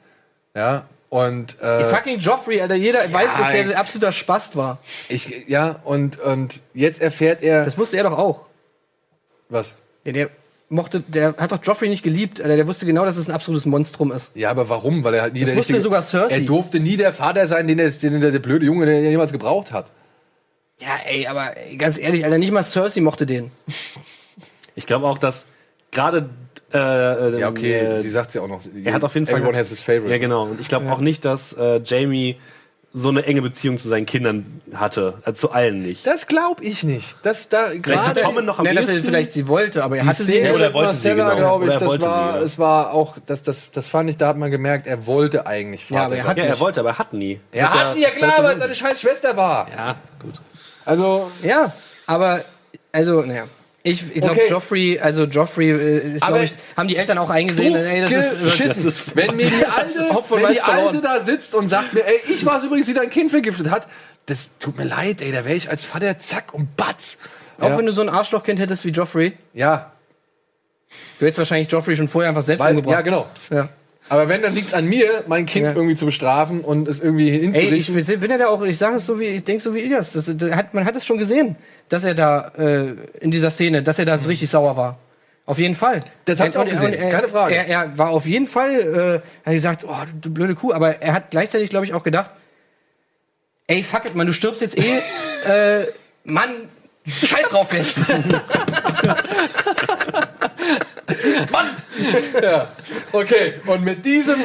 [0.54, 0.86] Ja.
[1.08, 4.78] Und äh, Fucking Joffrey, Alter, jeder weiß, dass der ein absoluter Spast war.
[5.10, 7.64] ich, ja, und, und jetzt erfährt er.
[7.64, 8.46] Das wusste er doch auch.
[9.50, 9.74] was?
[10.04, 10.30] Ja, der
[10.72, 12.56] mochte, der hat doch Joffrey nicht geliebt, Alter.
[12.56, 14.32] Der wusste genau, dass es ein absolutes Monstrum ist.
[14.34, 15.04] Ja, aber warum?
[15.04, 16.34] Weil er halt nie Das der wusste richtige- sogar Cersei.
[16.36, 19.32] Er durfte nie der Vater sein, den, der, den der, der blöde Junge, der jemals
[19.32, 19.90] gebraucht hat.
[20.80, 23.50] Ja, ey, aber ey, ganz ehrlich, Alter, nicht mal Cersei mochte den.
[24.74, 25.46] Ich glaube auch, dass
[25.90, 26.30] gerade.
[26.74, 28.62] Äh, Ja, okay, äh, sie sagt ja auch noch.
[28.82, 29.36] er hat auf jeden Fall.
[29.40, 30.10] Everyone has his favorite.
[30.10, 30.44] Ja, genau.
[30.44, 32.36] Und ich glaube auch nicht, dass äh, Jamie
[32.94, 35.14] so eine enge Beziehung zu seinen Kindern hatte.
[35.24, 36.06] Äh, zu allen nicht.
[36.06, 37.16] Das glaube ich nicht.
[37.22, 40.22] Das da gerade Tommen noch am Nee, dass er vielleicht sie wollte, aber er hatte
[40.24, 41.36] sie Ja, oder er mit wollte sie, Marcella, genau.
[41.58, 42.44] glaube ich, Oder er das wollte war, sie, ja.
[42.44, 45.84] es war auch, das, das, das fand ich, da hat man gemerkt, er wollte eigentlich
[45.86, 46.60] Vater Ja, aber er hat Ja, er nicht.
[46.60, 47.40] wollte, aber er hat nie.
[47.50, 49.68] Das Er hat hat, ja klar, weil es seine scheiß Schwester war.
[49.74, 50.34] Ja, gut.
[50.84, 51.72] Also, Ja,
[52.06, 52.44] aber
[52.92, 53.44] also, naja.
[53.84, 54.48] Ich, ich glaube, Okay.
[54.48, 57.74] Joffrey, also Joffrey, äh, ist, Aber glaub ich, haben die Eltern auch eingesehen.
[57.74, 58.84] Ey, das ist, geschissen.
[58.84, 59.98] das ist wenn mir die Alte,
[60.30, 60.60] wenn die.
[60.60, 63.70] Alte da sitzt und sagt mir, ey, ich war es übrigens, die dein Kind vergiftet
[63.70, 63.88] hat,
[64.26, 67.18] das tut mir leid, ey, da wäre ich als Vater zack und batz.
[67.58, 67.78] Auch ja.
[67.78, 69.90] wenn du so ein Arschlochkind hättest wie Joffrey, ja,
[71.18, 72.94] du hättest wahrscheinlich Joffrey schon vorher einfach selbst weil, umgebracht.
[72.94, 73.26] ja, genau.
[73.50, 73.68] Ja.
[74.08, 75.72] Aber wenn, dann liegt es an mir, mein Kind Ja.
[75.74, 78.20] irgendwie zu bestrafen und es irgendwie Ey, ich hinzurichten.
[78.20, 80.12] bin ja da auch, ich sage es so wie, ich denke so wie Ilias.
[80.12, 81.56] Das, das hat, man hat es schon gesehen,
[81.88, 84.98] dass er da äh, in dieser Szene, dass er da so richtig sauer war.
[85.46, 86.00] Auf jeden Fall.
[86.24, 87.54] Das hab ich auch gesehen, er, keine Frage.
[87.54, 91.00] Er, er war auf jeden Fall, äh, hat gesagt, oh, du, du blöde Kuh, aber
[91.02, 92.30] er hat gleichzeitig, glaube ich, auch gedacht,
[93.66, 94.98] ey, fuck it, Mann, du stirbst jetzt eh,
[95.48, 95.86] äh,
[96.24, 96.50] Mann,
[97.06, 98.02] scheiß drauf jetzt.
[102.42, 102.68] Ja.
[103.12, 104.36] Okay, und mit diesem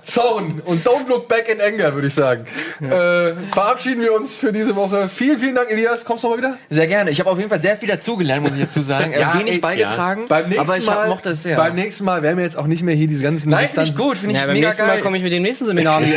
[0.00, 2.44] Zorn und Don't Look Back in Anger, würde ich sagen,
[2.80, 5.08] äh, verabschieden wir uns für diese Woche.
[5.08, 6.04] Vielen, vielen Dank, Elias.
[6.04, 6.58] Kommst du mal wieder?
[6.68, 7.10] Sehr gerne.
[7.10, 9.12] Ich habe auf jeden Fall sehr viel dazugelernt, muss ich dazu sagen.
[9.12, 11.56] Äh, Ja, wenig ey, beigetragen, Beim nächsten aber ich Mal, mochte es sehr.
[11.56, 13.90] Beim nächsten Mal werden wir jetzt auch nicht mehr hier diese ganzen Nein, finde ich
[13.90, 14.96] Distanzen- gut, finde ich Ja, beim mega nächsten geil.
[14.96, 16.00] Mal komme ich mit dem nächsten Seminar.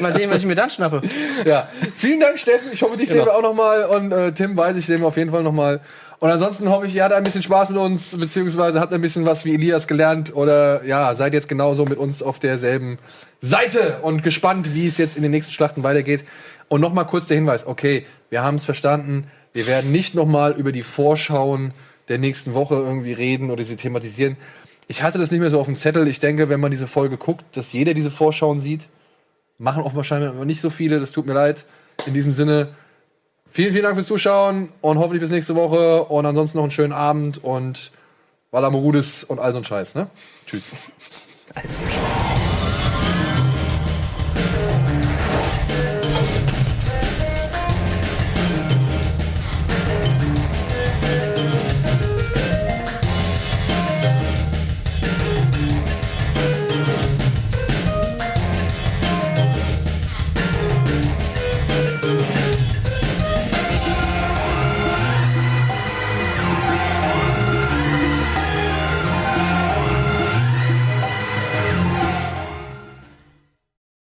[0.00, 1.00] Mal sehen, was ich mir dann schnappe.
[1.44, 1.68] Ja.
[1.96, 2.68] Vielen Dank, Steffen.
[2.72, 3.32] Ich hoffe, dich sehen Genau.
[3.32, 3.83] wir auch noch mal.
[3.88, 5.80] Und äh, Tim weiß ich, sehen wir auf jeden Fall noch mal.
[6.20, 9.26] Und ansonsten hoffe ich, ihr hattet ein bisschen Spaß mit uns, beziehungsweise habt ein bisschen
[9.26, 12.98] was wie Elias gelernt oder ja, seid jetzt genauso mit uns auf derselben
[13.42, 16.24] Seite und gespannt, wie es jetzt in den nächsten Schlachten weitergeht.
[16.68, 20.72] Und nochmal kurz der Hinweis, okay, wir haben es verstanden, wir werden nicht nochmal über
[20.72, 21.74] die Vorschauen
[22.08, 24.36] der nächsten Woche irgendwie reden oder sie thematisieren.
[24.88, 26.08] Ich hatte das nicht mehr so auf dem Zettel.
[26.08, 28.88] Ich denke, wenn man diese Folge guckt, dass jeder diese Vorschauen sieht.
[29.58, 31.64] Machen auch wahrscheinlich nicht so viele, das tut mir leid.
[32.06, 32.68] In diesem Sinne,
[33.54, 36.04] vielen, vielen Dank fürs Zuschauen und hoffentlich bis nächste Woche.
[36.04, 37.92] Und ansonsten noch einen schönen Abend und
[38.50, 39.94] Valamorudis und all so ein Scheiß.
[39.94, 40.08] Ne?
[40.46, 40.64] Tschüss.